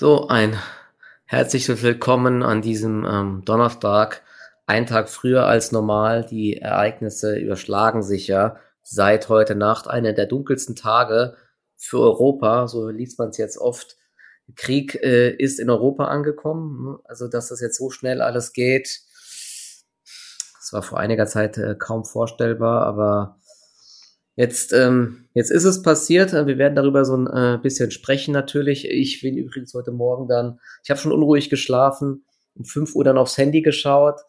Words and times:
So, 0.00 0.28
ein 0.28 0.56
herzliches 1.24 1.82
Willkommen 1.82 2.44
an 2.44 2.62
diesem 2.62 3.04
ähm, 3.04 3.42
Donnerstag, 3.44 4.22
ein 4.64 4.86
Tag 4.86 5.08
früher 5.08 5.46
als 5.46 5.72
normal. 5.72 6.24
Die 6.24 6.56
Ereignisse 6.58 7.36
überschlagen 7.36 8.04
sich 8.04 8.28
ja 8.28 8.58
seit 8.84 9.28
heute 9.28 9.56
Nacht, 9.56 9.88
einer 9.88 10.12
der 10.12 10.26
dunkelsten 10.26 10.76
Tage 10.76 11.34
für 11.76 11.98
Europa. 11.98 12.68
So 12.68 12.88
liest 12.90 13.18
man 13.18 13.30
es 13.30 13.38
jetzt 13.38 13.58
oft. 13.58 13.96
Krieg 14.54 14.94
äh, 15.02 15.30
ist 15.30 15.58
in 15.58 15.68
Europa 15.68 16.04
angekommen. 16.04 16.84
Ne? 16.84 16.98
Also, 17.02 17.26
dass 17.26 17.48
das 17.48 17.60
jetzt 17.60 17.76
so 17.76 17.90
schnell 17.90 18.22
alles 18.22 18.52
geht, 18.52 19.00
das 20.04 20.72
war 20.72 20.84
vor 20.84 21.00
einiger 21.00 21.26
Zeit 21.26 21.58
äh, 21.58 21.74
kaum 21.76 22.04
vorstellbar, 22.04 22.86
aber 22.86 23.40
Jetzt, 24.38 24.72
ähm, 24.72 25.28
jetzt 25.34 25.50
ist 25.50 25.64
es 25.64 25.82
passiert. 25.82 26.32
Wir 26.32 26.58
werden 26.58 26.76
darüber 26.76 27.04
so 27.04 27.16
ein 27.16 27.26
äh, 27.26 27.58
bisschen 27.60 27.90
sprechen 27.90 28.30
natürlich. 28.30 28.88
Ich 28.88 29.20
bin 29.20 29.36
übrigens 29.36 29.74
heute 29.74 29.90
Morgen 29.90 30.28
dann, 30.28 30.60
ich 30.84 30.90
habe 30.90 31.00
schon 31.00 31.10
unruhig 31.10 31.50
geschlafen, 31.50 32.24
um 32.54 32.64
5 32.64 32.94
Uhr 32.94 33.02
dann 33.02 33.18
aufs 33.18 33.36
Handy 33.36 33.62
geschaut, 33.62 34.20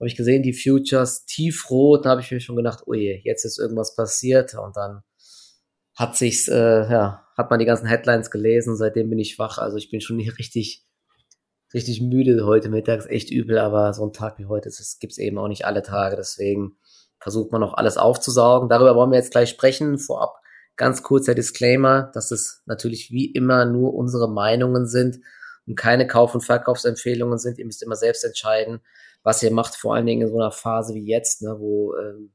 habe 0.00 0.08
ich 0.08 0.16
gesehen, 0.16 0.42
die 0.42 0.52
Futures 0.52 1.26
tiefrot. 1.26 2.04
Da 2.04 2.10
habe 2.10 2.22
ich 2.22 2.32
mir 2.32 2.40
schon 2.40 2.56
gedacht, 2.56 2.82
oh 2.86 2.92
je, 2.92 3.20
jetzt 3.22 3.44
ist 3.44 3.60
irgendwas 3.60 3.94
passiert. 3.94 4.52
Und 4.54 4.76
dann 4.76 5.02
hat 5.94 6.16
sich's, 6.16 6.48
äh, 6.48 6.90
ja, 6.90 7.24
hat 7.36 7.50
man 7.50 7.60
die 7.60 7.64
ganzen 7.64 7.86
Headlines 7.86 8.32
gelesen. 8.32 8.74
Seitdem 8.76 9.10
bin 9.10 9.20
ich 9.20 9.38
wach. 9.38 9.58
Also 9.58 9.76
ich 9.76 9.92
bin 9.92 10.00
schon 10.00 10.18
richtig, 10.38 10.84
richtig 11.72 12.00
müde 12.00 12.44
heute 12.46 12.68
mittags, 12.68 13.06
echt 13.06 13.30
übel. 13.30 13.58
Aber 13.58 13.94
so 13.94 14.04
ein 14.04 14.12
Tag 14.12 14.40
wie 14.40 14.46
heute, 14.46 14.70
das 14.70 14.98
gibt's 14.98 15.18
eben 15.18 15.38
auch 15.38 15.46
nicht 15.46 15.66
alle 15.66 15.82
Tage. 15.82 16.16
Deswegen 16.16 16.78
versucht 17.22 17.52
man 17.52 17.60
noch 17.60 17.74
alles 17.74 17.96
aufzusaugen. 17.96 18.68
Darüber 18.68 18.94
wollen 18.94 19.10
wir 19.10 19.18
jetzt 19.18 19.32
gleich 19.32 19.50
sprechen. 19.50 19.98
Vorab 19.98 20.42
ganz 20.76 21.02
kurzer 21.02 21.34
Disclaimer, 21.34 22.10
dass 22.14 22.30
es 22.30 22.62
natürlich 22.66 23.10
wie 23.10 23.26
immer 23.26 23.64
nur 23.64 23.94
unsere 23.94 24.30
Meinungen 24.30 24.86
sind 24.86 25.18
und 25.66 25.76
keine 25.76 26.06
Kauf- 26.06 26.34
und 26.34 26.40
Verkaufsempfehlungen 26.40 27.38
sind. 27.38 27.58
Ihr 27.58 27.66
müsst 27.66 27.82
immer 27.82 27.96
selbst 27.96 28.24
entscheiden, 28.24 28.80
was 29.22 29.42
ihr 29.42 29.52
macht, 29.52 29.76
vor 29.76 29.94
allen 29.94 30.06
Dingen 30.06 30.22
in 30.22 30.28
so 30.28 30.38
einer 30.38 30.50
Phase 30.50 30.94
wie 30.94 31.06
jetzt, 31.06 31.42
ne, 31.42 31.56
wo 31.58 31.94
ähm, 31.96 32.32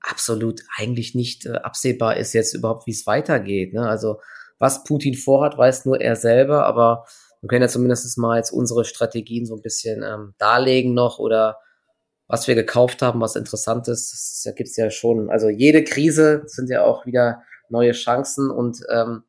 absolut 0.00 0.62
eigentlich 0.76 1.14
nicht 1.14 1.46
äh, 1.46 1.56
absehbar 1.56 2.16
ist 2.16 2.32
jetzt 2.32 2.54
überhaupt, 2.54 2.86
wie 2.86 2.92
es 2.92 3.06
weitergeht. 3.06 3.74
Ne? 3.74 3.86
Also 3.86 4.20
was 4.58 4.84
Putin 4.84 5.14
vorhat, 5.14 5.58
weiß 5.58 5.84
nur 5.84 6.00
er 6.00 6.16
selber, 6.16 6.64
aber 6.66 7.04
wir 7.40 7.48
können 7.48 7.62
ja 7.62 7.68
zumindest 7.68 8.16
mal 8.18 8.36
jetzt 8.36 8.52
unsere 8.52 8.84
Strategien 8.84 9.44
so 9.44 9.56
ein 9.56 9.62
bisschen 9.62 10.02
ähm, 10.02 10.34
darlegen 10.38 10.94
noch 10.94 11.18
oder 11.18 11.58
was 12.32 12.48
wir 12.48 12.54
gekauft 12.54 13.02
haben, 13.02 13.20
was 13.20 13.36
interessant 13.36 13.88
ist. 13.88 14.10
Das, 14.10 14.42
das 14.42 14.54
gibt 14.54 14.70
es 14.70 14.76
ja 14.78 14.90
schon. 14.90 15.28
Also 15.28 15.50
jede 15.50 15.84
Krise 15.84 16.44
sind 16.46 16.70
ja 16.70 16.82
auch 16.82 17.04
wieder 17.04 17.42
neue 17.68 17.92
Chancen 17.92 18.50
und 18.50 18.78
ähm, 18.88 19.24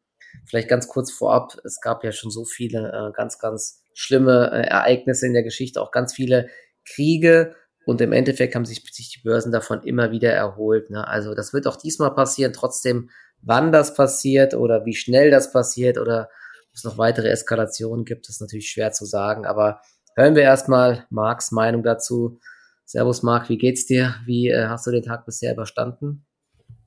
vielleicht 0.46 0.70
ganz 0.70 0.88
kurz 0.88 1.12
vorab, 1.12 1.58
es 1.66 1.82
gab 1.82 2.06
ja 2.06 2.14
schon 2.14 2.32
so 2.32 2.46
viele 2.46 2.94
äh, 2.94 3.12
ganz, 3.14 3.40
ganz 3.40 3.84
schlimme 3.94 4.52
äh, 4.54 4.68
Ereignisse 4.70 5.28
in 5.28 5.34
der 5.34 5.44
Geschichte, 5.44 5.82
auch 5.82 5.92
ganz 5.92 6.14
viele 6.14 6.48
Kriege 6.96 7.56
und 7.86 8.00
im 8.00 8.14
Endeffekt 8.14 8.56
haben 8.56 8.64
sich, 8.64 8.82
sich 8.94 9.10
die 9.10 9.28
Börsen 9.28 9.52
davon 9.52 9.84
immer 9.84 10.12
wieder 10.12 10.32
erholt. 10.32 10.90
Ne? 10.90 11.06
Also 11.06 11.36
das 11.36 11.52
wird 11.52 11.68
auch 11.68 11.76
diesmal 11.76 12.16
passieren, 12.16 12.54
trotzdem, 12.54 13.10
wann 13.42 13.74
das 13.74 13.96
passiert 13.96 14.54
oder 14.54 14.86
wie 14.86 14.96
schnell 14.96 15.30
das 15.30 15.52
passiert 15.52 15.98
oder 15.98 16.30
ob 16.70 16.74
es 16.74 16.86
noch 16.86 16.98
weitere 16.98 17.28
Eskalationen 17.28 18.06
gibt, 18.06 18.30
ist 18.30 18.40
natürlich 18.40 18.70
schwer 18.70 18.94
zu 18.94 19.04
sagen. 19.04 19.46
Aber 19.46 19.82
hören 20.16 20.36
wir 20.36 20.44
erstmal 20.44 21.06
Marks 21.10 21.52
Meinung 21.52 21.84
dazu. 21.84 22.40
Servus 22.94 23.24
Marc, 23.24 23.50
wie 23.50 23.58
geht's 23.58 23.88
dir? 23.88 24.14
Wie 24.28 24.50
äh, 24.50 24.68
hast 24.68 24.86
du 24.86 24.92
den 24.92 25.02
Tag 25.02 25.26
bisher 25.26 25.54
überstanden? 25.54 26.28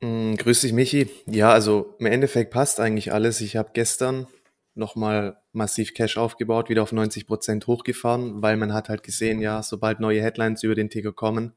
Mm, 0.00 0.36
grüß 0.36 0.60
dich, 0.60 0.72
Michi. 0.72 1.10
Ja, 1.26 1.50
also 1.50 1.96
im 1.98 2.06
Endeffekt 2.06 2.52
passt 2.52 2.78
eigentlich 2.78 3.12
alles. 3.12 3.40
Ich 3.40 3.56
habe 3.56 3.70
gestern 3.72 4.28
nochmal 4.76 5.36
massiv 5.52 5.94
Cash 5.94 6.16
aufgebaut, 6.16 6.68
wieder 6.68 6.84
auf 6.84 6.92
90 6.92 7.26
Prozent 7.26 7.66
hochgefahren, 7.66 8.40
weil 8.40 8.56
man 8.56 8.72
hat 8.72 8.88
halt 8.88 9.02
gesehen, 9.02 9.40
ja, 9.40 9.64
sobald 9.64 9.98
neue 9.98 10.22
Headlines 10.22 10.62
über 10.62 10.76
den 10.76 10.90
Ticker 10.90 11.12
kommen, 11.12 11.54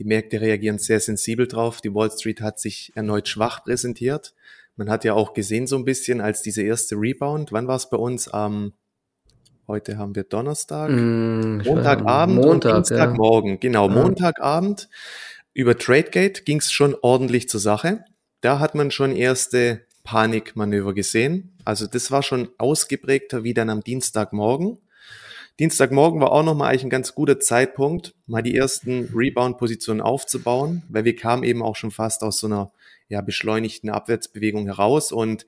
die 0.00 0.04
Märkte 0.04 0.40
reagieren 0.40 0.78
sehr 0.78 0.98
sensibel 0.98 1.46
drauf. 1.46 1.80
Die 1.80 1.94
Wall 1.94 2.10
Street 2.10 2.40
hat 2.40 2.58
sich 2.58 2.90
erneut 2.96 3.28
schwach 3.28 3.62
präsentiert. 3.62 4.34
Man 4.74 4.90
hat 4.90 5.04
ja 5.04 5.14
auch 5.14 5.32
gesehen 5.32 5.68
so 5.68 5.76
ein 5.76 5.84
bisschen, 5.84 6.20
als 6.20 6.42
diese 6.42 6.62
erste 6.62 6.96
Rebound, 6.96 7.52
wann 7.52 7.68
war 7.68 7.76
es 7.76 7.88
bei 7.88 7.98
uns? 7.98 8.26
Am 8.26 8.72
Heute 9.68 9.98
haben 9.98 10.14
wir 10.14 10.22
Donnerstag, 10.22 10.90
mm, 10.90 11.62
Montagabend 11.64 12.36
Montag, 12.36 12.76
und 12.76 12.88
Dienstagmorgen. 12.88 13.50
Ja. 13.52 13.56
Genau, 13.56 13.88
ja. 13.88 13.94
Montagabend. 13.94 14.88
Über 15.54 15.76
TradeGate 15.76 16.44
ging 16.44 16.58
es 16.58 16.70
schon 16.70 16.94
ordentlich 17.02 17.48
zur 17.48 17.58
Sache. 17.58 18.04
Da 18.42 18.60
hat 18.60 18.76
man 18.76 18.92
schon 18.92 19.16
erste 19.16 19.80
Panikmanöver 20.04 20.94
gesehen. 20.94 21.56
Also 21.64 21.88
das 21.88 22.12
war 22.12 22.22
schon 22.22 22.48
ausgeprägter 22.58 23.42
wie 23.42 23.54
dann 23.54 23.70
am 23.70 23.80
Dienstagmorgen. 23.82 24.78
Dienstagmorgen 25.58 26.20
war 26.20 26.30
auch 26.30 26.44
nochmal 26.44 26.68
eigentlich 26.70 26.84
ein 26.84 26.90
ganz 26.90 27.14
guter 27.14 27.40
Zeitpunkt, 27.40 28.14
mal 28.26 28.42
die 28.42 28.54
ersten 28.54 29.10
Rebound-Positionen 29.12 30.02
aufzubauen, 30.02 30.82
weil 30.88 31.04
wir 31.04 31.16
kamen 31.16 31.42
eben 31.42 31.62
auch 31.62 31.74
schon 31.74 31.90
fast 31.90 32.22
aus 32.22 32.38
so 32.38 32.46
einer 32.46 32.70
ja, 33.08 33.20
beschleunigten 33.20 33.90
Abwärtsbewegung 33.90 34.66
heraus 34.66 35.10
und 35.10 35.46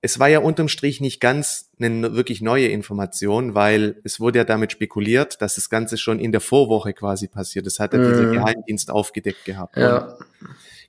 es 0.00 0.18
war 0.18 0.28
ja 0.28 0.38
unterm 0.38 0.68
Strich 0.68 1.00
nicht 1.00 1.20
ganz 1.20 1.70
eine 1.80 2.14
wirklich 2.14 2.40
neue 2.40 2.68
Information, 2.68 3.54
weil 3.54 4.00
es 4.04 4.20
wurde 4.20 4.38
ja 4.38 4.44
damit 4.44 4.70
spekuliert, 4.70 5.42
dass 5.42 5.56
das 5.56 5.70
Ganze 5.70 5.98
schon 5.98 6.20
in 6.20 6.30
der 6.30 6.40
Vorwoche 6.40 6.92
quasi 6.92 7.26
passiert. 7.26 7.66
Das 7.66 7.80
hat 7.80 7.94
ja 7.94 7.98
mhm. 7.98 8.08
dieser 8.08 8.30
Geheimdienst 8.30 8.90
aufgedeckt 8.90 9.44
gehabt. 9.44 9.76
Ja. 9.76 10.16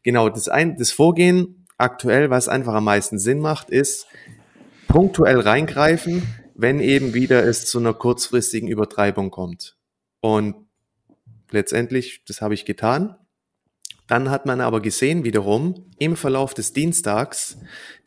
genau, 0.03 0.29
das, 0.29 0.47
ein, 0.47 0.77
das 0.77 0.91
Vorgehen 0.91 1.65
aktuell, 1.77 2.29
was 2.29 2.47
einfach 2.47 2.73
am 2.73 2.83
meisten 2.83 3.17
Sinn 3.17 3.39
macht, 3.39 3.71
ist 3.71 4.05
punktuell 4.87 5.39
reingreifen, 5.39 6.23
wenn 6.53 6.79
eben 6.79 7.13
wieder 7.13 7.43
es 7.43 7.65
zu 7.65 7.79
einer 7.79 7.93
kurzfristigen 7.93 8.67
Übertreibung 8.67 9.31
kommt. 9.31 9.77
Und 10.19 10.55
letztendlich, 11.49 12.23
das 12.27 12.41
habe 12.41 12.53
ich 12.53 12.65
getan. 12.65 13.15
Dann 14.09 14.31
hat 14.31 14.47
man 14.47 14.59
aber 14.59 14.81
gesehen 14.81 15.23
wiederum 15.23 15.85
im 15.99 16.15
Verlauf 16.17 16.55
des 16.55 16.73
Dienstags, 16.73 17.57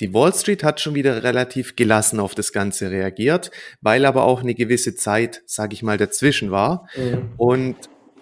die 0.01 0.13
Wall 0.13 0.35
Street 0.35 0.65
hat 0.65 0.81
schon 0.81 0.97
wieder 0.97 1.23
relativ 1.23 1.77
gelassen 1.77 2.19
auf 2.19 2.35
das 2.35 2.53
Ganze 2.53 2.91
reagiert, 2.91 3.53
weil 3.81 4.05
aber 4.05 4.25
auch 4.25 4.41
eine 4.41 4.55
gewisse 4.55 4.97
Zeit, 4.97 5.43
sage 5.47 5.75
ich 5.75 5.83
mal, 5.85 5.97
dazwischen 5.97 6.51
war. 6.51 6.89
Mhm. 6.97 7.31
Und 7.37 7.77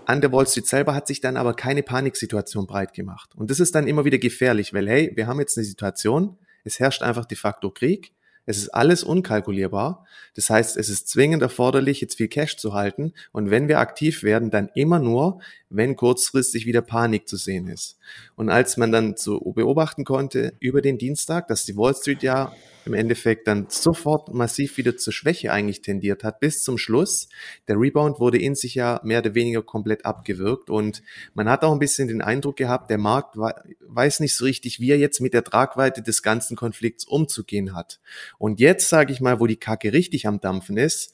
an 0.04 0.20
der 0.20 0.30
Wall 0.30 0.46
Street 0.46 0.66
selber 0.66 0.94
hat 0.94 1.06
sich 1.06 1.22
dann 1.22 1.38
aber 1.38 1.54
keine 1.54 1.82
Paniksituation 1.82 2.66
breit 2.66 2.92
gemacht. 2.92 3.30
Und 3.34 3.50
das 3.50 3.60
ist 3.60 3.74
dann 3.74 3.86
immer 3.86 4.04
wieder 4.04 4.18
gefährlich, 4.18 4.74
weil 4.74 4.86
hey, 4.86 5.12
wir 5.14 5.26
haben 5.26 5.40
jetzt 5.40 5.56
eine 5.56 5.64
Situation, 5.64 6.36
es 6.64 6.80
herrscht 6.80 7.02
einfach 7.02 7.24
de 7.24 7.38
facto 7.38 7.70
Krieg. 7.70 8.12
Es 8.46 8.58
ist 8.58 8.70
alles 8.70 9.04
unkalkulierbar. 9.04 10.06
Das 10.34 10.50
heißt, 10.50 10.76
es 10.76 10.88
ist 10.88 11.08
zwingend 11.08 11.42
erforderlich, 11.42 12.00
jetzt 12.00 12.16
viel 12.16 12.28
Cash 12.28 12.56
zu 12.56 12.72
halten. 12.72 13.12
Und 13.32 13.50
wenn 13.50 13.68
wir 13.68 13.78
aktiv 13.78 14.22
werden, 14.22 14.50
dann 14.50 14.70
immer 14.74 14.98
nur, 14.98 15.40
wenn 15.68 15.96
kurzfristig 15.96 16.66
wieder 16.66 16.82
Panik 16.82 17.28
zu 17.28 17.36
sehen 17.36 17.68
ist. 17.68 17.98
Und 18.36 18.48
als 18.48 18.76
man 18.76 18.92
dann 18.92 19.16
so 19.16 19.38
beobachten 19.40 20.04
konnte 20.04 20.54
über 20.60 20.80
den 20.82 20.98
Dienstag, 20.98 21.48
dass 21.48 21.64
die 21.64 21.76
Wall 21.76 21.94
Street 21.94 22.22
ja 22.22 22.52
im 22.86 22.94
Endeffekt 22.94 23.46
dann 23.46 23.66
sofort 23.68 24.32
massiv 24.32 24.76
wieder 24.76 24.96
zur 24.96 25.12
Schwäche 25.12 25.52
eigentlich 25.52 25.82
tendiert 25.82 26.24
hat, 26.24 26.40
bis 26.40 26.62
zum 26.62 26.78
Schluss. 26.78 27.28
Der 27.68 27.78
Rebound 27.78 28.20
wurde 28.20 28.38
in 28.38 28.54
sich 28.54 28.74
ja 28.74 29.00
mehr 29.04 29.20
oder 29.20 29.34
weniger 29.34 29.62
komplett 29.62 30.04
abgewirkt 30.04 30.70
und 30.70 31.02
man 31.34 31.48
hat 31.48 31.62
auch 31.62 31.72
ein 31.72 31.78
bisschen 31.78 32.08
den 32.08 32.22
Eindruck 32.22 32.56
gehabt, 32.56 32.90
der 32.90 32.98
Markt 32.98 33.36
weiß 33.36 34.20
nicht 34.20 34.34
so 34.34 34.44
richtig, 34.44 34.80
wie 34.80 34.90
er 34.90 34.98
jetzt 34.98 35.20
mit 35.20 35.34
der 35.34 35.44
Tragweite 35.44 36.02
des 36.02 36.22
ganzen 36.22 36.56
Konflikts 36.56 37.04
umzugehen 37.04 37.74
hat. 37.74 38.00
Und 38.38 38.60
jetzt 38.60 38.88
sage 38.88 39.12
ich 39.12 39.20
mal, 39.20 39.40
wo 39.40 39.46
die 39.46 39.56
Kacke 39.56 39.92
richtig 39.92 40.26
am 40.26 40.40
Dampfen 40.40 40.76
ist, 40.76 41.12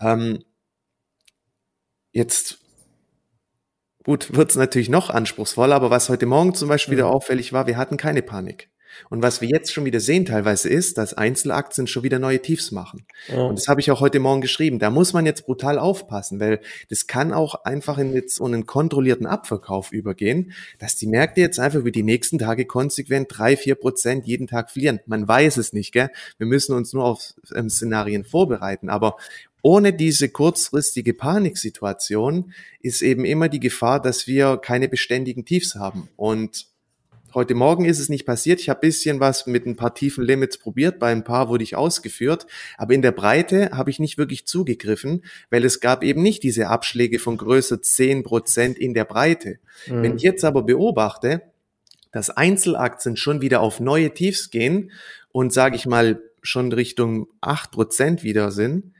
ähm, 0.00 0.44
jetzt 2.12 2.58
Gut, 4.06 4.36
wird 4.36 4.50
es 4.50 4.56
natürlich 4.56 4.88
noch 4.88 5.10
anspruchsvoller, 5.10 5.74
aber 5.74 5.90
was 5.90 6.08
heute 6.08 6.26
Morgen 6.26 6.54
zum 6.54 6.68
Beispiel 6.68 6.92
wieder 6.92 7.08
auffällig 7.08 7.52
war, 7.52 7.66
wir 7.66 7.76
hatten 7.76 7.96
keine 7.96 8.22
Panik. 8.22 8.70
Und 9.10 9.20
was 9.20 9.40
wir 9.40 9.48
jetzt 9.48 9.72
schon 9.72 9.84
wieder 9.84 9.98
sehen 9.98 10.24
teilweise 10.24 10.68
ist, 10.68 10.96
dass 10.96 11.12
Einzelaktien 11.12 11.88
schon 11.88 12.04
wieder 12.04 12.20
neue 12.20 12.40
Tiefs 12.40 12.70
machen. 12.70 13.04
Ja. 13.26 13.42
Und 13.42 13.58
das 13.58 13.66
habe 13.66 13.80
ich 13.80 13.90
auch 13.90 14.00
heute 14.00 14.20
Morgen 14.20 14.40
geschrieben. 14.40 14.78
Da 14.78 14.90
muss 14.90 15.12
man 15.12 15.26
jetzt 15.26 15.44
brutal 15.44 15.80
aufpassen, 15.80 16.38
weil 16.38 16.60
das 16.88 17.08
kann 17.08 17.32
auch 17.32 17.64
einfach 17.64 17.98
in 17.98 18.12
jetzt 18.12 18.36
so 18.36 18.44
einen 18.44 18.64
kontrollierten 18.64 19.26
Abverkauf 19.26 19.90
übergehen, 19.90 20.52
dass 20.78 20.94
die 20.94 21.08
Märkte 21.08 21.40
jetzt 21.40 21.58
einfach 21.58 21.80
über 21.80 21.90
die 21.90 22.04
nächsten 22.04 22.38
Tage 22.38 22.64
konsequent 22.64 23.26
drei, 23.30 23.56
vier 23.56 23.74
Prozent 23.74 24.24
jeden 24.24 24.46
Tag 24.46 24.70
verlieren. 24.70 25.00
Man 25.06 25.26
weiß 25.26 25.56
es 25.56 25.72
nicht, 25.72 25.90
gell? 25.90 26.10
Wir 26.38 26.46
müssen 26.46 26.76
uns 26.76 26.92
nur 26.92 27.04
auf 27.04 27.34
ähm, 27.56 27.68
Szenarien 27.68 28.24
vorbereiten. 28.24 28.88
Aber 28.88 29.16
ohne 29.66 29.92
diese 29.92 30.28
kurzfristige 30.28 31.12
Paniksituation 31.12 32.52
ist 32.78 33.02
eben 33.02 33.24
immer 33.24 33.48
die 33.48 33.58
Gefahr, 33.58 34.00
dass 34.00 34.28
wir 34.28 34.58
keine 34.58 34.88
beständigen 34.88 35.44
Tiefs 35.44 35.74
haben. 35.74 36.08
Und 36.14 36.66
Heute 37.34 37.54
Morgen 37.54 37.84
ist 37.84 37.98
es 37.98 38.08
nicht 38.08 38.24
passiert. 38.24 38.60
Ich 38.60 38.70
habe 38.70 38.80
bisschen 38.80 39.20
was 39.20 39.46
mit 39.46 39.66
ein 39.66 39.76
paar 39.76 39.94
tiefen 39.94 40.24
Limits 40.24 40.56
probiert. 40.56 40.98
Bei 40.98 41.12
ein 41.12 41.22
paar 41.22 41.50
wurde 41.50 41.64
ich 41.64 41.76
ausgeführt. 41.76 42.46
Aber 42.78 42.94
in 42.94 43.02
der 43.02 43.12
Breite 43.12 43.72
habe 43.72 43.90
ich 43.90 43.98
nicht 43.98 44.16
wirklich 44.16 44.46
zugegriffen, 44.46 45.22
weil 45.50 45.62
es 45.62 45.80
gab 45.80 46.02
eben 46.02 46.22
nicht 46.22 46.44
diese 46.44 46.68
Abschläge 46.68 47.18
von 47.18 47.36
größer 47.36 47.82
zehn 47.82 48.22
Prozent 48.22 48.78
in 48.78 48.94
der 48.94 49.04
Breite. 49.04 49.58
Mhm. 49.86 50.02
Wenn 50.02 50.16
ich 50.16 50.22
jetzt 50.22 50.46
aber 50.46 50.62
beobachte, 50.62 51.42
dass 52.10 52.30
Einzelaktien 52.30 53.18
schon 53.18 53.42
wieder 53.42 53.60
auf 53.60 53.80
neue 53.80 54.14
Tiefs 54.14 54.50
gehen 54.50 54.92
und 55.30 55.52
sage 55.52 55.76
ich 55.76 55.84
mal 55.84 56.22
schon 56.40 56.72
Richtung 56.72 57.26
acht 57.42 57.70
Prozent 57.72 58.22
wieder 58.22 58.50
sind, 58.50 58.94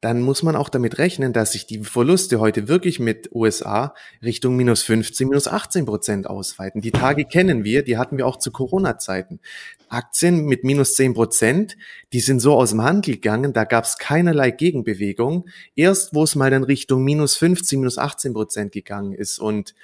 dann 0.00 0.20
muss 0.20 0.42
man 0.42 0.56
auch 0.56 0.68
damit 0.68 0.98
rechnen, 0.98 1.32
dass 1.32 1.52
sich 1.52 1.66
die 1.66 1.82
Verluste 1.82 2.38
heute 2.38 2.68
wirklich 2.68 3.00
mit 3.00 3.30
USA 3.32 3.94
Richtung 4.22 4.54
minus 4.54 4.82
15, 4.82 5.28
minus 5.28 5.48
18 5.48 5.86
Prozent 5.86 6.26
ausweiten. 6.26 6.82
Die 6.82 6.90
Tage 6.90 7.24
kennen 7.24 7.64
wir, 7.64 7.82
die 7.82 7.96
hatten 7.96 8.18
wir 8.18 8.26
auch 8.26 8.36
zu 8.36 8.50
Corona-Zeiten. 8.50 9.40
Aktien 9.88 10.44
mit 10.44 10.64
minus 10.64 10.94
10 10.94 11.14
Prozent, 11.14 11.76
die 12.12 12.20
sind 12.20 12.40
so 12.40 12.54
aus 12.54 12.70
dem 12.70 12.82
Handel 12.82 13.14
gegangen, 13.14 13.52
da 13.52 13.64
gab 13.64 13.84
es 13.84 13.98
keinerlei 13.98 14.50
Gegenbewegung. 14.50 15.48
Erst 15.74 16.14
wo 16.14 16.24
es 16.24 16.34
mal 16.34 16.50
dann 16.50 16.64
Richtung 16.64 17.02
minus 17.02 17.36
15, 17.36 17.78
minus 17.78 17.96
18 17.96 18.34
Prozent 18.34 18.72
gegangen 18.72 19.12
ist. 19.12 19.38
Und 19.38 19.74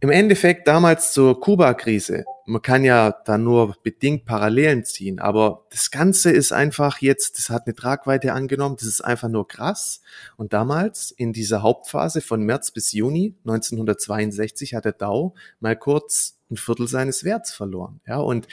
im 0.00 0.10
Endeffekt 0.10 0.66
damals 0.66 1.12
zur 1.12 1.40
Kuba-Krise, 1.40 2.24
man 2.46 2.62
kann 2.62 2.84
ja 2.84 3.14
da 3.24 3.38
nur 3.38 3.76
bedingt 3.82 4.24
Parallelen 4.24 4.84
ziehen, 4.84 5.18
aber 5.18 5.66
das 5.70 5.90
Ganze 5.90 6.30
ist 6.30 6.52
einfach 6.52 6.98
jetzt, 6.98 7.38
das 7.38 7.50
hat 7.50 7.66
eine 7.66 7.74
Tragweite 7.74 8.32
angenommen, 8.32 8.76
das 8.78 8.88
ist 8.88 9.02
einfach 9.02 9.28
nur 9.28 9.46
krass. 9.46 10.00
Und 10.36 10.52
damals 10.52 11.10
in 11.12 11.32
dieser 11.32 11.62
Hauptphase 11.62 12.22
von 12.22 12.42
März 12.42 12.72
bis 12.72 12.92
Juni 12.92 13.36
1962 13.44 14.74
hat 14.74 14.86
der 14.86 14.92
Dow 14.92 15.34
mal 15.60 15.76
kurz 15.76 16.39
ein 16.50 16.56
Viertel 16.56 16.88
seines 16.88 17.24
Werts 17.24 17.52
verloren. 17.52 18.00
Ja, 18.06 18.18
und 18.18 18.48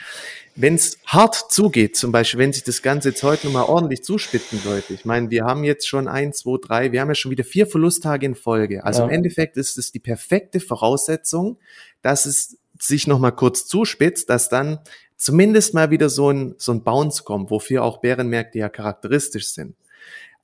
wenn 0.56 0.76
es 0.76 0.98
hart 1.06 1.52
zugeht, 1.52 1.96
zum 1.96 2.12
Beispiel, 2.12 2.40
wenn 2.40 2.54
sich 2.54 2.64
das 2.64 2.82
Ganze 2.82 3.10
jetzt 3.10 3.24
heute 3.24 3.48
nochmal 3.48 3.66
ordentlich 3.66 4.04
zuspitzen 4.04 4.60
sollte, 4.60 4.94
ich 4.94 5.06
meine, 5.06 5.30
wir 5.30 5.46
haben 5.46 5.64
jetzt 5.64 5.88
schon 5.88 6.08
ein, 6.08 6.34
zwei, 6.34 6.58
drei, 6.62 6.92
wir 6.92 7.02
haben 7.02 7.10
ja 7.10 7.16
schon 7.16 7.32
wieder 7.32 7.44
vier 7.44 7.68
Verlusttage 7.68 8.26
in 8.26 8.36
Folge. 8.36 8.84
Also 8.84 9.02
ja. 9.02 9.08
im 9.08 9.14
Endeffekt 9.14 9.58
ist 9.58 9.78
es 9.78 9.92
die 9.92 10.00
perfekte 10.00 10.60
Voraussetzung, 10.60 11.58
dass 12.02 12.26
es 12.26 12.58
sich 12.80 13.08
nochmal 13.08 13.34
kurz 13.34 13.66
zuspitzt, 13.66 14.30
dass 14.30 14.50
dann 14.50 14.80
zumindest 15.16 15.74
mal 15.74 15.90
wieder 15.90 16.10
so 16.10 16.32
ein, 16.32 16.56
so 16.58 16.72
ein 16.72 16.84
Bounce 16.84 17.24
kommt, 17.24 17.50
wofür 17.50 17.84
auch 17.84 17.98
Bärenmärkte 17.98 18.60
ja 18.60 18.70
charakteristisch 18.70 19.50
sind. 19.50 19.76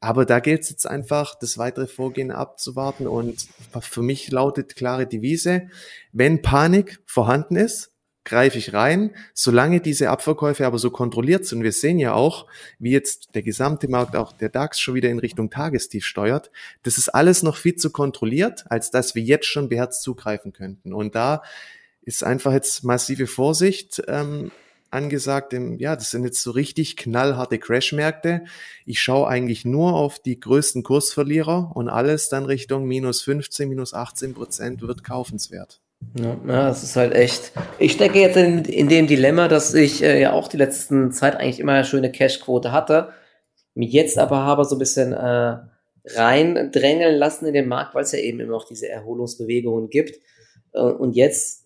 Aber 0.04 0.26
da 0.26 0.42
gilt 0.42 0.64
es 0.64 0.70
jetzt 0.70 0.86
einfach, 0.86 1.34
das 1.34 1.58
weitere 1.58 1.88
Vorgehen 1.88 2.30
abzuwarten. 2.30 3.08
Und 3.08 3.48
für 3.80 4.02
mich 4.02 4.30
lautet 4.30 4.76
klare 4.76 5.08
Devise, 5.08 5.70
wenn 6.12 6.42
Panik 6.42 7.00
vorhanden 7.06 7.56
ist, 7.56 7.94
greife 8.26 8.58
ich 8.58 8.74
rein, 8.74 9.16
solange 9.34 9.80
diese 9.80 10.10
Abverkäufe 10.10 10.66
aber 10.66 10.78
so 10.78 10.92
kontrolliert 10.92 11.46
sind. 11.46 11.64
Wir 11.64 11.72
sehen 11.72 12.00
ja 12.00 12.12
auch, 12.14 12.48
wie 12.80 12.92
jetzt 12.92 13.34
der 13.34 13.44
gesamte 13.44 13.88
Markt, 13.88 14.18
auch 14.18 14.34
der 14.34 14.50
DAX 14.50 14.82
schon 14.82 14.96
wieder 14.96 15.10
in 15.10 15.20
Richtung 15.20 15.50
Tagestief 15.50 16.04
steuert. 16.06 16.52
Das 16.84 16.98
ist 16.98 17.08
alles 17.08 17.42
noch 17.42 17.56
viel 17.56 17.76
zu 17.76 17.90
kontrolliert, 17.90 18.66
als 18.70 18.92
dass 18.92 19.16
wir 19.16 19.24
jetzt 19.24 19.46
schon 19.46 19.70
beherzt 19.70 20.04
zugreifen 20.04 20.52
könnten. 20.52 20.92
Und 20.92 21.16
da 21.16 21.44
ist 22.02 22.26
einfach 22.26 22.52
jetzt 22.52 22.84
massive 22.84 23.26
Vorsicht. 23.26 24.04
Ähm, 24.10 24.52
angesagt. 24.94 25.54
Ja, 25.78 25.96
das 25.96 26.12
sind 26.12 26.24
jetzt 26.24 26.42
so 26.42 26.52
richtig 26.52 26.96
knallharte 26.96 27.60
Crashmärkte. 27.60 28.44
Ich 28.86 29.02
schaue 29.02 29.28
eigentlich 29.28 29.66
nur 29.66 29.94
auf 29.94 30.20
die 30.20 30.40
größten 30.40 30.84
Kursverlierer 30.84 31.72
und 31.76 31.90
alles 31.90 32.30
dann 32.30 32.46
Richtung 32.46 32.86
minus 32.86 33.22
15, 33.22 33.68
minus 33.68 33.94
18 33.94 34.34
Prozent 34.34 34.82
wird 34.82 35.04
kaufenswert. 35.04 35.82
Ja, 36.16 36.36
das 36.68 36.84
ist 36.84 36.96
halt 36.96 37.14
echt. 37.14 37.54
Ich 37.80 37.94
stecke 37.94 38.20
jetzt 38.20 38.38
in, 38.38 38.66
in 38.66 38.90
dem 38.90 39.08
Dilemma, 39.08 39.48
dass 39.48 39.74
ich 39.74 40.04
äh, 40.04 40.20
ja 40.20 40.34
auch 40.34 40.48
die 40.48 40.58
letzten 40.58 41.12
Zeit 41.12 41.36
eigentlich 41.36 41.60
immer 41.60 41.74
eine 41.74 41.86
schöne 41.86 42.12
Cashquote 42.12 42.72
hatte, 42.72 43.10
mich 43.74 43.92
jetzt 43.92 44.18
aber 44.18 44.44
habe 44.44 44.66
so 44.66 44.76
ein 44.76 44.80
bisschen 44.80 45.14
äh, 45.14 45.58
reindrängeln 46.06 47.16
lassen 47.16 47.46
in 47.46 47.54
den 47.54 47.68
Markt, 47.68 47.96
weil 47.96 48.04
es 48.04 48.12
ja 48.12 48.20
eben 48.20 48.40
immer 48.40 48.52
noch 48.52 48.66
diese 48.66 48.90
Erholungsbewegungen 48.90 49.90
gibt. 49.90 50.20
Äh, 50.74 50.82
und 50.82 51.16
jetzt 51.16 51.63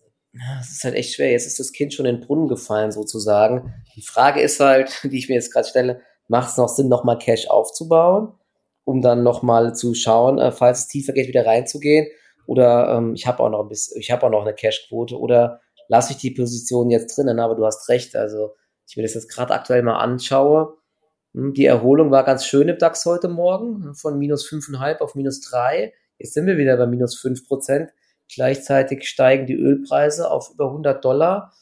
es 0.60 0.70
ist 0.70 0.84
halt 0.84 0.94
echt 0.94 1.14
schwer. 1.14 1.30
Jetzt 1.30 1.46
ist 1.46 1.58
das 1.58 1.72
Kind 1.72 1.92
schon 1.94 2.06
in 2.06 2.16
den 2.16 2.26
Brunnen 2.26 2.48
gefallen, 2.48 2.92
sozusagen. 2.92 3.72
Die 3.96 4.02
Frage 4.02 4.40
ist 4.40 4.60
halt, 4.60 5.00
die 5.04 5.18
ich 5.18 5.28
mir 5.28 5.34
jetzt 5.34 5.52
gerade 5.52 5.68
stelle, 5.68 6.00
macht 6.28 6.50
es 6.50 6.56
noch 6.56 6.68
Sinn, 6.68 6.88
nochmal 6.88 7.18
Cash 7.18 7.48
aufzubauen, 7.48 8.32
um 8.84 9.02
dann 9.02 9.22
nochmal 9.22 9.74
zu 9.74 9.94
schauen, 9.94 10.38
äh, 10.38 10.52
falls 10.52 10.80
es 10.80 10.88
tiefer 10.88 11.12
geht, 11.12 11.28
wieder 11.28 11.46
reinzugehen? 11.46 12.08
Oder 12.46 12.96
ähm, 12.96 13.14
ich 13.14 13.26
habe 13.26 13.42
auch 13.42 13.50
noch 13.50 13.60
ein 13.60 13.68
bisschen, 13.68 14.00
ich 14.00 14.10
habe 14.10 14.26
auch 14.26 14.30
noch 14.30 14.42
eine 14.42 14.54
Cash-Quote 14.54 15.18
oder 15.18 15.60
lasse 15.88 16.12
ich 16.12 16.18
die 16.18 16.30
Position 16.30 16.90
jetzt 16.90 17.16
drinnen, 17.16 17.40
aber 17.40 17.54
du 17.54 17.66
hast 17.66 17.88
recht. 17.88 18.16
Also 18.16 18.54
ich 18.86 18.96
mir 18.96 19.02
das 19.02 19.14
jetzt 19.14 19.30
gerade 19.30 19.52
aktuell 19.52 19.82
mal 19.82 19.98
anschaue. 19.98 20.76
Hm, 21.34 21.52
die 21.52 21.66
Erholung 21.66 22.10
war 22.10 22.24
ganz 22.24 22.46
schön 22.46 22.68
im 22.68 22.78
DAX 22.78 23.04
heute 23.04 23.28
Morgen, 23.28 23.94
von 23.94 24.18
minus 24.18 24.48
5,5 24.48 24.98
auf 24.98 25.14
minus 25.14 25.40
3. 25.42 25.92
Jetzt 26.18 26.34
sind 26.34 26.46
wir 26.46 26.56
wieder 26.56 26.76
bei 26.76 26.86
minus 26.86 27.18
5 27.18 27.46
Prozent. 27.46 27.90
Gleichzeitig 28.32 29.08
steigen 29.08 29.46
die 29.46 29.54
Ölpreise 29.54 30.30
auf 30.30 30.50
über 30.52 30.66
100 30.66 31.04
Dollar. 31.04 31.52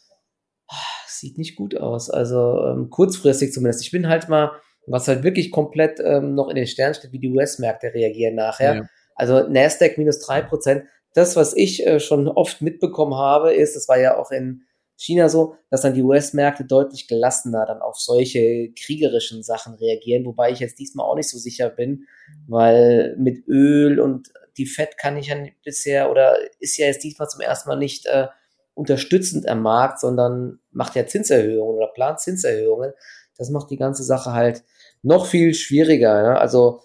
Sieht 1.06 1.38
nicht 1.38 1.56
gut 1.56 1.76
aus. 1.76 2.10
Also 2.10 2.66
ähm, 2.66 2.90
kurzfristig 2.90 3.52
zumindest. 3.52 3.82
Ich 3.82 3.90
bin 3.90 4.08
halt 4.08 4.28
mal, 4.28 4.52
was 4.86 5.08
halt 5.08 5.22
wirklich 5.22 5.50
komplett 5.50 6.00
ähm, 6.00 6.34
noch 6.34 6.48
in 6.48 6.56
den 6.56 6.66
Sternen 6.66 6.94
steht, 6.94 7.12
wie 7.12 7.18
die 7.18 7.30
US-Märkte 7.30 7.94
reagieren 7.94 8.34
nachher. 8.34 8.74
Ja. 8.74 8.88
Also 9.14 9.48
Nasdaq 9.48 9.96
minus 9.98 10.20
drei 10.20 10.42
Prozent. 10.42 10.84
Das, 11.14 11.36
was 11.36 11.56
ich 11.56 11.86
äh, 11.86 12.00
schon 12.00 12.28
oft 12.28 12.60
mitbekommen 12.60 13.14
habe, 13.14 13.54
ist, 13.54 13.76
das 13.76 13.88
war 13.88 13.98
ja 13.98 14.18
auch 14.18 14.30
in 14.30 14.62
China 14.96 15.28
so, 15.28 15.56
dass 15.70 15.82
dann 15.82 15.94
die 15.94 16.02
US-Märkte 16.02 16.64
deutlich 16.64 17.06
gelassener 17.06 17.66
dann 17.66 17.82
auf 17.82 17.98
solche 17.98 18.72
kriegerischen 18.72 19.42
Sachen 19.42 19.74
reagieren, 19.74 20.24
wobei 20.24 20.50
ich 20.50 20.58
jetzt 20.58 20.78
diesmal 20.78 21.06
auch 21.06 21.16
nicht 21.16 21.28
so 21.28 21.38
sicher 21.38 21.68
bin, 21.68 22.06
weil 22.46 23.14
mit 23.18 23.46
Öl 23.46 24.00
und 24.00 24.32
die 24.56 24.66
Fed 24.66 24.98
kann 24.98 25.16
ich 25.16 25.28
ja 25.28 25.36
bisher 25.64 26.10
oder 26.10 26.36
ist 26.60 26.76
ja 26.76 26.86
jetzt 26.86 27.04
diesmal 27.04 27.28
zum 27.28 27.40
ersten 27.40 27.68
Mal 27.68 27.76
nicht 27.76 28.06
äh, 28.06 28.28
unterstützend 28.74 29.48
am 29.48 29.62
Markt, 29.62 30.00
sondern 30.00 30.60
macht 30.70 30.94
ja 30.94 31.06
Zinserhöhungen 31.06 31.76
oder 31.76 31.88
plant 31.88 32.20
Zinserhöhungen. 32.20 32.92
Das 33.38 33.50
macht 33.50 33.70
die 33.70 33.76
ganze 33.76 34.02
Sache 34.02 34.32
halt 34.32 34.64
noch 35.02 35.26
viel 35.26 35.54
schwieriger. 35.54 36.22
Ja? 36.22 36.38
Also 36.38 36.82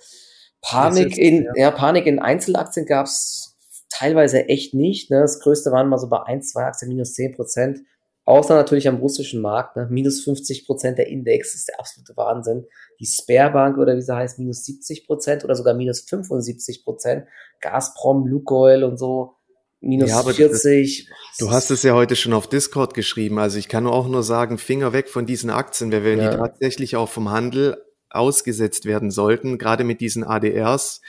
Panik 0.61 1.17
in, 1.17 1.43
ja. 1.43 1.51
ja. 1.55 1.71
Panik 1.71 2.05
in 2.05 2.19
Einzelaktien 2.19 2.85
gab 2.85 3.07
es 3.07 3.57
teilweise 3.89 4.47
echt 4.47 4.73
nicht. 4.73 5.11
Ne? 5.11 5.21
Das 5.21 5.39
größte 5.39 5.71
waren 5.71 5.89
mal 5.89 5.97
so 5.97 6.07
bei 6.07 6.23
ein, 6.23 6.41
zwei 6.41 6.63
Aktien 6.63 6.89
minus 6.89 7.13
zehn 7.13 7.33
Prozent. 7.33 7.79
Außer 8.25 8.53
natürlich 8.55 8.87
am 8.87 8.97
russischen 8.97 9.41
Markt, 9.41 9.75
ne? 9.75 9.87
minus 9.89 10.23
50 10.23 10.65
Prozent 10.67 10.97
der 10.97 11.07
Index 11.07 11.55
ist 11.55 11.67
der 11.67 11.79
absolute 11.79 12.15
Wahnsinn. 12.15 12.65
Die 12.99 13.05
Sparebank 13.05 13.77
oder 13.77 13.95
wie 13.97 14.01
sie 14.01 14.15
heißt, 14.15 14.37
minus 14.37 14.63
70 14.65 15.07
Prozent 15.07 15.43
oder 15.43 15.55
sogar 15.55 15.73
minus 15.73 16.01
75 16.01 16.83
Prozent. 16.83 17.25
Gazprom, 17.61 18.27
Lukoil 18.27 18.83
und 18.83 18.97
so, 18.97 19.37
minus 19.79 20.11
ja, 20.11 20.21
40. 20.21 21.09
Das, 21.09 21.37
du 21.39 21.51
hast 21.51 21.71
es 21.71 21.81
ja 21.83 21.93
heute 21.93 22.15
schon 22.15 22.33
auf 22.33 22.47
Discord 22.47 22.93
geschrieben. 22.93 23.39
Also 23.39 23.57
ich 23.57 23.67
kann 23.67 23.87
auch 23.87 24.07
nur 24.07 24.23
sagen, 24.23 24.59
Finger 24.59 24.93
weg 24.93 25.09
von 25.09 25.25
diesen 25.25 25.49
Aktien, 25.49 25.91
weil 25.91 26.03
wenn 26.03 26.19
ja. 26.19 26.31
die 26.31 26.37
tatsächlich 26.37 26.95
auch 26.95 27.09
vom 27.09 27.31
Handel 27.31 27.83
ausgesetzt 28.11 28.85
werden 28.85 29.11
sollten, 29.11 29.57
gerade 29.57 29.83
mit 29.83 30.01
diesen 30.01 30.23
ADRs, 30.23 31.01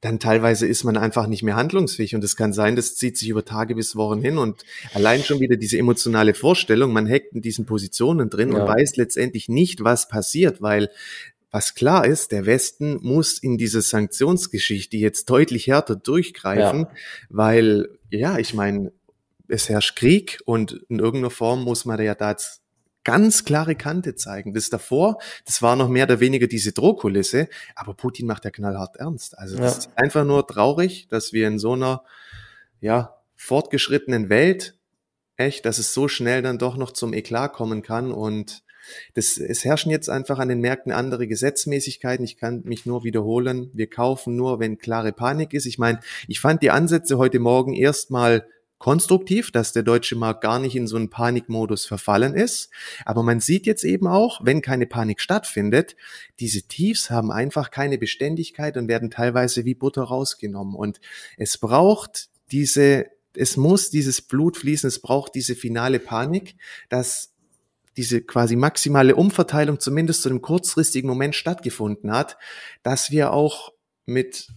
dann 0.00 0.18
teilweise 0.18 0.66
ist 0.66 0.84
man 0.84 0.96
einfach 0.96 1.26
nicht 1.26 1.42
mehr 1.42 1.56
handlungsfähig 1.56 2.14
und 2.14 2.24
es 2.24 2.36
kann 2.36 2.52
sein, 2.52 2.76
das 2.76 2.96
zieht 2.96 3.16
sich 3.16 3.28
über 3.28 3.44
Tage 3.44 3.74
bis 3.74 3.96
Wochen 3.96 4.20
hin 4.20 4.38
und 4.38 4.64
allein 4.94 5.22
schon 5.22 5.40
wieder 5.40 5.56
diese 5.56 5.78
emotionale 5.78 6.34
Vorstellung, 6.34 6.92
man 6.92 7.08
hackt 7.08 7.34
in 7.34 7.42
diesen 7.42 7.66
Positionen 7.66 8.30
drin 8.30 8.52
ja. 8.52 8.60
und 8.60 8.68
weiß 8.68 8.96
letztendlich 8.96 9.48
nicht, 9.48 9.84
was 9.84 10.08
passiert, 10.08 10.60
weil 10.62 10.90
was 11.50 11.74
klar 11.74 12.06
ist, 12.06 12.32
der 12.32 12.44
Westen 12.44 12.98
muss 13.00 13.38
in 13.38 13.56
diese 13.56 13.80
Sanktionsgeschichte 13.80 14.96
jetzt 14.98 15.30
deutlich 15.30 15.66
härter 15.66 15.96
durchgreifen, 15.96 16.80
ja. 16.80 16.90
weil 17.30 17.88
ja, 18.10 18.38
ich 18.38 18.52
meine, 18.52 18.92
es 19.48 19.68
herrscht 19.68 19.96
Krieg 19.96 20.40
und 20.44 20.72
in 20.88 20.98
irgendeiner 20.98 21.30
Form 21.30 21.64
muss 21.64 21.84
man 21.84 22.00
ja 22.02 22.14
da 22.14 22.32
jetzt 22.32 22.60
ganz 23.04 23.44
klare 23.44 23.74
Kante 23.74 24.14
zeigen. 24.14 24.52
Das 24.54 24.70
davor, 24.70 25.18
das 25.46 25.62
war 25.62 25.76
noch 25.76 25.88
mehr 25.88 26.04
oder 26.04 26.20
weniger 26.20 26.46
diese 26.46 26.72
Drohkulisse, 26.72 27.48
aber 27.74 27.94
Putin 27.94 28.26
macht 28.26 28.44
ja 28.44 28.50
knallhart 28.50 28.96
ernst. 28.96 29.38
Also 29.38 29.56
das 29.56 29.72
ja. 29.72 29.78
ist 29.78 29.90
einfach 29.96 30.24
nur 30.24 30.46
traurig, 30.46 31.08
dass 31.08 31.32
wir 31.32 31.48
in 31.48 31.58
so 31.58 31.72
einer 31.72 32.02
ja, 32.80 33.16
fortgeschrittenen 33.36 34.28
Welt 34.28 34.74
echt, 35.36 35.64
dass 35.64 35.78
es 35.78 35.94
so 35.94 36.08
schnell 36.08 36.42
dann 36.42 36.58
doch 36.58 36.76
noch 36.76 36.92
zum 36.92 37.12
Eklat 37.12 37.52
kommen 37.52 37.82
kann 37.82 38.12
und 38.12 38.62
das, 39.14 39.38
es 39.38 39.64
herrschen 39.64 39.90
jetzt 39.90 40.08
einfach 40.08 40.38
an 40.38 40.48
den 40.48 40.60
Märkten 40.60 40.92
andere 40.92 41.26
Gesetzmäßigkeiten. 41.26 42.24
Ich 42.24 42.38
kann 42.38 42.62
mich 42.64 42.86
nur 42.86 43.04
wiederholen. 43.04 43.70
Wir 43.74 43.88
kaufen 43.88 44.34
nur, 44.34 44.60
wenn 44.60 44.78
klare 44.78 45.12
Panik 45.12 45.52
ist. 45.52 45.66
Ich 45.66 45.78
meine, 45.78 46.00
ich 46.26 46.40
fand 46.40 46.62
die 46.62 46.70
Ansätze 46.70 47.18
heute 47.18 47.38
Morgen 47.38 47.74
erstmal 47.74 48.46
konstruktiv, 48.78 49.50
dass 49.50 49.72
der 49.72 49.82
deutsche 49.82 50.16
Markt 50.16 50.40
gar 50.40 50.58
nicht 50.58 50.76
in 50.76 50.86
so 50.86 50.96
einen 50.96 51.10
Panikmodus 51.10 51.86
verfallen 51.86 52.34
ist. 52.34 52.70
Aber 53.04 53.22
man 53.22 53.40
sieht 53.40 53.66
jetzt 53.66 53.84
eben 53.84 54.06
auch, 54.06 54.40
wenn 54.44 54.62
keine 54.62 54.86
Panik 54.86 55.20
stattfindet, 55.20 55.96
diese 56.38 56.62
Tiefs 56.62 57.10
haben 57.10 57.32
einfach 57.32 57.70
keine 57.70 57.98
Beständigkeit 57.98 58.76
und 58.76 58.88
werden 58.88 59.10
teilweise 59.10 59.64
wie 59.64 59.74
Butter 59.74 60.02
rausgenommen. 60.02 60.74
Und 60.74 61.00
es 61.36 61.58
braucht 61.58 62.28
diese, 62.52 63.06
es 63.34 63.56
muss 63.56 63.90
dieses 63.90 64.22
Blut 64.22 64.56
fließen, 64.56 64.88
es 64.88 65.00
braucht 65.00 65.34
diese 65.34 65.56
finale 65.56 65.98
Panik, 65.98 66.56
dass 66.88 67.34
diese 67.96 68.22
quasi 68.22 68.54
maximale 68.54 69.16
Umverteilung 69.16 69.80
zumindest 69.80 70.22
zu 70.22 70.28
einem 70.28 70.40
kurzfristigen 70.40 71.08
Moment 71.08 71.34
stattgefunden 71.34 72.12
hat, 72.12 72.38
dass 72.84 73.10
wir 73.10 73.32
auch 73.32 73.72
mit, 74.06 74.52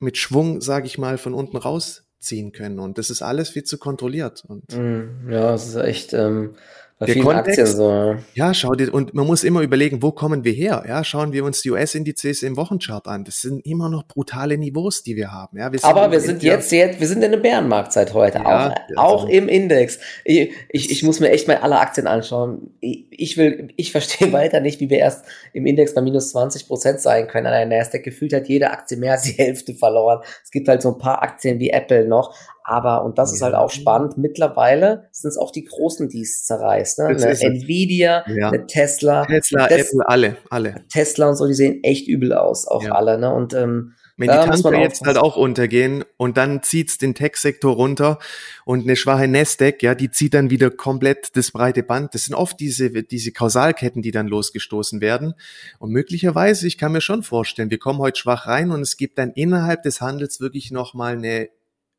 mit 0.00 0.18
Schwung, 0.18 0.60
sage 0.60 0.86
ich 0.86 0.98
mal, 0.98 1.16
von 1.16 1.32
unten 1.32 1.56
raus 1.56 2.07
ziehen 2.18 2.52
können. 2.52 2.78
Und 2.78 2.98
das 2.98 3.10
ist 3.10 3.22
alles 3.22 3.50
viel 3.50 3.64
zu 3.64 3.78
kontrolliert. 3.78 4.44
Und 4.46 4.64
mm, 4.76 5.30
ja, 5.30 5.54
es 5.54 5.68
ist 5.68 5.76
echt, 5.76 6.12
ähm, 6.12 6.54
Bei 6.98 7.06
der 7.06 7.22
Kontext, 7.22 7.60
Aktien 7.60 7.66
so. 7.66 8.16
Ja, 8.34 8.52
schau 8.52 8.74
dir, 8.74 8.92
und 8.92 9.14
man 9.14 9.24
muss 9.24 9.44
immer 9.44 9.60
überlegen, 9.60 10.02
wo 10.02 10.10
kommen 10.10 10.42
wir 10.42 10.52
her? 10.52 10.84
Ja, 10.88 11.04
schauen 11.04 11.32
wir 11.32 11.44
uns 11.44 11.62
die 11.62 11.70
US-Indizes 11.70 12.42
im 12.42 12.56
Wochenchart 12.56 13.06
an. 13.06 13.22
Das 13.22 13.40
sind 13.40 13.64
immer 13.64 13.88
noch 13.88 14.08
brutale 14.08 14.58
Niveaus, 14.58 15.04
die 15.04 15.14
wir 15.14 15.30
haben. 15.30 15.58
Ja, 15.58 15.72
wir 15.72 15.84
Aber 15.84 16.10
wir 16.10 16.20
sind 16.20 16.42
jetzt, 16.42 16.72
jetzt, 16.72 16.98
wir 16.98 17.06
sind 17.06 17.22
in 17.22 17.30
der 17.30 17.38
Bärenmarktzeit 17.38 18.14
heute, 18.14 18.38
ja, 18.38 18.74
auch, 18.96 19.22
auch 19.22 19.28
im 19.28 19.48
Index. 19.48 20.00
Ich, 20.24 20.50
ich, 20.70 20.90
ich, 20.90 21.02
muss 21.04 21.20
mir 21.20 21.30
echt 21.30 21.46
mal 21.46 21.58
alle 21.58 21.78
Aktien 21.78 22.08
anschauen. 22.08 22.74
Ich, 22.80 23.06
ich 23.10 23.36
will, 23.36 23.68
ich 23.76 23.92
verstehe 23.92 24.32
weiter 24.32 24.58
nicht, 24.58 24.80
wie 24.80 24.90
wir 24.90 24.98
erst 24.98 25.24
im 25.52 25.66
Index 25.66 25.94
bei 25.94 26.00
minus 26.00 26.30
20 26.30 26.66
Prozent 26.66 27.00
sein 27.00 27.28
können. 27.28 27.46
An 27.46 27.52
der 27.52 27.78
Nasdaq 27.78 28.02
gefühlt 28.02 28.32
hat 28.32 28.48
jede 28.48 28.72
Aktie 28.72 28.96
mehr 28.96 29.12
als 29.12 29.22
die 29.22 29.32
Hälfte 29.32 29.72
verloren. 29.74 30.20
Es 30.42 30.50
gibt 30.50 30.66
halt 30.66 30.82
so 30.82 30.94
ein 30.94 30.98
paar 30.98 31.22
Aktien 31.22 31.60
wie 31.60 31.70
Apple 31.70 32.08
noch, 32.08 32.34
aber, 32.68 33.02
und 33.02 33.16
das 33.16 33.30
ja. 33.30 33.36
ist 33.36 33.42
halt 33.42 33.54
auch 33.54 33.70
spannend, 33.70 34.18
mittlerweile 34.18 35.08
sind 35.10 35.30
es 35.30 35.38
auch 35.38 35.50
die 35.50 35.64
Großen, 35.64 36.10
die 36.10 36.20
es 36.20 36.44
zerreißt. 36.44 36.98
Ne? 36.98 37.06
Eine 37.06 37.40
Nvidia, 37.40 38.24
ja. 38.28 38.50
eine 38.50 38.66
Tesla. 38.66 39.24
Tesla, 39.24 39.68
Apple, 39.68 40.06
alle, 40.06 40.36
alle. 40.50 40.84
Tesla 40.92 41.30
und 41.30 41.36
so, 41.36 41.46
die 41.46 41.54
sehen 41.54 41.82
echt 41.82 42.08
übel 42.08 42.34
aus, 42.34 42.68
auch 42.68 42.82
ja. 42.82 42.92
alle. 42.92 43.18
Ne? 43.18 43.32
Und 43.32 43.54
ähm, 43.54 43.94
wenn 44.18 44.28
die 44.28 44.34
Tanker 44.34 44.78
jetzt 44.80 45.00
halt 45.06 45.16
auch 45.16 45.36
untergehen 45.36 46.04
und 46.18 46.36
dann 46.36 46.62
zieht's 46.62 46.98
den 46.98 47.14
Tech-Sektor 47.14 47.74
runter 47.74 48.18
und 48.66 48.82
eine 48.82 48.96
schwache 48.96 49.28
Nasdaq, 49.28 49.82
ja, 49.82 49.94
die 49.94 50.10
zieht 50.10 50.34
dann 50.34 50.50
wieder 50.50 50.70
komplett 50.70 51.36
das 51.36 51.52
breite 51.52 51.84
Band. 51.84 52.14
Das 52.14 52.24
sind 52.24 52.34
oft 52.34 52.60
diese, 52.60 52.90
diese 52.90 53.32
Kausalketten, 53.32 54.02
die 54.02 54.10
dann 54.10 54.26
losgestoßen 54.26 55.00
werden. 55.00 55.34
Und 55.78 55.92
möglicherweise, 55.92 56.66
ich 56.66 56.76
kann 56.76 56.92
mir 56.92 57.00
schon 57.00 57.22
vorstellen, 57.22 57.70
wir 57.70 57.78
kommen 57.78 58.00
heute 58.00 58.18
schwach 58.18 58.46
rein 58.46 58.72
und 58.72 58.82
es 58.82 58.96
gibt 58.98 59.18
dann 59.18 59.30
innerhalb 59.30 59.84
des 59.84 60.00
Handels 60.00 60.40
wirklich 60.40 60.70
nochmal 60.70 61.14
eine 61.14 61.48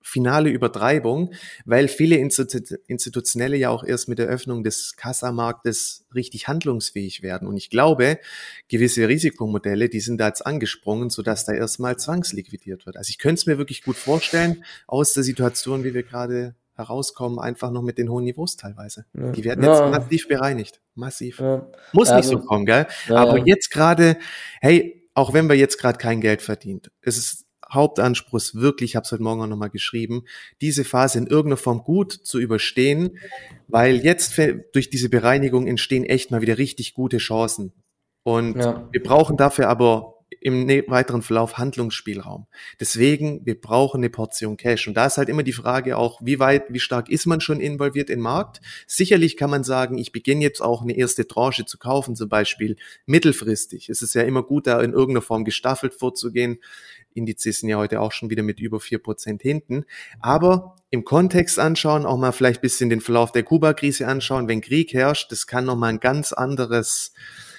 finale 0.02 0.50
Übertreibung, 0.50 1.34
weil 1.66 1.88
viele 1.88 2.16
Institutionelle 2.18 3.58
ja 3.58 3.70
auch 3.70 3.84
erst 3.84 4.08
mit 4.08 4.18
der 4.18 4.28
Öffnung 4.28 4.64
des 4.64 4.96
Kassamarktes 4.96 6.06
richtig 6.16 6.48
handlungsfähig 6.48 7.22
werden. 7.22 7.48
Und 7.48 7.58
ich 7.58 7.70
glaube, 7.70 8.20
gewisse 8.68 9.08
Risikomodelle, 9.08 9.90
die 9.90 10.00
sind 10.00 10.20
da 10.20 10.28
jetzt 10.28 10.46
angesprungen, 10.46 11.10
sodass 11.10 11.46
da 11.46 11.54
erstmal 11.54 11.98
zwangsliquidiert 11.98 12.86
wird. 12.86 12.98
Also 12.98 13.10
ich 13.10 13.18
könnte 13.18 13.40
es 13.40 13.46
mir 13.46 13.58
wirklich 13.58 13.84
gut 13.84 13.98
vorstellen, 13.98 14.64
aus 14.88 15.14
der 15.14 15.24
Situation, 15.24 15.84
wie 15.84 15.94
wir 15.94 16.04
gerade 16.04 16.56
herauskommen, 16.76 17.40
einfach 17.40 17.72
noch 17.72 17.82
mit 17.82 17.98
den 17.98 18.10
hohen 18.10 18.24
Niveaus 18.24 18.56
teilweise. 18.56 19.06
Ja. 19.14 19.32
Die 19.32 19.44
werden 19.44 19.64
jetzt 19.66 19.80
ja. 19.80 19.90
massiv 19.90 20.28
bereinigt. 20.30 20.80
Massiv. 20.96 21.40
Ja. 21.40 21.68
Muss 21.92 22.10
nicht 22.10 22.30
so 22.30 22.40
kommen, 22.40 22.66
gell? 22.66 22.88
Aber 23.10 23.46
jetzt 23.46 23.70
gerade, 23.70 24.18
hey, 24.62 25.08
auch 25.14 25.34
wenn 25.34 25.50
wir 25.50 25.56
jetzt 25.56 25.78
gerade 25.78 25.98
kein 25.98 26.22
Geld 26.22 26.42
verdient, 26.42 26.90
es 27.02 27.18
ist 27.18 27.46
Hauptanspruch 27.72 28.38
ist 28.38 28.56
wirklich, 28.56 28.92
ich 28.92 28.96
habe 28.96 29.06
es 29.06 29.12
heute 29.12 29.24
Morgen 29.24 29.42
auch 29.42 29.48
nochmal 29.48 29.70
geschrieben, 29.70 30.24
diese 30.62 30.84
Phase 30.84 31.18
in 31.20 31.28
irgendeiner 31.28 31.58
Form 31.58 31.84
gut 31.84 32.12
zu 32.12 32.40
überstehen, 32.40 33.18
weil 33.68 33.98
jetzt 33.98 34.40
durch 34.74 34.90
diese 34.90 35.10
Bereinigung 35.10 35.68
entstehen 35.68 36.04
echt 36.04 36.32
mal 36.32 36.42
wieder 36.42 36.58
richtig 36.58 36.94
gute 36.94 37.18
Chancen. 37.18 37.74
Und 38.24 38.58
ja. 38.58 38.88
wir 38.92 39.04
brauchen 39.04 39.38
dafür 39.38 39.70
aber 39.70 40.20
im 40.42 40.66
ne-, 40.66 40.86
weiteren 40.88 41.22
Verlauf 41.22 41.58
Handlungsspielraum. 41.58 42.48
Deswegen, 42.80 43.46
wir 43.46 43.60
brauchen 43.60 44.00
eine 44.00 44.10
Portion 44.10 44.58
Cash. 44.58 44.88
Und 44.88 44.96
da 44.96 45.06
ist 45.06 45.18
halt 45.18 45.30
immer 45.30 45.44
die 45.44 45.54
Frage 45.54 45.98
auch, 45.98 46.22
wie 46.24 46.40
weit, 46.40 46.66
wie 46.70 46.80
stark 46.80 47.10
ist 47.10 47.26
man 47.26 47.42
schon 47.42 47.60
involviert 47.60 48.10
im 48.10 48.22
Markt? 48.22 48.62
Sicherlich 48.88 49.38
kann 49.38 49.50
man 49.50 49.64
sagen, 49.64 49.98
ich 49.98 50.12
beginne 50.12 50.42
jetzt 50.42 50.62
auch 50.62 50.82
eine 50.82 50.96
erste 50.96 51.28
Tranche 51.28 51.66
zu 51.66 51.78
kaufen, 51.78 52.16
zum 52.16 52.30
Beispiel 52.30 52.78
mittelfristig. 53.06 53.90
Es 53.90 54.02
ist 54.02 54.16
ja 54.16 54.22
immer 54.22 54.44
gut, 54.44 54.68
da 54.68 54.82
in 54.82 54.94
irgendeiner 54.94 55.22
Form 55.22 55.44
gestaffelt 55.44 55.94
vorzugehen. 55.94 56.60
Indizes 57.14 57.60
sind 57.60 57.70
ja 57.70 57.78
heute 57.78 58.02
auch 58.02 58.12
schon 58.12 58.30
wieder 58.30 58.44
mit 58.44 58.60
über 58.60 58.80
vier 58.80 59.00
Prozent 59.00 59.42
hinten. 59.42 59.86
Aber 60.20 60.76
im 60.90 61.04
Kontext 61.06 61.60
anschauen, 61.60 62.06
auch 62.06 62.18
mal 62.18 62.32
vielleicht 62.32 62.62
bisschen 62.62 62.90
den 62.90 63.02
Verlauf 63.02 63.32
der 63.32 63.44
Kuba-Krise 63.44 64.08
anschauen. 64.08 64.48
Wenn 64.48 64.62
Krieg 64.62 64.94
herrscht, 64.94 65.32
das 65.32 65.48
kann 65.48 65.66
nochmal 65.66 65.92
ein 65.92 66.00
ganz 66.00 66.34
anderes, 66.34 67.14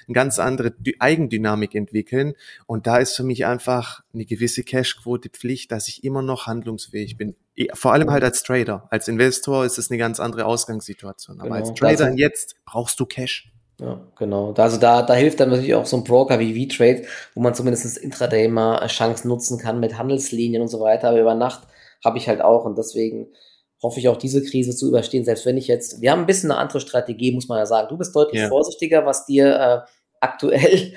eine 0.06 0.14
ganz 0.14 0.38
andere 0.38 0.74
Eigendynamik 0.98 1.74
entwickeln. 1.74 2.34
Und 2.66 2.86
da 2.86 2.98
ist 2.98 3.16
für 3.16 3.22
mich 3.22 3.46
einfach 3.46 4.02
eine 4.12 4.24
gewisse 4.24 4.64
Cashquote 4.64 5.28
Pflicht, 5.28 5.70
dass 5.72 5.88
ich 5.88 6.02
immer 6.04 6.22
noch 6.22 6.46
handlungsfähig 6.46 7.16
bin. 7.16 7.36
Vor 7.74 7.92
allem 7.92 8.10
halt 8.10 8.24
als 8.24 8.42
Trader. 8.42 8.88
Als 8.90 9.06
Investor 9.06 9.64
ist 9.64 9.78
es 9.78 9.90
eine 9.90 9.98
ganz 9.98 10.18
andere 10.18 10.46
Ausgangssituation. 10.46 11.40
Aber 11.40 11.50
genau. 11.50 11.60
als 11.60 11.78
Trader 11.78 12.12
jetzt 12.16 12.56
brauchst 12.64 12.98
du 12.98 13.06
Cash. 13.06 13.52
Ja, 13.80 13.98
genau. 14.18 14.52
Also 14.52 14.76
da, 14.76 15.02
da 15.02 15.14
hilft 15.14 15.40
dann 15.40 15.48
natürlich 15.48 15.74
auch 15.74 15.86
so 15.86 15.96
ein 15.96 16.04
Broker 16.04 16.38
wie 16.38 16.66
V-Trade, 16.66 17.04
wo 17.34 17.40
man 17.40 17.54
zumindest 17.54 17.96
intraday 17.96 18.46
mal 18.48 18.86
Chancen 18.88 19.28
nutzen 19.28 19.58
kann 19.58 19.80
mit 19.80 19.96
Handelslinien 19.96 20.60
und 20.60 20.68
so 20.68 20.80
weiter. 20.80 21.08
Aber 21.08 21.20
über 21.20 21.34
Nacht 21.34 21.66
habe 22.04 22.18
ich 22.18 22.28
halt 22.28 22.42
auch 22.42 22.64
und 22.66 22.76
deswegen 22.76 23.28
hoffe 23.82 23.98
ich 23.98 24.08
auch 24.08 24.18
diese 24.18 24.44
Krise 24.44 24.76
zu 24.76 24.88
überstehen, 24.88 25.24
selbst 25.24 25.46
wenn 25.46 25.56
ich 25.56 25.66
jetzt, 25.66 26.02
wir 26.02 26.10
haben 26.10 26.20
ein 26.20 26.26
bisschen 26.26 26.50
eine 26.50 26.60
andere 26.60 26.80
Strategie, 26.80 27.32
muss 27.32 27.48
man 27.48 27.58
ja 27.58 27.66
sagen. 27.66 27.88
Du 27.88 27.96
bist 27.96 28.14
deutlich 28.14 28.42
ja. 28.42 28.48
vorsichtiger, 28.48 29.06
was 29.06 29.24
dir 29.24 29.56
äh, 29.56 29.78
aktuell 30.20 30.92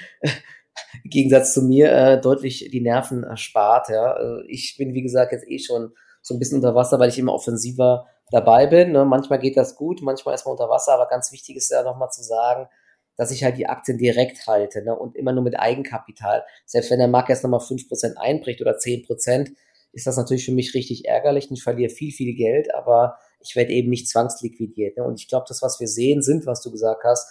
im 1.04 1.10
Gegensatz 1.10 1.54
zu 1.54 1.62
mir 1.62 1.92
äh, 1.92 2.20
deutlich 2.20 2.70
die 2.70 2.82
Nerven 2.82 3.24
erspart. 3.24 3.88
Ja. 3.90 4.18
Äh, 4.18 4.44
ich 4.48 4.76
bin, 4.78 4.94
wie 4.94 5.02
gesagt, 5.02 5.32
jetzt 5.32 5.48
eh 5.48 5.60
schon 5.60 5.94
so 6.22 6.34
ein 6.34 6.40
bisschen 6.40 6.58
unter 6.58 6.76
Wasser, 6.76 7.00
weil 7.00 7.10
ich 7.10 7.20
immer 7.20 7.34
offensiver 7.34 8.08
dabei 8.34 8.66
bin. 8.68 8.92
Ne? 8.92 9.06
Manchmal 9.06 9.40
geht 9.40 9.56
das 9.56 9.76
gut, 9.76 10.02
manchmal 10.02 10.36
ist 10.36 10.46
man 10.46 10.54
unter 10.54 10.70
Wasser, 10.70 10.94
aber 10.94 11.08
ganz 11.08 11.32
wichtig 11.32 11.56
ist 11.56 11.72
ja 11.72 11.84
nochmal 11.84 12.10
zu 12.10 12.24
sagen, 12.24 12.68
dass 13.16 13.32
ich 13.32 13.44
halt 13.44 13.58
die 13.58 13.68
Aktien 13.68 14.00
direkt 14.00 14.48
halte 14.48 14.84
ne? 14.84 14.98
und 14.98 15.16
immer 15.16 15.34
nur 15.34 15.44
mit 15.44 15.60
Eigenkapital. 15.60 16.44
Selbst 16.66 16.90
wenn 16.90 16.98
der 16.98 17.08
Markt 17.08 17.30
jetzt 17.30 17.44
nochmal 17.44 17.60
5% 17.60 18.16
einbricht 18.18 18.60
oder 18.60 18.76
10%, 18.78 19.54
ist 19.92 20.08
das 20.08 20.18
natürlich 20.18 20.46
für 20.46 20.52
mich 20.52 20.74
richtig 20.74 21.06
ärgerlich 21.06 21.50
und 21.50 21.58
ich 21.58 21.64
verliere 21.64 21.92
viel, 21.92 22.12
viel 22.12 22.34
Geld, 22.34 22.74
aber 22.74 23.20
ich 23.40 23.56
werde 23.56 23.72
eben 23.72 23.92
nicht 23.92 24.10
zwangsliquidiert. 24.10 24.98
Ne? 24.98 25.04
Und 25.04 25.20
ich 25.20 25.28
glaube, 25.28 25.46
das, 25.48 25.62
was 25.62 25.80
wir 25.80 25.88
sehen, 25.88 26.24
sind, 26.24 26.48
was 26.48 26.62
du 26.62 26.72
gesagt 26.72 27.04
hast, 27.04 27.30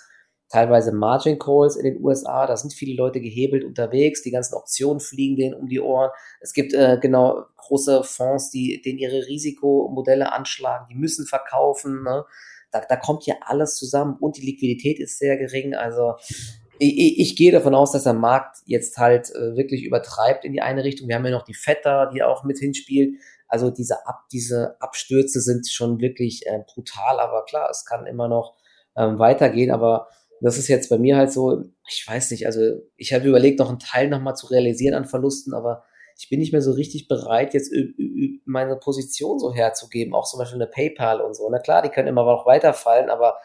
teilweise 0.52 0.92
Margin 0.92 1.38
Calls 1.38 1.76
in 1.76 1.84
den 1.84 2.04
USA. 2.04 2.46
Da 2.46 2.56
sind 2.56 2.74
viele 2.74 2.94
Leute 2.94 3.20
gehebelt 3.20 3.64
unterwegs. 3.64 4.22
Die 4.22 4.30
ganzen 4.30 4.54
Optionen 4.54 5.00
fliegen 5.00 5.36
denen 5.36 5.54
um 5.54 5.66
die 5.66 5.80
Ohren. 5.80 6.10
Es 6.40 6.52
gibt 6.52 6.74
äh, 6.74 6.98
genau 7.00 7.44
große 7.56 8.04
Fonds, 8.04 8.50
die 8.50 8.82
denen 8.82 8.98
ihre 8.98 9.26
Risikomodelle 9.26 10.30
anschlagen. 10.32 10.86
Die 10.90 10.94
müssen 10.94 11.26
verkaufen. 11.26 12.02
Ne? 12.02 12.24
Da, 12.70 12.82
da 12.86 12.96
kommt 12.96 13.24
ja 13.24 13.36
alles 13.40 13.76
zusammen 13.76 14.16
und 14.20 14.36
die 14.36 14.44
Liquidität 14.44 14.98
ist 14.98 15.18
sehr 15.18 15.38
gering. 15.38 15.74
Also 15.74 16.16
ich, 16.78 17.18
ich 17.18 17.36
gehe 17.36 17.52
davon 17.52 17.74
aus, 17.74 17.92
dass 17.92 18.04
der 18.04 18.12
Markt 18.12 18.58
jetzt 18.66 18.98
halt 18.98 19.30
äh, 19.30 19.56
wirklich 19.56 19.84
übertreibt 19.84 20.44
in 20.44 20.52
die 20.52 20.60
eine 20.60 20.84
Richtung. 20.84 21.08
Wir 21.08 21.16
haben 21.16 21.24
ja 21.24 21.30
noch 21.30 21.44
die 21.44 21.54
Vetter, 21.54 22.10
die 22.12 22.22
auch 22.22 22.44
mit 22.44 22.58
hinspielt. 22.58 23.16
Also 23.48 23.70
diese, 23.70 24.06
Ab, 24.06 24.24
diese 24.32 24.76
Abstürze 24.80 25.40
sind 25.40 25.66
schon 25.70 26.00
wirklich 26.00 26.46
äh, 26.46 26.58
brutal, 26.66 27.20
aber 27.20 27.44
klar, 27.44 27.70
es 27.70 27.86
kann 27.86 28.06
immer 28.06 28.28
noch 28.28 28.54
ähm, 28.96 29.18
weitergehen. 29.18 29.70
Aber 29.70 30.08
das 30.42 30.58
ist 30.58 30.68
jetzt 30.68 30.90
bei 30.90 30.98
mir 30.98 31.16
halt 31.16 31.32
so, 31.32 31.62
ich 31.88 32.04
weiß 32.06 32.30
nicht, 32.32 32.46
also 32.46 32.60
ich 32.96 33.12
habe 33.12 33.28
überlegt, 33.28 33.58
noch 33.58 33.68
einen 33.68 33.78
Teil 33.78 34.08
nochmal 34.08 34.34
zu 34.34 34.46
realisieren 34.48 34.94
an 34.94 35.04
Verlusten, 35.04 35.54
aber 35.54 35.84
ich 36.18 36.28
bin 36.28 36.40
nicht 36.40 36.52
mehr 36.52 36.62
so 36.62 36.72
richtig 36.72 37.08
bereit, 37.08 37.54
jetzt 37.54 37.72
meine 38.44 38.76
Position 38.76 39.38
so 39.38 39.54
herzugeben, 39.54 40.14
auch 40.14 40.26
zum 40.26 40.38
Beispiel 40.38 40.60
eine 40.60 40.70
PayPal 40.70 41.20
und 41.20 41.34
so. 41.34 41.48
Na 41.50 41.58
klar, 41.58 41.82
die 41.82 41.88
können 41.88 42.08
immer 42.08 42.24
noch 42.24 42.46
weiterfallen, 42.46 43.08
aber 43.08 43.38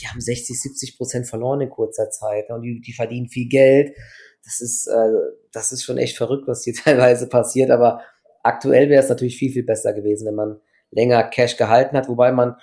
die 0.00 0.06
haben 0.06 0.20
60, 0.20 0.60
70 0.60 0.96
Prozent 0.96 1.26
verloren 1.26 1.60
in 1.60 1.70
kurzer 1.70 2.10
Zeit 2.10 2.50
und 2.50 2.62
die, 2.62 2.80
die 2.80 2.92
verdienen 2.92 3.28
viel 3.28 3.48
Geld. 3.48 3.96
Das 4.44 4.60
ist, 4.60 4.86
äh, 4.86 5.12
das 5.52 5.72
ist 5.72 5.84
schon 5.84 5.98
echt 5.98 6.16
verrückt, 6.16 6.46
was 6.46 6.64
hier 6.64 6.74
teilweise 6.84 7.28
passiert, 7.28 7.70
aber 7.70 8.00
aktuell 8.42 8.88
wäre 8.88 9.02
es 9.02 9.08
natürlich 9.08 9.36
viel, 9.36 9.52
viel 9.52 9.64
besser 9.64 9.92
gewesen, 9.92 10.26
wenn 10.26 10.34
man 10.34 10.60
länger 10.90 11.22
Cash 11.24 11.56
gehalten 11.56 11.96
hat, 11.96 12.08
wobei 12.08 12.32
man 12.32 12.56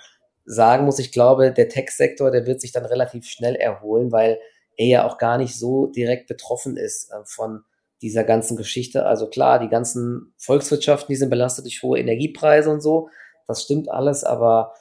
sagen 0.44 0.84
muss, 0.84 0.98
ich 0.98 1.12
glaube, 1.12 1.52
der 1.52 1.68
Tech-Sektor, 1.68 2.30
der 2.30 2.46
wird 2.46 2.60
sich 2.60 2.72
dann 2.72 2.84
relativ 2.84 3.26
schnell 3.26 3.54
erholen, 3.54 4.12
weil 4.12 4.40
er 4.76 4.86
ja 4.86 5.06
auch 5.06 5.18
gar 5.18 5.38
nicht 5.38 5.58
so 5.58 5.86
direkt 5.86 6.28
betroffen 6.28 6.76
ist 6.76 7.10
äh, 7.10 7.24
von 7.24 7.62
dieser 8.00 8.24
ganzen 8.24 8.56
Geschichte. 8.56 9.06
Also 9.06 9.28
klar, 9.28 9.58
die 9.60 9.68
ganzen 9.68 10.34
Volkswirtschaften, 10.38 11.12
die 11.12 11.16
sind 11.16 11.30
belastet 11.30 11.64
durch 11.64 11.82
hohe 11.82 11.98
Energiepreise 11.98 12.70
und 12.70 12.80
so. 12.80 13.08
Das 13.46 13.62
stimmt 13.62 13.88
alles, 13.88 14.24
aber 14.24 14.74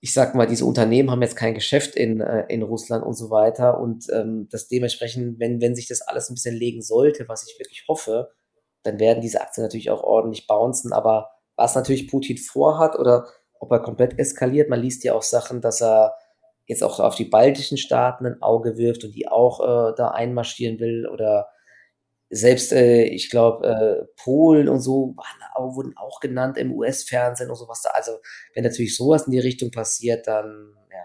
ich 0.00 0.12
sag 0.12 0.34
mal, 0.34 0.46
diese 0.46 0.64
Unternehmen 0.64 1.10
haben 1.10 1.22
jetzt 1.22 1.36
kein 1.36 1.54
Geschäft 1.54 1.96
in, 1.96 2.20
äh, 2.20 2.46
in 2.48 2.62
Russland 2.62 3.04
und 3.04 3.14
so 3.14 3.30
weiter. 3.30 3.80
Und 3.80 4.06
ähm, 4.12 4.48
das 4.50 4.68
dementsprechend, 4.68 5.40
wenn, 5.40 5.60
wenn 5.60 5.74
sich 5.74 5.88
das 5.88 6.02
alles 6.02 6.30
ein 6.30 6.34
bisschen 6.34 6.56
legen 6.56 6.82
sollte, 6.82 7.28
was 7.28 7.48
ich 7.48 7.58
wirklich 7.58 7.84
hoffe, 7.88 8.30
dann 8.84 9.00
werden 9.00 9.20
diese 9.20 9.40
Aktien 9.40 9.64
natürlich 9.64 9.90
auch 9.90 10.02
ordentlich 10.02 10.46
bouncen. 10.46 10.92
Aber 10.92 11.30
was 11.56 11.74
natürlich 11.74 12.08
Putin 12.08 12.38
vorhat 12.38 12.96
oder 12.96 13.26
ob 13.60 13.72
er 13.72 13.80
komplett 13.80 14.18
eskaliert. 14.18 14.68
Man 14.68 14.80
liest 14.80 15.04
ja 15.04 15.14
auch 15.14 15.22
Sachen, 15.22 15.60
dass 15.60 15.82
er 15.82 16.14
jetzt 16.66 16.82
auch 16.82 17.00
auf 17.00 17.14
die 17.14 17.24
baltischen 17.24 17.78
Staaten 17.78 18.26
ein 18.26 18.42
Auge 18.42 18.76
wirft 18.76 19.04
und 19.04 19.14
die 19.14 19.28
auch 19.28 19.60
äh, 19.60 19.94
da 19.96 20.08
einmarschieren 20.08 20.78
will 20.78 21.06
oder 21.06 21.48
selbst, 22.30 22.72
äh, 22.72 23.04
ich 23.04 23.30
glaube, 23.30 23.66
äh, 23.66 24.22
Polen 24.22 24.68
und 24.68 24.80
so 24.80 25.14
waren, 25.16 25.74
wurden 25.74 25.96
auch 25.96 26.20
genannt 26.20 26.58
im 26.58 26.72
US-Fernsehen 26.72 27.50
und 27.50 27.56
sowas 27.56 27.82
da. 27.82 27.90
Also, 27.90 28.12
wenn 28.54 28.64
natürlich 28.64 28.96
sowas 28.96 29.26
in 29.26 29.32
die 29.32 29.38
Richtung 29.38 29.70
passiert, 29.70 30.26
dann, 30.26 30.74
ja, 30.90 31.04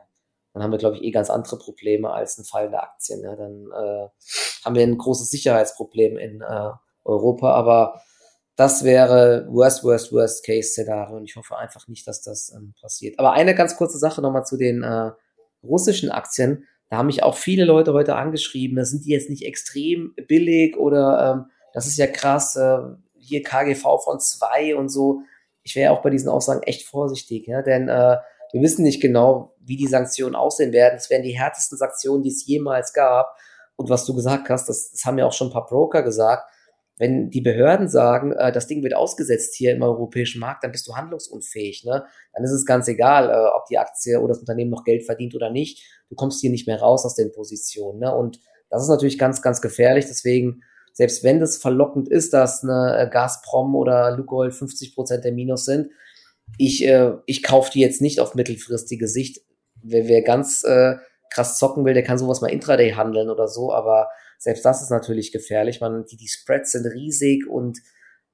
dann 0.53 0.63
haben 0.63 0.71
wir, 0.71 0.79
glaube 0.79 0.97
ich, 0.97 1.03
eh 1.03 1.11
ganz 1.11 1.29
andere 1.29 1.57
Probleme 1.57 2.11
als 2.11 2.37
ein 2.37 2.45
Fall 2.45 2.69
der 2.69 2.83
Aktien. 2.83 3.21
Ja. 3.21 3.35
Dann 3.35 3.69
äh, 3.71 4.07
haben 4.65 4.75
wir 4.75 4.83
ein 4.83 4.97
großes 4.97 5.29
Sicherheitsproblem 5.29 6.17
in 6.17 6.41
äh, 6.41 6.71
Europa, 7.05 7.53
aber 7.53 8.01
das 8.55 8.83
wäre 8.83 9.47
worst, 9.49 9.83
worst, 9.83 10.11
worst 10.11 10.45
Case 10.45 10.69
Szenario 10.69 11.17
und 11.17 11.25
ich 11.25 11.35
hoffe 11.35 11.57
einfach 11.57 11.87
nicht, 11.87 12.07
dass 12.07 12.21
das 12.21 12.53
ähm, 12.55 12.73
passiert. 12.79 13.17
Aber 13.19 13.33
eine 13.33 13.55
ganz 13.55 13.75
kurze 13.75 13.97
Sache 13.97 14.21
nochmal 14.21 14.45
zu 14.45 14.57
den, 14.57 14.83
äh, 14.83 15.11
russischen 15.63 16.11
Aktien, 16.11 16.65
da 16.89 16.97
haben 16.97 17.07
mich 17.07 17.23
auch 17.23 17.35
viele 17.35 17.65
Leute 17.65 17.93
heute 17.93 18.15
angeschrieben, 18.15 18.77
da 18.77 18.85
sind 18.85 19.05
die 19.05 19.11
jetzt 19.11 19.29
nicht 19.29 19.45
extrem 19.45 20.13
billig 20.27 20.77
oder 20.77 21.33
ähm, 21.33 21.51
das 21.73 21.87
ist 21.87 21.97
ja 21.97 22.07
krass, 22.07 22.55
äh, 22.55 22.77
hier 23.17 23.41
KGV 23.41 23.81
von 24.03 24.19
zwei 24.19 24.75
und 24.75 24.89
so. 24.89 25.21
Ich 25.63 25.75
wäre 25.75 25.91
auch 25.91 26.01
bei 26.01 26.09
diesen 26.09 26.29
Aussagen 26.29 26.61
echt 26.63 26.85
vorsichtig, 26.85 27.47
ja, 27.47 27.61
denn 27.61 27.87
äh, 27.87 28.17
wir 28.51 28.61
wissen 28.61 28.83
nicht 28.83 29.01
genau, 29.01 29.55
wie 29.59 29.77
die 29.77 29.87
Sanktionen 29.87 30.35
aussehen 30.35 30.73
werden. 30.73 30.97
Es 30.97 31.09
werden 31.09 31.23
die 31.23 31.37
härtesten 31.37 31.77
Sanktionen, 31.77 32.21
die 32.21 32.29
es 32.29 32.45
jemals 32.45 32.93
gab. 32.93 33.35
Und 33.75 33.89
was 33.89 34.05
du 34.05 34.13
gesagt 34.13 34.49
hast, 34.49 34.69
das, 34.69 34.91
das 34.91 35.03
haben 35.05 35.17
ja 35.17 35.25
auch 35.25 35.33
schon 35.33 35.47
ein 35.47 35.53
paar 35.53 35.65
Broker 35.65 36.03
gesagt, 36.03 36.52
wenn 36.97 37.29
die 37.29 37.41
Behörden 37.41 37.87
sagen, 37.87 38.33
äh, 38.33 38.51
das 38.51 38.67
Ding 38.67 38.83
wird 38.83 38.93
ausgesetzt 38.93 39.55
hier 39.55 39.73
im 39.73 39.81
europäischen 39.81 40.39
Markt, 40.39 40.63
dann 40.63 40.71
bist 40.71 40.87
du 40.87 40.95
handlungsunfähig. 40.95 41.83
Ne? 41.85 42.05
Dann 42.33 42.43
ist 42.43 42.51
es 42.51 42.65
ganz 42.65 42.87
egal, 42.87 43.29
äh, 43.29 43.57
ob 43.57 43.65
die 43.65 43.77
Aktie 43.77 44.19
oder 44.19 44.29
das 44.29 44.39
Unternehmen 44.39 44.71
noch 44.71 44.83
Geld 44.83 45.03
verdient 45.03 45.35
oder 45.35 45.49
nicht. 45.49 45.83
Du 46.09 46.15
kommst 46.15 46.41
hier 46.41 46.51
nicht 46.51 46.67
mehr 46.67 46.79
raus 46.79 47.05
aus 47.05 47.15
den 47.15 47.31
Positionen. 47.31 47.99
Ne? 47.99 48.13
Und 48.13 48.39
das 48.69 48.83
ist 48.83 48.89
natürlich 48.89 49.17
ganz, 49.17 49.41
ganz 49.41 49.61
gefährlich. 49.61 50.05
Deswegen, 50.05 50.61
selbst 50.93 51.23
wenn 51.23 51.39
das 51.39 51.57
verlockend 51.57 52.09
ist, 52.09 52.33
dass 52.33 52.63
eine 52.63 53.09
Gazprom 53.11 53.75
oder 53.75 54.15
Lukoil 54.15 54.51
50 54.51 54.93
Prozent 54.93 55.23
der 55.23 55.31
Minus 55.31 55.65
sind, 55.65 55.89
ich, 56.57 56.85
äh, 56.85 57.13
ich 57.25 57.41
kaufe 57.41 57.71
die 57.71 57.79
jetzt 57.79 58.01
nicht 58.01 58.19
auf 58.19 58.35
mittelfristige 58.35 59.07
Sicht. 59.07 59.41
Wer, 59.81 60.07
wer 60.07 60.21
ganz 60.21 60.63
äh, 60.63 60.95
krass 61.31 61.57
zocken 61.57 61.85
will, 61.85 61.93
der 61.95 62.03
kann 62.03 62.19
sowas 62.19 62.41
mal 62.41 62.51
intraday 62.51 62.91
handeln 62.91 63.29
oder 63.29 63.47
so, 63.47 63.73
aber 63.73 64.09
selbst 64.37 64.65
das 64.65 64.81
ist 64.81 64.89
natürlich 64.89 65.31
gefährlich. 65.31 65.81
Man, 65.81 66.05
die, 66.05 66.17
die 66.17 66.27
Spreads 66.27 66.71
sind 66.71 66.85
riesig 66.85 67.47
und 67.47 67.79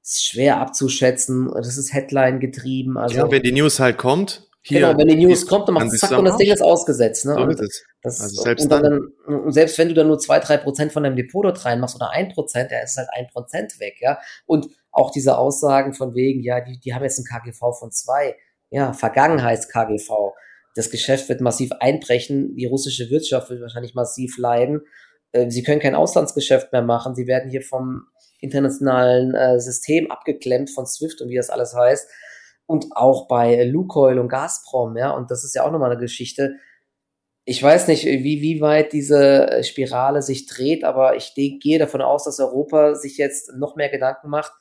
ist 0.01 0.25
schwer 0.25 0.57
abzuschätzen. 0.57 1.51
Das 1.53 1.77
ist 1.77 1.93
Headline 1.93 2.39
getrieben. 2.39 2.97
Also, 2.97 3.17
ja, 3.17 3.31
wenn 3.31 3.43
die 3.43 3.51
News 3.51 3.79
halt 3.79 3.97
kommt, 3.97 4.49
hier, 4.61 4.81
genau, 4.81 4.97
wenn 4.97 5.07
die 5.07 5.15
News 5.15 5.47
kommt, 5.47 5.67
dann 5.67 5.75
macht 5.75 5.91
zack 5.91 6.17
und 6.17 6.25
das 6.25 6.37
Ding 6.37 6.51
ist 6.51 6.61
ausgesetzt. 6.61 7.25
Ne? 7.25 7.33
So 7.33 7.47
ist 7.47 7.61
es. 7.61 7.85
Das, 8.01 8.21
also 8.21 8.41
selbst, 8.41 8.63
und 8.63 8.71
dann, 8.71 9.11
dann, 9.25 9.51
selbst 9.51 9.77
wenn 9.77 9.87
du 9.87 9.93
dann 9.93 10.07
nur 10.07 10.19
zwei, 10.19 10.39
drei 10.39 10.57
Prozent 10.57 10.91
von 10.91 11.03
deinem 11.03 11.15
Depot 11.15 11.43
dort 11.43 11.63
reinmachst 11.65 11.95
oder 11.95 12.11
ein 12.11 12.29
Prozent, 12.29 12.71
der 12.71 12.83
ist 12.83 12.97
halt 12.97 13.07
ein 13.13 13.27
Prozent 13.27 13.79
weg, 13.79 13.95
ja. 13.99 14.19
Und 14.45 14.67
auch 14.91 15.11
diese 15.11 15.37
Aussagen 15.37 15.93
von 15.93 16.13
wegen, 16.13 16.41
ja, 16.41 16.61
die, 16.61 16.79
die 16.79 16.93
haben 16.93 17.03
jetzt 17.03 17.19
ein 17.19 17.25
KGV 17.25 17.59
von 17.77 17.91
zwei, 17.91 18.35
ja, 18.69 18.93
Vergangenheits-KGV. 18.93 20.33
Das 20.75 20.91
Geschäft 20.91 21.29
wird 21.29 21.41
massiv 21.41 21.71
einbrechen, 21.79 22.55
die 22.55 22.65
russische 22.65 23.09
Wirtschaft 23.09 23.49
wird 23.49 23.61
wahrscheinlich 23.61 23.95
massiv 23.95 24.37
leiden 24.37 24.81
sie 25.49 25.63
können 25.63 25.81
kein 25.81 25.95
Auslandsgeschäft 25.95 26.71
mehr 26.71 26.81
machen, 26.81 27.15
sie 27.15 27.27
werden 27.27 27.49
hier 27.49 27.61
vom 27.61 28.07
internationalen 28.39 29.35
äh, 29.35 29.59
System 29.59 30.09
abgeklemmt 30.11 30.69
von 30.69 30.85
SWIFT 30.85 31.21
und 31.21 31.29
wie 31.29 31.35
das 31.35 31.49
alles 31.49 31.75
heißt. 31.75 32.09
Und 32.65 32.87
auch 32.91 33.27
bei 33.27 33.63
Lukoil 33.63 34.19
und 34.19 34.29
Gazprom, 34.29 34.95
ja, 34.95 35.11
und 35.11 35.31
das 35.31 35.43
ist 35.43 35.55
ja 35.55 35.65
auch 35.65 35.71
nochmal 35.71 35.91
eine 35.91 35.99
Geschichte. 35.99 36.55
Ich 37.43 37.61
weiß 37.61 37.87
nicht, 37.87 38.05
wie, 38.05 38.41
wie 38.41 38.61
weit 38.61 38.93
diese 38.93 39.49
äh, 39.49 39.63
Spirale 39.63 40.21
sich 40.21 40.45
dreht, 40.45 40.83
aber 40.83 41.15
ich 41.15 41.33
gehe 41.33 41.79
davon 41.79 42.01
aus, 42.01 42.25
dass 42.25 42.39
Europa 42.39 42.95
sich 42.95 43.17
jetzt 43.17 43.53
noch 43.57 43.75
mehr 43.75 43.89
Gedanken 43.89 44.29
macht, 44.29 44.51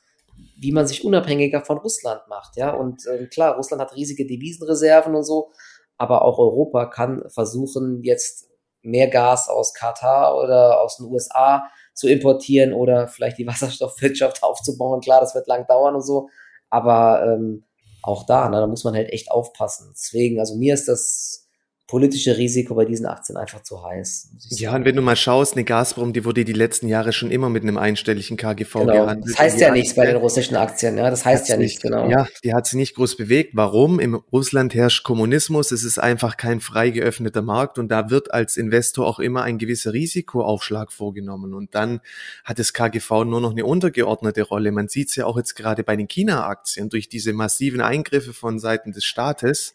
wie 0.57 0.71
man 0.71 0.87
sich 0.87 1.05
unabhängiger 1.05 1.63
von 1.63 1.77
Russland 1.77 2.21
macht, 2.29 2.57
ja. 2.57 2.71
Und 2.71 3.05
äh, 3.05 3.27
klar, 3.27 3.55
Russland 3.55 3.81
hat 3.81 3.95
riesige 3.95 4.25
Devisenreserven 4.25 5.15
und 5.15 5.23
so, 5.23 5.51
aber 5.97 6.23
auch 6.23 6.39
Europa 6.39 6.87
kann 6.87 7.23
versuchen, 7.29 8.01
jetzt 8.03 8.48
mehr 8.81 9.09
Gas 9.09 9.49
aus 9.49 9.73
Katar 9.73 10.37
oder 10.37 10.81
aus 10.81 10.97
den 10.97 11.07
USA 11.07 11.69
zu 11.93 12.07
importieren 12.07 12.73
oder 12.73 13.07
vielleicht 13.07 13.37
die 13.37 13.47
Wasserstoffwirtschaft 13.47 14.43
aufzubauen. 14.43 15.01
Klar, 15.01 15.21
das 15.21 15.35
wird 15.35 15.47
lang 15.47 15.67
dauern 15.67 15.95
und 15.95 16.05
so, 16.05 16.29
aber 16.69 17.23
ähm, 17.25 17.65
auch 18.01 18.25
da, 18.25 18.49
ne, 18.49 18.57
da 18.57 18.67
muss 18.67 18.83
man 18.83 18.95
halt 18.95 19.11
echt 19.11 19.31
aufpassen. 19.31 19.91
Deswegen, 19.93 20.39
also 20.39 20.55
mir 20.55 20.73
ist 20.73 20.87
das 20.87 21.48
politische 21.89 22.37
Risiko 22.37 22.75
bei 22.75 22.85
diesen 22.85 23.07
Aktien 23.07 23.35
einfach 23.35 23.63
zu 23.63 23.83
heiß. 23.83 24.29
Ja, 24.49 24.75
und 24.75 24.85
wenn 24.85 24.95
du 24.95 25.01
mal 25.01 25.15
schaust, 25.15 25.53
eine 25.53 25.63
Gazprom, 25.63 26.13
die 26.13 26.23
wurde 26.23 26.45
die 26.45 26.53
letzten 26.53 26.87
Jahre 26.87 27.13
schon 27.13 27.31
immer 27.31 27.49
mit 27.49 27.63
einem 27.63 27.79
einstelligen 27.79 28.37
KGV 28.37 28.73
genau. 28.81 28.93
gehandelt. 28.93 29.33
Das 29.33 29.39
heißt 29.39 29.59
ja 29.59 29.71
nichts 29.71 29.95
bei 29.95 30.05
den 30.05 30.17
russischen 30.17 30.55
Aktien, 30.55 30.99
ja, 30.99 31.09
das 31.09 31.25
heißt 31.25 31.49
ja 31.49 31.57
nichts, 31.57 31.81
genau. 31.81 32.07
Ja, 32.07 32.27
die 32.43 32.53
hat 32.53 32.67
sie 32.67 32.77
nicht 32.77 32.93
groß 32.93 33.17
bewegt. 33.17 33.53
Warum? 33.55 33.99
Im 33.99 34.13
Russland 34.13 34.75
herrscht 34.75 35.03
Kommunismus, 35.03 35.71
es 35.71 35.83
ist 35.83 35.97
einfach 35.97 36.37
kein 36.37 36.59
frei 36.59 36.91
geöffneter 36.91 37.41
Markt 37.41 37.79
und 37.79 37.89
da 37.89 38.11
wird 38.11 38.31
als 38.35 38.57
Investor 38.57 39.07
auch 39.07 39.17
immer 39.17 39.41
ein 39.41 39.57
gewisser 39.57 39.91
Risikoaufschlag 39.91 40.91
vorgenommen 40.91 41.55
und 41.55 41.73
dann 41.73 42.01
hat 42.43 42.59
das 42.59 42.71
KGV 42.71 43.09
nur 43.25 43.41
noch 43.41 43.51
eine 43.51 43.65
untergeordnete 43.65 44.43
Rolle. 44.43 44.71
Man 44.71 44.89
sieht 44.89 45.09
es 45.09 45.15
ja 45.15 45.25
auch 45.25 45.37
jetzt 45.37 45.55
gerade 45.55 45.83
bei 45.83 45.95
den 45.95 46.07
China-Aktien 46.07 46.89
durch 46.89 47.09
diese 47.09 47.33
massiven 47.33 47.81
Eingriffe 47.81 48.33
von 48.33 48.59
Seiten 48.59 48.91
des 48.91 49.05
Staates 49.05 49.73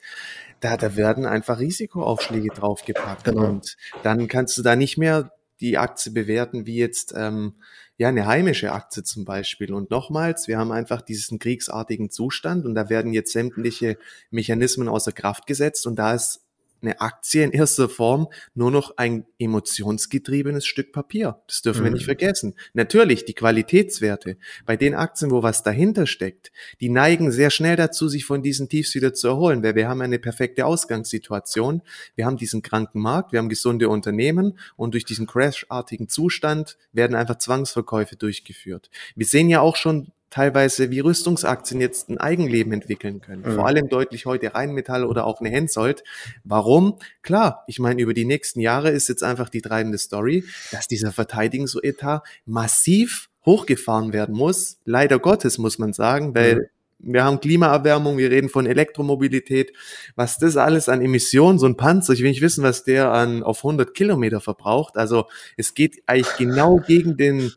da, 0.64 0.78
da 0.78 0.96
werden 0.96 1.26
einfach 1.26 1.58
Risikoaufschläge 1.58 2.48
draufgepackt. 2.48 3.24
Genau. 3.24 3.48
Und 3.48 3.76
dann 4.02 4.28
kannst 4.28 4.56
du 4.56 4.62
da 4.62 4.76
nicht 4.76 4.96
mehr 4.96 5.30
die 5.60 5.76
Aktie 5.76 6.10
bewerten 6.10 6.66
wie 6.66 6.76
jetzt 6.76 7.12
ähm, 7.14 7.54
ja 7.98 8.08
eine 8.08 8.26
heimische 8.26 8.72
Aktie 8.72 9.02
zum 9.02 9.26
Beispiel. 9.26 9.74
Und 9.74 9.90
nochmals, 9.90 10.48
wir 10.48 10.58
haben 10.58 10.72
einfach 10.72 11.02
diesen 11.02 11.38
kriegsartigen 11.38 12.10
Zustand 12.10 12.64
und 12.64 12.74
da 12.74 12.88
werden 12.88 13.12
jetzt 13.12 13.32
sämtliche 13.32 13.98
Mechanismen 14.30 14.88
außer 14.88 15.12
Kraft 15.12 15.46
gesetzt 15.46 15.86
und 15.86 15.96
da 15.96 16.14
ist 16.14 16.43
eine 16.84 17.00
Aktie 17.00 17.42
in 17.42 17.50
erster 17.50 17.88
Form 17.88 18.28
nur 18.54 18.70
noch 18.70 18.96
ein 18.96 19.24
emotionsgetriebenes 19.38 20.66
Stück 20.66 20.92
Papier. 20.92 21.40
Das 21.46 21.62
dürfen 21.62 21.80
mhm. 21.80 21.84
wir 21.84 21.90
nicht 21.92 22.02
mhm. 22.02 22.06
vergessen. 22.06 22.54
Natürlich, 22.72 23.24
die 23.24 23.34
Qualitätswerte 23.34 24.36
bei 24.66 24.76
den 24.76 24.94
Aktien, 24.94 25.30
wo 25.30 25.42
was 25.42 25.62
dahinter 25.62 26.06
steckt, 26.06 26.52
die 26.80 26.88
neigen 26.88 27.32
sehr 27.32 27.50
schnell 27.50 27.76
dazu, 27.76 28.08
sich 28.08 28.24
von 28.24 28.42
diesen 28.42 28.68
Tiefs 28.68 28.94
wieder 28.94 29.14
zu 29.14 29.28
erholen, 29.28 29.62
weil 29.62 29.74
wir 29.74 29.88
haben 29.88 30.00
eine 30.00 30.18
perfekte 30.18 30.66
Ausgangssituation. 30.66 31.82
Wir 32.14 32.26
haben 32.26 32.36
diesen 32.36 32.62
kranken 32.62 33.00
Markt, 33.00 33.32
wir 33.32 33.38
haben 33.38 33.48
gesunde 33.48 33.88
Unternehmen 33.88 34.58
und 34.76 34.94
durch 34.94 35.04
diesen 35.04 35.26
crashartigen 35.26 36.08
Zustand 36.08 36.76
werden 36.92 37.16
einfach 37.16 37.38
Zwangsverkäufe 37.38 38.16
durchgeführt. 38.16 38.90
Wir 39.16 39.26
sehen 39.26 39.48
ja 39.48 39.60
auch 39.60 39.76
schon 39.76 40.12
teilweise 40.34 40.90
wie 40.90 40.98
Rüstungsaktien 40.98 41.80
jetzt 41.80 42.10
ein 42.10 42.18
Eigenleben 42.18 42.72
entwickeln 42.72 43.20
können. 43.20 43.42
Mhm. 43.46 43.54
Vor 43.54 43.66
allem 43.68 43.88
deutlich 43.88 44.26
heute 44.26 44.52
Rheinmetall 44.52 45.04
oder 45.04 45.26
auch 45.26 45.38
eine 45.38 45.48
Hensoldt. 45.48 46.02
Warum? 46.42 46.98
Klar, 47.22 47.62
ich 47.68 47.78
meine, 47.78 48.02
über 48.02 48.14
die 48.14 48.24
nächsten 48.24 48.58
Jahre 48.58 48.90
ist 48.90 49.08
jetzt 49.08 49.22
einfach 49.22 49.48
die 49.48 49.62
treibende 49.62 49.96
Story, 49.96 50.42
dass 50.72 50.88
dieser 50.88 51.12
Verteidigungsetat 51.12 52.24
massiv 52.46 53.30
hochgefahren 53.46 54.12
werden 54.12 54.34
muss. 54.34 54.78
Leider 54.84 55.20
Gottes, 55.20 55.58
muss 55.58 55.78
man 55.78 55.92
sagen, 55.92 56.34
weil 56.34 56.54
mhm 56.56 56.66
wir 57.06 57.22
haben 57.22 57.38
Klimaerwärmung, 57.40 58.16
wir 58.16 58.30
reden 58.30 58.48
von 58.48 58.64
Elektromobilität, 58.64 59.74
was 60.16 60.38
das 60.38 60.56
alles 60.56 60.88
an 60.88 61.02
Emissionen, 61.02 61.58
so 61.58 61.66
ein 61.66 61.76
Panzer, 61.76 62.14
ich 62.14 62.22
will 62.22 62.30
nicht 62.30 62.40
wissen, 62.40 62.64
was 62.64 62.82
der 62.82 63.12
an 63.12 63.42
auf 63.42 63.58
100 63.58 63.92
Kilometer 63.94 64.40
verbraucht. 64.40 64.96
Also 64.96 65.26
es 65.58 65.74
geht 65.74 66.02
eigentlich 66.06 66.34
genau 66.38 66.76
gegen 66.78 67.18
den 67.18 67.52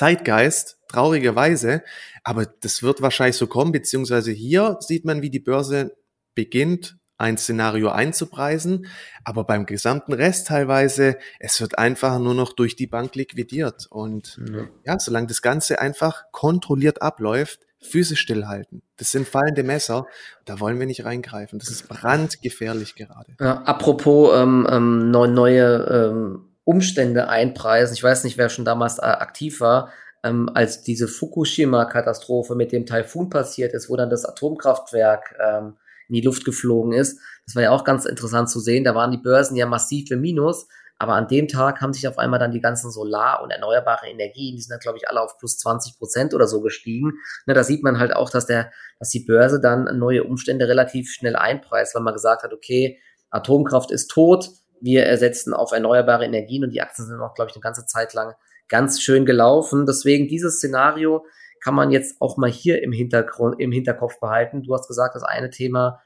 Zeitgeist, 0.00 0.78
traurigerweise. 0.88 1.82
Aber 2.24 2.46
das 2.46 2.82
wird 2.82 3.02
wahrscheinlich 3.02 3.36
so 3.36 3.46
kommen, 3.46 3.70
beziehungsweise 3.70 4.32
hier 4.32 4.78
sieht 4.80 5.04
man, 5.04 5.20
wie 5.20 5.28
die 5.28 5.40
Börse 5.40 5.94
beginnt, 6.34 6.96
ein 7.18 7.36
Szenario 7.36 7.90
einzupreisen, 7.90 8.86
aber 9.24 9.44
beim 9.44 9.66
gesamten 9.66 10.14
Rest 10.14 10.46
teilweise, 10.46 11.18
es 11.38 11.60
wird 11.60 11.76
einfach 11.76 12.18
nur 12.18 12.32
noch 12.32 12.54
durch 12.54 12.76
die 12.76 12.86
Bank 12.86 13.14
liquidiert. 13.14 13.88
Und 13.90 14.40
ja, 14.50 14.68
ja 14.86 14.98
solange 14.98 15.26
das 15.26 15.42
Ganze 15.42 15.82
einfach 15.82 16.22
kontrolliert 16.32 17.02
abläuft, 17.02 17.60
Füße 17.82 18.16
stillhalten. 18.16 18.80
Das 18.96 19.10
sind 19.10 19.28
fallende 19.28 19.64
Messer. 19.64 20.06
Da 20.46 20.60
wollen 20.60 20.78
wir 20.78 20.86
nicht 20.86 21.04
reingreifen. 21.04 21.58
Das 21.58 21.68
ist 21.68 21.88
brandgefährlich 21.88 22.94
gerade. 22.94 23.34
Ja, 23.38 23.64
apropos 23.64 24.34
ähm, 24.34 24.66
ähm, 24.70 25.10
neue 25.10 26.10
ähm, 26.10 26.49
Umstände 26.70 27.28
einpreisen. 27.28 27.94
Ich 27.94 28.04
weiß 28.04 28.22
nicht, 28.22 28.38
wer 28.38 28.48
schon 28.48 28.64
damals 28.64 28.98
äh, 28.98 29.02
aktiv 29.02 29.60
war, 29.60 29.92
ähm, 30.22 30.48
als 30.54 30.82
diese 30.82 31.08
Fukushima-Katastrophe 31.08 32.54
mit 32.54 32.70
dem 32.70 32.86
Taifun 32.86 33.28
passiert 33.28 33.72
ist, 33.72 33.90
wo 33.90 33.96
dann 33.96 34.08
das 34.08 34.24
Atomkraftwerk 34.24 35.34
ähm, 35.44 35.74
in 36.08 36.14
die 36.14 36.20
Luft 36.20 36.44
geflogen 36.44 36.92
ist. 36.92 37.18
Das 37.44 37.56
war 37.56 37.64
ja 37.64 37.72
auch 37.72 37.82
ganz 37.82 38.04
interessant 38.04 38.48
zu 38.48 38.60
sehen. 38.60 38.84
Da 38.84 38.94
waren 38.94 39.10
die 39.10 39.18
Börsen 39.18 39.56
ja 39.56 39.66
massiv 39.66 40.12
im 40.12 40.20
Minus. 40.20 40.68
Aber 40.96 41.14
an 41.14 41.26
dem 41.26 41.48
Tag 41.48 41.80
haben 41.80 41.92
sich 41.92 42.06
auf 42.06 42.18
einmal 42.18 42.38
dann 42.38 42.52
die 42.52 42.60
ganzen 42.60 42.92
Solar- 42.92 43.42
und 43.42 43.50
erneuerbare 43.50 44.06
Energien, 44.06 44.54
die 44.54 44.60
sind 44.60 44.70
dann, 44.70 44.80
glaube 44.80 44.98
ich, 44.98 45.08
alle 45.08 45.22
auf 45.22 45.38
plus 45.38 45.56
20 45.56 45.98
Prozent 45.98 46.34
oder 46.34 46.46
so 46.46 46.60
gestiegen. 46.60 47.14
Ne, 47.46 47.54
da 47.54 47.64
sieht 47.64 47.82
man 47.82 47.98
halt 47.98 48.14
auch, 48.14 48.28
dass 48.28 48.44
der, 48.44 48.70
dass 48.98 49.08
die 49.08 49.24
Börse 49.24 49.60
dann 49.60 49.98
neue 49.98 50.24
Umstände 50.24 50.68
relativ 50.68 51.10
schnell 51.10 51.36
einpreist, 51.36 51.94
weil 51.94 52.02
man 52.02 52.12
gesagt 52.12 52.42
hat, 52.42 52.52
okay, 52.52 53.00
Atomkraft 53.30 53.90
ist 53.90 54.08
tot, 54.08 54.50
wir 54.80 55.04
ersetzen 55.04 55.54
auf 55.54 55.72
erneuerbare 55.72 56.24
Energien 56.24 56.64
und 56.64 56.70
die 56.70 56.80
Aktien 56.80 57.06
sind 57.06 57.20
auch, 57.20 57.34
glaube 57.34 57.50
ich, 57.50 57.56
eine 57.56 57.62
ganze 57.62 57.86
Zeit 57.86 58.14
lang 58.14 58.34
ganz 58.68 59.00
schön 59.00 59.26
gelaufen. 59.26 59.86
Deswegen 59.86 60.28
dieses 60.28 60.56
Szenario 60.56 61.24
kann 61.62 61.74
man 61.74 61.90
jetzt 61.90 62.20
auch 62.20 62.36
mal 62.36 62.50
hier 62.50 62.82
im 62.82 62.92
Hintergrund, 62.92 63.60
im 63.60 63.72
Hinterkopf 63.72 64.18
behalten. 64.20 64.62
Du 64.62 64.72
hast 64.74 64.88
gesagt, 64.88 65.14
das 65.14 65.22
eine 65.22 65.50
Thema 65.50 66.00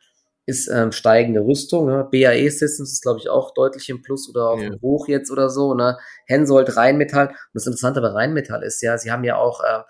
ist 0.46 0.68
ähm, 0.68 0.92
steigende 0.92 1.40
Rüstung. 1.40 1.86
Ne? 1.86 2.06
BAE 2.10 2.50
Systems 2.50 2.92
ist, 2.92 3.02
glaube 3.02 3.18
ich, 3.18 3.30
auch 3.30 3.54
deutlich 3.54 3.88
im 3.88 4.02
Plus 4.02 4.28
oder 4.28 4.50
auf 4.50 4.60
ja. 4.60 4.70
dem 4.70 4.80
Hoch 4.82 5.08
jetzt 5.08 5.30
oder 5.30 5.48
so. 5.48 5.74
Ne? 5.74 5.96
Hensoldt, 6.26 6.76
Rheinmetall. 6.76 7.28
Und 7.28 7.36
das 7.54 7.66
Interessante 7.66 8.00
bei 8.00 8.08
Rheinmetall 8.08 8.62
ist 8.62 8.82
ja, 8.82 8.98
sie 8.98 9.10
haben 9.10 9.24
ja 9.24 9.36
auch 9.36 9.60
äh, 9.60 9.82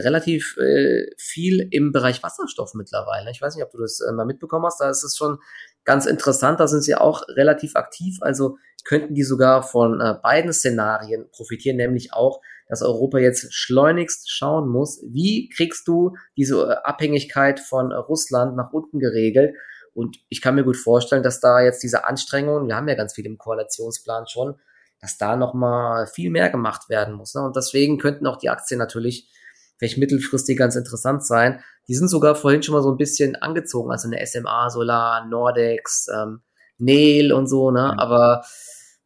relativ 0.00 0.56
äh, 0.58 1.06
viel 1.16 1.68
im 1.70 1.92
Bereich 1.92 2.22
Wasserstoff 2.22 2.74
mittlerweile. 2.74 3.30
Ich 3.30 3.40
weiß 3.40 3.54
nicht, 3.54 3.64
ob 3.64 3.70
du 3.70 3.78
das 3.78 4.00
äh, 4.00 4.12
mal 4.12 4.26
mitbekommen 4.26 4.66
hast. 4.66 4.80
Da 4.80 4.90
ist 4.90 5.04
es 5.04 5.16
schon 5.16 5.38
ganz 5.84 6.06
interessant, 6.06 6.60
da 6.60 6.66
sind 6.66 6.82
sie 6.82 6.94
auch 6.94 7.22
relativ 7.28 7.76
aktiv, 7.76 8.18
also 8.20 8.56
könnten 8.84 9.14
die 9.14 9.22
sogar 9.22 9.62
von 9.62 10.00
äh, 10.00 10.14
beiden 10.22 10.52
Szenarien 10.52 11.26
profitieren, 11.30 11.76
nämlich 11.76 12.12
auch, 12.12 12.40
dass 12.68 12.82
Europa 12.82 13.18
jetzt 13.18 13.52
schleunigst 13.52 14.30
schauen 14.30 14.68
muss, 14.68 15.02
wie 15.06 15.48
kriegst 15.48 15.88
du 15.88 16.16
diese 16.36 16.62
äh, 16.62 16.76
Abhängigkeit 16.84 17.60
von 17.60 17.90
äh, 17.90 17.96
Russland 17.96 18.56
nach 18.56 18.72
unten 18.72 18.98
geregelt. 18.98 19.54
Und 19.94 20.18
ich 20.28 20.40
kann 20.40 20.54
mir 20.54 20.64
gut 20.64 20.76
vorstellen, 20.76 21.22
dass 21.22 21.40
da 21.40 21.60
jetzt 21.60 21.82
diese 21.82 22.04
Anstrengungen, 22.04 22.68
wir 22.68 22.76
haben 22.76 22.88
ja 22.88 22.94
ganz 22.94 23.14
viel 23.14 23.26
im 23.26 23.38
Koalitionsplan 23.38 24.26
schon, 24.26 24.56
dass 25.00 25.18
da 25.18 25.36
nochmal 25.36 26.06
viel 26.06 26.30
mehr 26.30 26.50
gemacht 26.50 26.88
werden 26.88 27.14
muss. 27.14 27.34
Ne? 27.34 27.42
Und 27.42 27.56
deswegen 27.56 27.98
könnten 27.98 28.26
auch 28.26 28.36
die 28.36 28.50
Aktien 28.50 28.78
natürlich 28.78 29.30
vielleicht 29.78 29.98
mittelfristig 29.98 30.58
ganz 30.58 30.76
interessant 30.76 31.26
sein. 31.26 31.62
Die 31.88 31.94
sind 31.94 32.08
sogar 32.08 32.34
vorhin 32.34 32.62
schon 32.62 32.74
mal 32.74 32.82
so 32.82 32.90
ein 32.90 32.96
bisschen 32.96 33.36
angezogen, 33.36 33.90
also 33.90 34.08
eine 34.08 34.24
SMA, 34.26 34.70
Solar, 34.70 35.26
Nordex, 35.26 36.06
ähm, 36.14 36.40
Nail 36.78 37.32
und 37.32 37.46
so, 37.46 37.70
ne? 37.70 37.94
Aber 37.98 38.42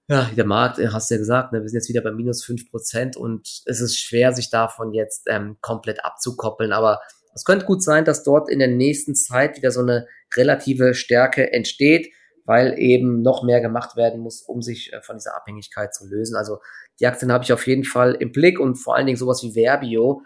ja, 0.08 0.30
der 0.34 0.46
Markt, 0.46 0.78
äh, 0.78 0.88
hast 0.88 1.10
du 1.10 1.14
ja 1.14 1.18
gesagt, 1.18 1.52
ne, 1.52 1.60
wir 1.60 1.68
sind 1.68 1.78
jetzt 1.78 1.88
wieder 1.88 2.00
bei 2.00 2.12
minus 2.12 2.42
fünf 2.42 2.70
Prozent 2.70 3.16
und 3.16 3.62
es 3.66 3.80
ist 3.80 3.98
schwer, 3.98 4.32
sich 4.32 4.48
davon 4.48 4.94
jetzt 4.94 5.24
ähm, 5.28 5.58
komplett 5.60 6.04
abzukoppeln. 6.04 6.72
Aber 6.72 7.00
es 7.34 7.44
könnte 7.44 7.66
gut 7.66 7.82
sein, 7.82 8.04
dass 8.04 8.22
dort 8.22 8.48
in 8.48 8.58
der 8.58 8.68
nächsten 8.68 9.14
Zeit 9.14 9.58
wieder 9.58 9.70
so 9.70 9.80
eine 9.80 10.06
relative 10.34 10.94
Stärke 10.94 11.52
entsteht, 11.52 12.10
weil 12.46 12.78
eben 12.78 13.20
noch 13.20 13.42
mehr 13.42 13.60
gemacht 13.60 13.96
werden 13.96 14.20
muss, 14.20 14.40
um 14.40 14.62
sich 14.62 14.92
äh, 14.94 15.02
von 15.02 15.16
dieser 15.18 15.36
Abhängigkeit 15.36 15.94
zu 15.94 16.06
lösen. 16.06 16.36
Also 16.36 16.58
die 17.00 17.06
Aktien 17.06 17.30
habe 17.30 17.44
ich 17.44 17.52
auf 17.52 17.66
jeden 17.66 17.84
Fall 17.84 18.14
im 18.14 18.32
Blick 18.32 18.58
und 18.58 18.76
vor 18.76 18.96
allen 18.96 19.06
Dingen 19.06 19.18
sowas 19.18 19.42
wie 19.42 19.52
Verbio, 19.52 20.22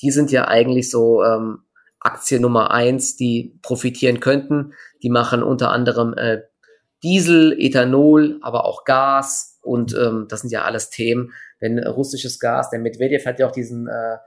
die 0.00 0.12
sind 0.12 0.30
ja 0.30 0.46
eigentlich 0.46 0.90
so 0.90 1.24
ähm, 1.24 1.63
Aktie 2.04 2.38
Nummer 2.38 2.70
eins, 2.70 3.16
die 3.16 3.58
profitieren 3.62 4.20
könnten. 4.20 4.74
Die 5.02 5.10
machen 5.10 5.42
unter 5.42 5.70
anderem 5.70 6.14
äh, 6.14 6.42
Diesel, 7.02 7.54
Ethanol, 7.58 8.38
aber 8.42 8.64
auch 8.64 8.84
Gas 8.84 9.58
und 9.62 9.94
ähm, 9.94 10.26
das 10.28 10.42
sind 10.42 10.50
ja 10.50 10.62
alles 10.62 10.90
Themen. 10.90 11.32
Wenn 11.58 11.78
russisches 11.78 12.38
Gas, 12.38 12.70
der 12.70 12.78
Medvedev 12.78 13.26
hat 13.26 13.38
ja 13.38 13.48
auch 13.48 13.52
diesen 13.52 13.88
äh, 13.88 14.18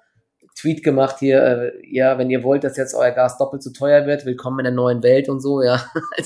Tweet 0.56 0.84
gemacht 0.84 1.18
hier, 1.20 1.44
äh, 1.44 1.72
ja, 1.88 2.18
wenn 2.18 2.30
ihr 2.30 2.44
wollt, 2.44 2.64
dass 2.64 2.78
jetzt 2.78 2.96
euer 2.96 3.12
Gas 3.12 3.38
doppelt 3.38 3.62
so 3.62 3.72
teuer 3.72 4.08
wird, 4.08 4.26
willkommen 4.26 4.60
in 4.60 4.66
der 4.66 4.74
neuen 4.74 5.04
Welt 5.04 5.30
und 5.30 5.40
so, 5.40 5.62
ja. 5.62 5.84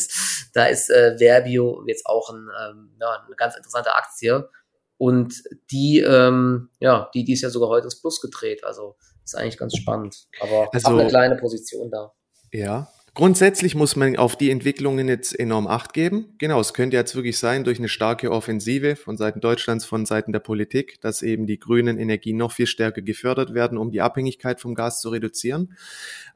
da 0.54 0.66
ist 0.66 0.90
äh, 0.90 1.18
Verbio 1.18 1.84
jetzt 1.86 2.06
auch 2.06 2.30
ein, 2.30 2.48
ähm, 2.64 2.92
ja, 3.00 3.24
eine 3.26 3.36
ganz 3.36 3.58
interessante 3.58 3.94
Aktie. 3.94 4.50
Und 4.98 5.44
die, 5.72 6.00
ähm, 6.00 6.70
ja, 6.80 7.10
die, 7.14 7.24
die 7.26 7.34
ist 7.34 7.42
ja 7.42 7.50
sogar 7.50 7.70
heute 7.70 7.86
ins 7.86 8.00
Plus 8.00 8.22
gedreht. 8.22 8.64
Also 8.64 8.96
ist 9.24 9.36
eigentlich 9.36 9.58
ganz 9.58 9.76
spannend. 9.76 10.28
Aber 10.40 10.70
also, 10.74 10.98
eine 10.98 11.08
kleine 11.08 11.36
Position 11.36 11.90
da. 11.90 12.12
Ja, 12.52 12.90
Grundsätzlich 13.14 13.76
muss 13.76 13.98
man 13.98 14.16
auf 14.16 14.38
die 14.38 14.50
Entwicklungen 14.52 15.10
jetzt 15.10 15.38
enorm 15.38 15.68
Acht 15.68 15.92
geben. 15.92 16.34
Genau, 16.38 16.62
es 16.62 16.74
könnte 16.74 16.96
jetzt 16.96 17.14
wirklich 17.14 17.38
sein, 17.38 17.66
durch 17.66 17.78
eine 17.78 17.90
starke 17.90 18.32
Offensive 18.32 18.96
von 18.96 19.18
Seiten 19.18 19.42
Deutschlands, 19.42 19.84
von 19.84 20.06
Seiten 20.06 20.32
der 20.32 20.40
Politik, 20.40 21.02
dass 21.02 21.22
eben 21.22 21.46
die 21.46 21.60
grünen 21.60 22.00
Energien 22.00 22.38
noch 22.38 22.54
viel 22.54 22.68
stärker 22.68 23.02
gefördert 23.02 23.54
werden, 23.54 23.78
um 23.78 23.92
die 23.92 24.00
Abhängigkeit 24.00 24.62
vom 24.62 24.76
Gas 24.76 25.02
zu 25.02 25.10
reduzieren. 25.10 25.76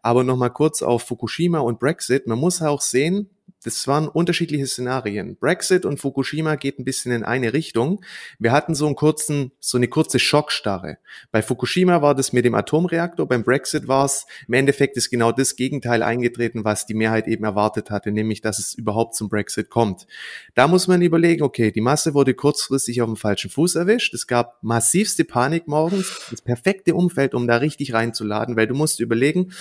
Aber 0.02 0.26
nochmal 0.26 0.52
kurz 0.52 0.82
auf 0.82 1.04
Fukushima 1.04 1.60
und 1.60 1.80
Brexit. 1.80 2.28
Man 2.28 2.40
muss 2.40 2.62
auch 2.62 2.82
sehen, 2.82 3.30
das 3.64 3.88
waren 3.88 4.08
unterschiedliche 4.08 4.68
Szenarien. 4.68 5.38
Brexit 5.38 5.86
und 5.86 6.00
Fukushima 6.00 6.56
geht 6.56 6.80
ein 6.80 6.86
bisschen 6.86 7.12
in 7.12 7.24
eine 7.24 7.54
Richtung. 7.54 8.04
Wir 8.38 8.52
hatten 8.52 8.76
so 8.76 8.86
einen 8.86 8.96
kurzen, 8.96 9.52
so 9.60 9.78
eine 9.78 9.88
kurze 9.88 10.20
Schockstarre. 10.20 10.98
Bei 11.32 11.42
Fukushima 11.42 12.02
war 12.02 12.14
das 12.14 12.32
mit 12.32 12.46
dem 12.46 12.54
Atomreaktor, 12.54 13.28
beim 13.28 13.44
Brexit 13.44 13.88
war 13.88 14.06
es 14.06 14.26
im 14.48 14.54
Endeffekt 14.54 14.98
ist 14.98 15.10
genau 15.10 15.32
das 15.32 15.56
Gegenteil 15.56 16.04
eingetreten, 16.04 16.64
was 16.64 16.86
die 16.86 16.94
Mehrheit 16.94 17.28
eben 17.28 17.44
erwartet 17.44 17.90
hatte, 17.90 18.12
nämlich 18.12 18.42
dass 18.42 18.60
es 18.60 18.74
überhaupt 18.74 19.16
zum 19.16 19.30
Brexit 19.30 19.70
kommt. 19.70 20.06
Da 20.54 20.68
muss 20.68 20.88
man 20.88 21.02
überlegen, 21.02 21.44
okay, 21.44 21.72
die 21.72 21.82
Masse 21.82 22.14
wurde 22.14 22.34
kurzfristig 22.34 23.02
auf 23.02 23.08
dem 23.08 23.16
falschen 23.16 23.50
Fuß 23.50 23.76
erwischt. 23.76 24.14
Es 24.14 24.28
gab 24.28 24.62
massivste 24.62 25.26
Panik 25.26 25.68
morgens, 25.68 26.28
das 26.30 26.42
perfekte 26.42 26.94
Umfeld, 26.94 27.34
um 27.34 27.48
da 27.48 27.58
richtig 27.58 27.94
reinzuladen, 27.94 28.56
weil 28.56 28.68
du 28.68 28.76
musst 28.76 29.00
überlegen, 29.00 29.52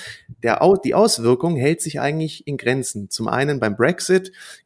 der, 0.42 0.60
die 0.84 0.94
Auswirkung 0.94 1.56
hält 1.56 1.80
sich 1.80 2.00
eigentlich 2.00 2.46
in 2.46 2.56
Grenzen. 2.56 3.08
Zum 3.08 3.28
einen 3.28 3.60
beim 3.60 3.76
Brexit. 3.76 3.93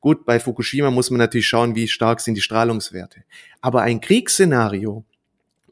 Gut, 0.00 0.24
bei 0.24 0.40
Fukushima 0.40 0.90
muss 0.90 1.10
man 1.10 1.18
natürlich 1.18 1.48
schauen, 1.48 1.74
wie 1.74 1.88
stark 1.88 2.20
sind 2.20 2.34
die 2.34 2.40
Strahlungswerte. 2.40 3.24
Aber 3.60 3.82
ein 3.82 4.00
Kriegsszenario, 4.00 5.04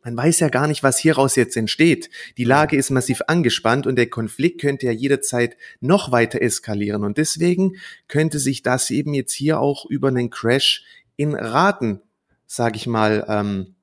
man 0.07 0.17
weiß 0.17 0.39
ja 0.39 0.49
gar 0.49 0.69
nicht, 0.69 0.85
was 0.85 0.99
hieraus 0.99 1.35
jetzt 1.35 1.57
entsteht. 1.57 2.11
Die 2.37 2.45
Lage 2.45 2.77
ist 2.77 2.91
massiv 2.91 3.23
angespannt 3.27 3.89
und 3.89 3.97
der 3.97 4.09
Konflikt 4.09 4.61
könnte 4.61 4.87
ja 4.87 4.93
jederzeit 4.93 5.57
noch 5.81 6.13
weiter 6.13 6.41
eskalieren. 6.41 7.03
Und 7.03 7.19
deswegen 7.19 7.77
könnte 8.07 8.39
sich 8.39 8.63
das 8.63 8.91
eben 8.91 9.15
jetzt 9.15 9.33
hier 9.33 9.59
auch 9.59 9.85
über 9.87 10.09
einen 10.09 10.31
Crash 10.31 10.85
in 11.17 11.35
Raten, 11.35 12.01
sag 12.47 12.77
ich 12.77 12.87
mal, 12.87 13.27
ähm, 13.29 13.75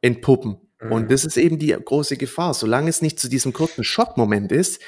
entpuppen. 0.00 0.58
Und 0.78 1.04
mhm. 1.04 1.08
das 1.08 1.24
ist 1.24 1.38
eben 1.38 1.58
die 1.58 1.68
große 1.68 2.16
Gefahr. 2.18 2.52
Solange 2.52 2.90
es 2.90 3.00
nicht 3.00 3.18
zu 3.18 3.28
diesem 3.28 3.52
kurzen 3.52 3.82
Schockmoment 3.82 4.52
ist, 4.52 4.80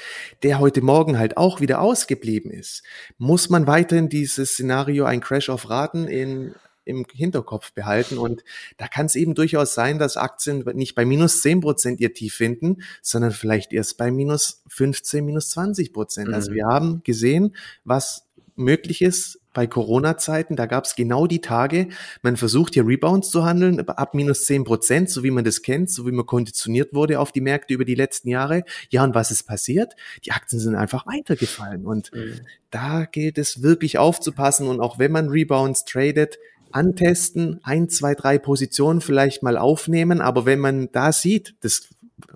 der 0.43 0.59
heute 0.59 0.81
Morgen 0.81 1.17
halt 1.17 1.37
auch 1.37 1.61
wieder 1.61 1.81
ausgeblieben 1.81 2.51
ist, 2.51 2.83
muss 3.17 3.49
man 3.49 3.65
weiterhin 3.65 4.07
dieses 4.07 4.51
Szenario, 4.51 5.05
ein 5.05 5.19
Crash 5.19 5.49
auf 5.49 5.67
Raten 5.67 6.07
in, 6.07 6.53
im 6.85 7.05
Hinterkopf 7.11 7.73
behalten. 7.73 8.19
Und 8.19 8.43
da 8.77 8.87
kann 8.87 9.07
es 9.07 9.15
eben 9.15 9.33
durchaus 9.33 9.73
sein, 9.73 9.97
dass 9.97 10.15
Aktien 10.15 10.63
nicht 10.73 10.93
bei 10.93 11.05
minus 11.05 11.41
zehn 11.41 11.59
Prozent 11.59 11.99
ihr 11.99 12.13
Tief 12.13 12.35
finden, 12.35 12.83
sondern 13.01 13.31
vielleicht 13.31 13.73
erst 13.73 13.97
bei 13.97 14.11
minus 14.11 14.61
15, 14.67 15.25
minus 15.25 15.49
20 15.49 15.91
Prozent. 15.91 16.27
Also 16.27 16.35
mhm. 16.35 16.35
Also 16.39 16.53
wir 16.53 16.65
haben 16.67 17.03
gesehen, 17.03 17.55
was 17.83 18.28
möglich 18.59 19.01
ist, 19.01 19.39
bei 19.53 19.65
Corona-Zeiten, 19.65 20.55
da 20.55 20.67
gab 20.67 20.85
es 20.85 20.95
genau 20.95 21.25
die 21.25 21.41
Tage, 21.41 21.89
man 22.21 22.37
versucht 22.37 22.75
hier 22.75 22.85
Rebounds 22.85 23.31
zu 23.31 23.43
handeln, 23.45 23.87
ab 23.89 24.13
minus 24.13 24.45
zehn 24.45 24.63
Prozent, 24.63 25.09
so 25.09 25.23
wie 25.23 25.31
man 25.31 25.43
das 25.43 25.63
kennt, 25.63 25.89
so 25.89 26.05
wie 26.05 26.11
man 26.11 26.25
konditioniert 26.25 26.93
wurde 26.93 27.19
auf 27.19 27.31
die 27.31 27.41
Märkte 27.41 27.73
über 27.73 27.85
die 27.85 27.95
letzten 27.95 28.29
Jahre. 28.29 28.63
Ja, 28.89 29.03
und 29.03 29.15
was 29.15 29.31
ist 29.31 29.43
passiert? 29.43 29.95
Die 30.23 30.31
Aktien 30.31 30.59
sind 30.59 30.75
einfach 30.75 31.07
weitergefallen. 31.07 31.85
Und 31.85 32.13
mhm. 32.13 32.41
da 32.69 33.05
gilt 33.05 33.37
es 33.37 33.63
wirklich 33.63 33.97
aufzupassen. 33.97 34.67
Und 34.67 34.79
auch 34.81 34.99
wenn 34.99 35.11
man 35.11 35.29
Rebounds 35.29 35.83
tradet, 35.83 36.37
antesten, 36.71 37.59
ein, 37.63 37.89
zwei, 37.89 38.13
drei 38.13 38.37
Positionen 38.37 39.01
vielleicht 39.01 39.41
mal 39.41 39.57
aufnehmen. 39.57 40.21
Aber 40.21 40.45
wenn 40.45 40.59
man 40.59 40.91
da 40.91 41.11
sieht, 41.11 41.55
das 41.61 41.89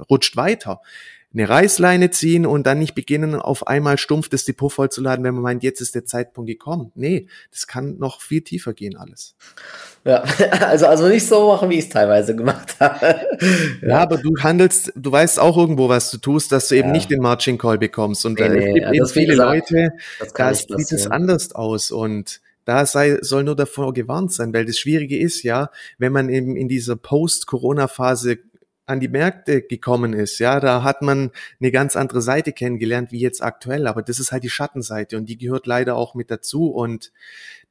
rutscht 0.09 0.35
weiter, 0.35 0.81
eine 1.33 1.49
Reißleine 1.49 2.11
ziehen 2.11 2.45
und 2.45 2.67
dann 2.67 2.77
nicht 2.77 2.93
beginnen, 2.93 3.35
auf 3.35 3.65
einmal 3.67 3.97
stumpf 3.97 4.29
das 4.29 4.45
Depot 4.45 4.71
vollzuladen, 4.71 5.25
wenn 5.25 5.33
man 5.33 5.43
meint, 5.43 5.63
jetzt 5.63 5.81
ist 5.81 5.95
der 5.95 6.05
Zeitpunkt 6.05 6.47
gekommen. 6.47 6.91
Nee, 6.93 7.27
das 7.51 7.65
kann 7.65 7.97
noch 7.97 8.21
viel 8.21 8.41
tiefer 8.41 8.73
gehen 8.73 8.95
alles. 8.95 9.35
Ja, 10.05 10.23
also, 10.61 10.85
also 10.85 11.07
nicht 11.07 11.25
so 11.25 11.47
machen, 11.47 11.69
wie 11.71 11.79
ich 11.79 11.85
es 11.85 11.89
teilweise 11.89 12.35
gemacht 12.35 12.75
habe. 12.79 13.15
ja. 13.81 13.87
ja. 13.87 13.99
aber 13.99 14.17
du 14.17 14.35
handelst, 14.41 14.93
du 14.95 15.11
weißt 15.11 15.39
auch 15.39 15.57
irgendwo, 15.57 15.89
was 15.89 16.11
du 16.11 16.17
tust, 16.17 16.51
dass 16.51 16.67
du 16.67 16.75
eben 16.75 16.91
nicht 16.91 17.09
den 17.09 17.21
Margin 17.21 17.57
Call 17.57 17.79
bekommst. 17.79 18.25
Und 18.25 18.39
nee, 18.39 18.49
nee, 18.49 18.57
es 18.57 18.73
gibt 18.73 18.85
also 18.85 18.95
eben 18.95 19.07
viele 19.07 19.33
gesagt, 19.33 19.71
Leute, 19.71 19.91
da 20.35 20.53
sieht 20.53 20.91
es 20.91 21.07
anders 21.07 21.53
aus 21.53 21.91
und 21.91 22.41
da 22.65 22.85
sei, 22.85 23.17
soll 23.21 23.43
nur 23.43 23.55
davor 23.55 23.93
gewarnt 23.93 24.31
sein, 24.31 24.53
weil 24.53 24.65
das 24.65 24.77
Schwierige 24.77 25.17
ist 25.17 25.43
ja, 25.43 25.69
wenn 25.97 26.13
man 26.13 26.29
eben 26.29 26.55
in 26.55 26.67
dieser 26.67 26.95
Post-Corona-Phase 26.95 28.37
an 28.85 28.99
die 28.99 29.07
Märkte 29.07 29.61
gekommen 29.61 30.13
ist, 30.13 30.39
ja, 30.39 30.59
da 30.59 30.83
hat 30.83 31.01
man 31.01 31.31
eine 31.59 31.71
ganz 31.71 31.95
andere 31.95 32.21
Seite 32.21 32.51
kennengelernt 32.51 33.11
wie 33.11 33.19
jetzt 33.19 33.41
aktuell, 33.41 33.87
aber 33.87 34.01
das 34.01 34.19
ist 34.19 34.31
halt 34.31 34.43
die 34.43 34.49
Schattenseite 34.49 35.17
und 35.17 35.25
die 35.25 35.37
gehört 35.37 35.67
leider 35.67 35.95
auch 35.95 36.15
mit 36.15 36.29
dazu 36.29 36.67
und 36.67 37.11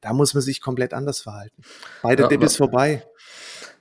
da 0.01 0.13
muss 0.13 0.33
man 0.33 0.41
sich 0.41 0.59
komplett 0.59 0.93
anders 0.93 1.21
verhalten. 1.21 1.61
Beide 2.01 2.23
ja, 2.23 2.29
Dip 2.29 2.43
ist 2.43 2.57
vorbei. 2.57 3.03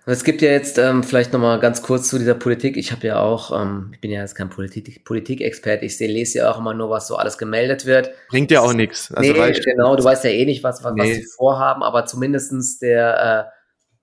Es 0.05 0.25
gibt 0.25 0.43
ja 0.43 0.51
jetzt 0.51 0.79
ähm, 0.79 1.05
vielleicht 1.05 1.33
noch 1.33 1.39
mal 1.39 1.61
ganz 1.61 1.81
kurz 1.81 2.09
zu 2.09 2.19
dieser 2.19 2.35
Politik. 2.35 2.77
Ich 2.77 2.91
habe 2.91 3.07
ja 3.07 3.21
auch, 3.21 3.59
ähm, 3.59 3.91
ich 3.95 4.01
bin 4.01 4.11
ja 4.11 4.21
jetzt 4.21 4.35
kein 4.35 4.51
Politik, 4.51 5.05
Politikexperte, 5.05 5.85
ich 5.85 5.97
seh, 5.97 6.09
lese 6.09 6.39
ja 6.39 6.51
auch 6.51 6.59
immer 6.59 6.75
nur, 6.75 6.91
was 6.91 7.07
so 7.07 7.15
alles 7.15 7.39
gemeldet 7.39 7.87
wird. 7.87 8.11
Bringt 8.29 8.51
ja 8.51 8.63
auch 8.63 8.73
nichts. 8.73 9.13
Also 9.15 9.33
nee, 9.33 9.53
genau, 9.53 9.95
du 9.95 10.03
weißt 10.03 10.25
ja 10.25 10.31
eh 10.31 10.45
nicht, 10.45 10.65
was, 10.65 10.83
was, 10.83 10.93
nee. 10.95 11.03
was 11.03 11.09
sie 11.09 11.27
vorhaben, 11.37 11.85
aber 11.85 12.05
zumindestens 12.05 12.81
der 12.81 13.49
äh, 13.49 13.59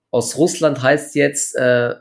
aus 0.10 0.38
Russland 0.38 0.82
heißt 0.82 1.16
jetzt, 1.16 1.56
äh, 1.58 1.96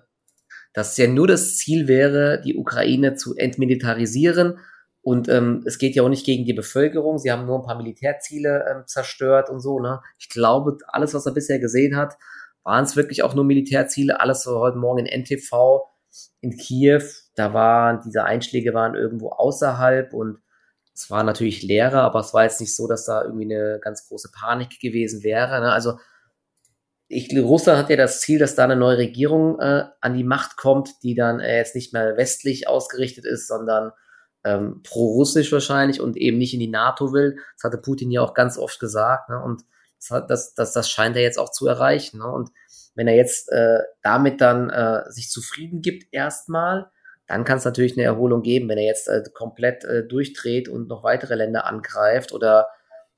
dass 0.78 0.96
ja 0.96 1.08
nur 1.08 1.26
das 1.26 1.56
Ziel 1.56 1.88
wäre, 1.88 2.40
die 2.40 2.56
Ukraine 2.56 3.16
zu 3.16 3.34
entmilitarisieren. 3.34 4.60
Und 5.02 5.28
ähm, 5.28 5.64
es 5.66 5.78
geht 5.78 5.96
ja 5.96 6.04
auch 6.04 6.08
nicht 6.08 6.24
gegen 6.24 6.44
die 6.44 6.52
Bevölkerung. 6.52 7.18
Sie 7.18 7.32
haben 7.32 7.46
nur 7.46 7.58
ein 7.58 7.66
paar 7.66 7.76
Militärziele 7.76 8.64
ähm, 8.70 8.82
zerstört 8.86 9.50
und 9.50 9.58
so. 9.58 9.80
Ne? 9.80 10.00
Ich 10.20 10.28
glaube, 10.28 10.78
alles, 10.86 11.14
was 11.14 11.26
er 11.26 11.32
bisher 11.32 11.58
gesehen 11.58 11.96
hat, 11.96 12.16
waren 12.62 12.84
es 12.84 12.94
wirklich 12.94 13.24
auch 13.24 13.34
nur 13.34 13.44
Militärziele. 13.44 14.20
Alles 14.20 14.44
so 14.44 14.60
heute 14.60 14.78
Morgen 14.78 15.04
in 15.04 15.22
NTV 15.22 15.82
in 16.42 16.56
Kiew, 16.56 17.02
da 17.34 17.52
waren 17.52 18.00
diese 18.04 18.22
Einschläge 18.22 18.72
waren 18.72 18.94
irgendwo 18.94 19.30
außerhalb 19.30 20.12
und 20.12 20.38
es 20.94 21.10
war 21.10 21.24
natürlich 21.24 21.62
leerer, 21.62 22.02
aber 22.02 22.20
es 22.20 22.32
war 22.32 22.44
jetzt 22.44 22.60
nicht 22.60 22.76
so, 22.76 22.86
dass 22.86 23.04
da 23.04 23.24
irgendwie 23.24 23.52
eine 23.52 23.80
ganz 23.82 24.06
große 24.06 24.30
Panik 24.32 24.78
gewesen 24.80 25.24
wäre. 25.24 25.60
Ne? 25.60 25.72
Also 25.72 25.98
ich, 27.08 27.34
Russland 27.36 27.78
hat 27.78 27.90
ja 27.90 27.96
das 27.96 28.20
Ziel, 28.20 28.38
dass 28.38 28.54
da 28.54 28.64
eine 28.64 28.76
neue 28.76 28.98
Regierung 28.98 29.58
äh, 29.60 29.84
an 30.00 30.14
die 30.14 30.24
Macht 30.24 30.56
kommt, 30.56 31.02
die 31.02 31.14
dann 31.14 31.40
äh, 31.40 31.56
jetzt 31.56 31.74
nicht 31.74 31.94
mehr 31.94 32.16
westlich 32.18 32.68
ausgerichtet 32.68 33.24
ist, 33.24 33.48
sondern 33.48 33.92
ähm, 34.44 34.82
pro-russisch 34.84 35.50
wahrscheinlich 35.50 36.00
und 36.00 36.16
eben 36.16 36.36
nicht 36.36 36.52
in 36.52 36.60
die 36.60 36.68
NATO 36.68 37.12
will. 37.12 37.38
Das 37.56 37.64
hatte 37.64 37.78
Putin 37.78 38.10
ja 38.10 38.20
auch 38.20 38.34
ganz 38.34 38.58
oft 38.58 38.78
gesagt. 38.78 39.30
Ne? 39.30 39.42
Und 39.42 39.62
das, 39.98 40.10
hat, 40.10 40.30
das, 40.30 40.54
das, 40.54 40.72
das 40.72 40.90
scheint 40.90 41.16
er 41.16 41.22
jetzt 41.22 41.38
auch 41.38 41.50
zu 41.50 41.66
erreichen. 41.66 42.18
Ne? 42.18 42.30
Und 42.30 42.50
wenn 42.94 43.08
er 43.08 43.16
jetzt 43.16 43.50
äh, 43.50 43.78
damit 44.02 44.40
dann 44.42 44.68
äh, 44.68 45.10
sich 45.10 45.30
zufrieden 45.30 45.80
gibt 45.80 46.12
erstmal, 46.12 46.90
dann 47.26 47.44
kann 47.44 47.58
es 47.58 47.64
natürlich 47.64 47.96
eine 47.96 48.04
Erholung 48.04 48.42
geben, 48.42 48.68
wenn 48.68 48.78
er 48.78 48.84
jetzt 48.84 49.08
äh, 49.08 49.22
komplett 49.32 49.84
äh, 49.84 50.06
durchdreht 50.06 50.68
und 50.68 50.88
noch 50.88 51.04
weitere 51.04 51.34
Länder 51.34 51.64
angreift 51.66 52.32
oder 52.32 52.68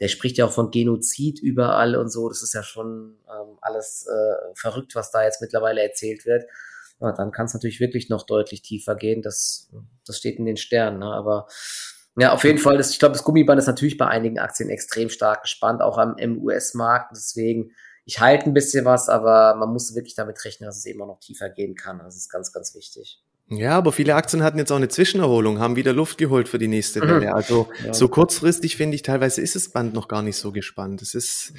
der 0.00 0.08
spricht 0.08 0.38
ja 0.38 0.46
auch 0.46 0.52
von 0.52 0.70
Genozid 0.70 1.40
überall 1.40 1.94
und 1.94 2.10
so. 2.10 2.28
Das 2.28 2.42
ist 2.42 2.54
ja 2.54 2.62
schon 2.62 3.18
ähm, 3.28 3.58
alles 3.60 4.06
äh, 4.06 4.54
verrückt, 4.54 4.94
was 4.94 5.10
da 5.10 5.24
jetzt 5.24 5.42
mittlerweile 5.42 5.82
erzählt 5.82 6.24
wird. 6.24 6.44
Ja, 7.00 7.12
dann 7.12 7.32
kann 7.32 7.46
es 7.46 7.54
natürlich 7.54 7.80
wirklich 7.80 8.08
noch 8.08 8.24
deutlich 8.24 8.62
tiefer 8.62 8.94
gehen. 8.94 9.22
Das, 9.22 9.70
das 10.06 10.18
steht 10.18 10.38
in 10.38 10.46
den 10.46 10.56
Sternen. 10.56 11.00
Ne? 11.00 11.06
Aber 11.06 11.46
ja, 12.16 12.32
auf 12.32 12.44
jeden 12.44 12.58
Fall, 12.58 12.76
das, 12.78 12.90
ich 12.90 12.98
glaube, 12.98 13.12
das 13.12 13.24
Gummiband 13.24 13.58
ist 13.58 13.66
natürlich 13.66 13.96
bei 13.96 14.06
einigen 14.06 14.38
Aktien 14.38 14.70
extrem 14.70 15.10
stark 15.10 15.42
gespannt, 15.42 15.82
auch 15.82 15.98
am, 15.98 16.16
im 16.16 16.42
US-Markt. 16.42 17.12
Deswegen, 17.14 17.72
ich 18.04 18.20
halte 18.20 18.46
ein 18.46 18.54
bisschen 18.54 18.84
was, 18.84 19.08
aber 19.08 19.54
man 19.54 19.70
muss 19.70 19.94
wirklich 19.94 20.14
damit 20.14 20.42
rechnen, 20.44 20.66
dass 20.66 20.78
es 20.78 20.86
eben 20.86 21.00
auch 21.02 21.06
noch 21.06 21.20
tiefer 21.20 21.50
gehen 21.50 21.74
kann. 21.74 21.98
Das 21.98 22.16
ist 22.16 22.30
ganz, 22.30 22.52
ganz 22.52 22.74
wichtig. 22.74 23.22
Ja, 23.50 23.76
aber 23.76 23.90
viele 23.90 24.14
Aktien 24.14 24.44
hatten 24.44 24.58
jetzt 24.58 24.70
auch 24.70 24.76
eine 24.76 24.88
Zwischenerholung, 24.88 25.58
haben 25.58 25.74
wieder 25.74 25.92
Luft 25.92 26.18
geholt 26.18 26.48
für 26.48 26.58
die 26.58 26.68
nächste 26.68 27.04
mhm. 27.04 27.08
Welle. 27.08 27.34
Also 27.34 27.68
ja. 27.84 27.92
so 27.92 28.08
kurzfristig 28.08 28.76
finde 28.76 28.94
ich, 28.94 29.02
teilweise 29.02 29.40
ist 29.40 29.56
das 29.56 29.68
Band 29.68 29.92
noch 29.92 30.06
gar 30.06 30.22
nicht 30.22 30.36
so 30.36 30.52
gespannt. 30.52 31.02
Es 31.02 31.14
ist, 31.14 31.52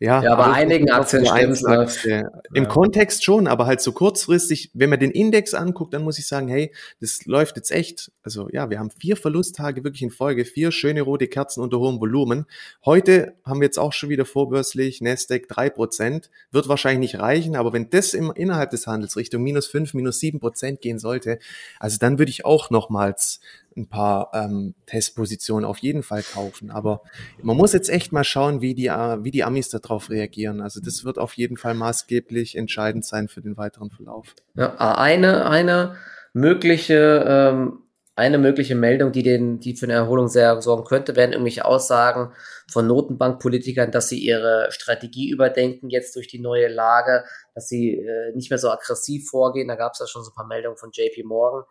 ja, 0.00 0.22
ja 0.22 0.36
bei 0.36 0.44
einigen 0.52 0.90
Aktien 0.90 1.26
stimmt 1.26 1.66
Aktie. 1.66 2.30
Im 2.54 2.64
ja. 2.64 2.68
Kontext 2.68 3.24
schon, 3.24 3.48
aber 3.48 3.66
halt 3.66 3.80
so 3.80 3.90
kurzfristig, 3.90 4.70
wenn 4.72 4.90
man 4.90 5.00
den 5.00 5.10
Index 5.10 5.54
anguckt, 5.54 5.92
dann 5.92 6.02
muss 6.02 6.18
ich 6.20 6.26
sagen, 6.28 6.46
hey, 6.46 6.72
das 7.00 7.26
läuft 7.26 7.56
jetzt 7.56 7.72
echt. 7.72 8.12
Also 8.22 8.48
ja, 8.52 8.70
wir 8.70 8.78
haben 8.78 8.90
vier 8.90 9.16
Verlusttage 9.16 9.82
wirklich 9.82 10.02
in 10.02 10.10
Folge, 10.10 10.44
vier 10.44 10.70
schöne 10.70 11.02
rote 11.02 11.26
Kerzen 11.26 11.62
unter 11.62 11.80
hohem 11.80 12.00
Volumen. 12.00 12.46
Heute 12.84 13.34
haben 13.44 13.60
wir 13.60 13.66
jetzt 13.66 13.78
auch 13.78 13.92
schon 13.92 14.08
wieder 14.08 14.24
vorbörslich 14.24 15.00
Nasdaq 15.00 15.48
drei 15.48 15.68
Prozent. 15.68 16.30
Wird 16.52 16.68
wahrscheinlich 16.68 17.12
nicht 17.12 17.20
reichen, 17.20 17.56
aber 17.56 17.72
wenn 17.72 17.90
das 17.90 18.14
im, 18.14 18.32
innerhalb 18.34 18.70
des 18.70 18.86
Handels 18.86 19.16
Richtung 19.16 19.42
minus 19.42 19.66
fünf, 19.66 19.94
minus 19.94 20.20
sieben 20.20 20.38
Prozent 20.38 20.80
gehen 20.80 21.00
sollte, 21.00 21.40
also 21.80 21.98
dann 21.98 22.20
würde 22.20 22.30
ich 22.30 22.44
auch 22.44 22.70
nochmals 22.70 23.40
ein 23.78 23.88
paar 23.88 24.30
ähm, 24.34 24.74
Testpositionen 24.86 25.64
auf 25.64 25.78
jeden 25.78 26.02
Fall 26.02 26.22
kaufen. 26.22 26.70
Aber 26.70 27.02
man 27.40 27.56
muss 27.56 27.72
jetzt 27.72 27.88
echt 27.88 28.12
mal 28.12 28.24
schauen, 28.24 28.60
wie 28.60 28.74
die, 28.74 28.88
äh, 28.88 29.24
wie 29.24 29.30
die 29.30 29.44
Amis 29.44 29.70
darauf 29.70 30.10
reagieren. 30.10 30.60
Also 30.60 30.80
das 30.80 31.04
wird 31.04 31.18
auf 31.18 31.34
jeden 31.34 31.56
Fall 31.56 31.74
maßgeblich 31.74 32.56
entscheidend 32.56 33.04
sein 33.04 33.28
für 33.28 33.40
den 33.40 33.56
weiteren 33.56 33.90
Verlauf. 33.90 34.34
Ja, 34.54 34.76
eine, 34.76 35.48
eine 35.48 35.96
mögliche, 36.32 37.24
ähm, 37.26 37.84
eine 38.16 38.38
mögliche 38.38 38.74
Meldung, 38.74 39.12
die 39.12 39.22
den, 39.22 39.60
die 39.60 39.76
für 39.76 39.86
eine 39.86 39.92
Erholung 39.92 40.26
sehr 40.26 40.60
sorgen 40.60 40.84
könnte, 40.84 41.14
wären 41.14 41.32
irgendwelche 41.32 41.64
Aussagen 41.64 42.32
von 42.70 42.86
Notenbankpolitikern, 42.86 43.92
dass 43.92 44.08
sie 44.08 44.18
ihre 44.18 44.66
Strategie 44.70 45.30
überdenken 45.30 45.88
jetzt 45.88 46.16
durch 46.16 46.26
die 46.26 46.40
neue 46.40 46.66
Lage, 46.66 47.24
dass 47.54 47.68
sie 47.68 47.94
äh, 47.94 48.34
nicht 48.34 48.50
mehr 48.50 48.58
so 48.58 48.70
aggressiv 48.70 49.28
vorgehen. 49.30 49.68
Da 49.68 49.76
gab 49.76 49.92
es 49.92 50.00
ja 50.00 50.06
schon 50.08 50.24
so 50.24 50.32
ein 50.32 50.34
paar 50.34 50.46
Meldungen 50.48 50.76
von 50.76 50.90
JP 50.92 51.22
Morgan 51.24 51.62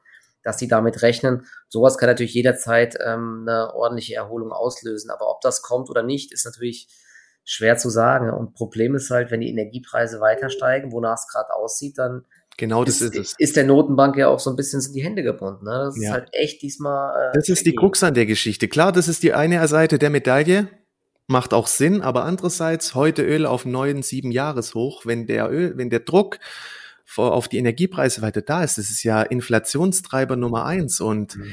dass 0.47 0.57
sie 0.57 0.69
damit 0.69 1.01
rechnen. 1.01 1.45
Sowas 1.67 1.97
kann 1.97 2.07
natürlich 2.07 2.33
jederzeit 2.33 2.97
ähm, 3.05 3.45
eine 3.45 3.75
ordentliche 3.75 4.15
Erholung 4.15 4.53
auslösen. 4.53 5.11
Aber 5.11 5.29
ob 5.29 5.41
das 5.41 5.61
kommt 5.61 5.89
oder 5.89 6.03
nicht, 6.03 6.31
ist 6.31 6.45
natürlich 6.45 6.87
schwer 7.43 7.75
zu 7.77 7.89
sagen. 7.89 8.29
Und 8.29 8.53
Problem 8.53 8.95
ist 8.95 9.09
halt, 9.09 9.29
wenn 9.29 9.41
die 9.41 9.49
Energiepreise 9.49 10.21
weiter 10.21 10.49
steigen, 10.49 10.93
wonach 10.93 11.17
es 11.17 11.27
gerade 11.27 11.53
aussieht, 11.53 11.97
dann 11.97 12.25
Genau, 12.59 12.83
das 12.85 13.01
ist, 13.01 13.13
ist, 13.13 13.33
es. 13.33 13.35
Ist 13.37 13.55
der 13.55 13.65
Notenbank 13.65 14.17
ja 14.17 14.29
auch 14.29 14.39
so 14.39 14.49
ein 14.49 14.55
bisschen 14.55 14.81
in 14.81 14.93
die 14.93 15.03
Hände 15.03 15.21
gebunden. 15.21 15.65
Ne? 15.65 15.83
Das 15.85 15.97
ja. 15.97 16.03
ist 16.03 16.11
halt 16.11 16.29
echt 16.31 16.61
diesmal. 16.63 17.29
Äh, 17.29 17.35
das 17.35 17.49
ist 17.49 17.65
die 17.65 17.75
Krux 17.75 18.01
an 18.01 18.15
der 18.15 18.25
Geschichte. 18.25 18.67
Klar, 18.67 18.91
das 18.93 19.07
ist 19.07 19.21
die 19.21 19.33
eine 19.33 19.67
Seite 19.67 19.99
der 19.99 20.09
Medaille. 20.09 20.69
Macht 21.27 21.53
auch 21.53 21.67
Sinn, 21.67 22.01
aber 22.01 22.23
andererseits 22.23 22.95
heute 22.95 23.21
Öl 23.21 23.45
auf 23.45 23.65
neuen 23.65 24.01
sieben 24.01 24.31
Jahreshoch, 24.31 25.05
wenn 25.05 25.27
der 25.27 25.51
Öl, 25.51 25.77
wenn 25.77 25.89
der 25.89 25.99
Druck 25.99 26.39
auf 27.15 27.47
die 27.47 27.57
Energiepreise 27.57 28.21
weiter 28.21 28.41
da 28.41 28.63
ist. 28.63 28.77
Das 28.77 28.89
ist 28.89 29.03
ja 29.03 29.21
Inflationstreiber 29.21 30.35
Nummer 30.35 30.65
eins 30.65 30.99
und 31.01 31.37
mhm. 31.37 31.51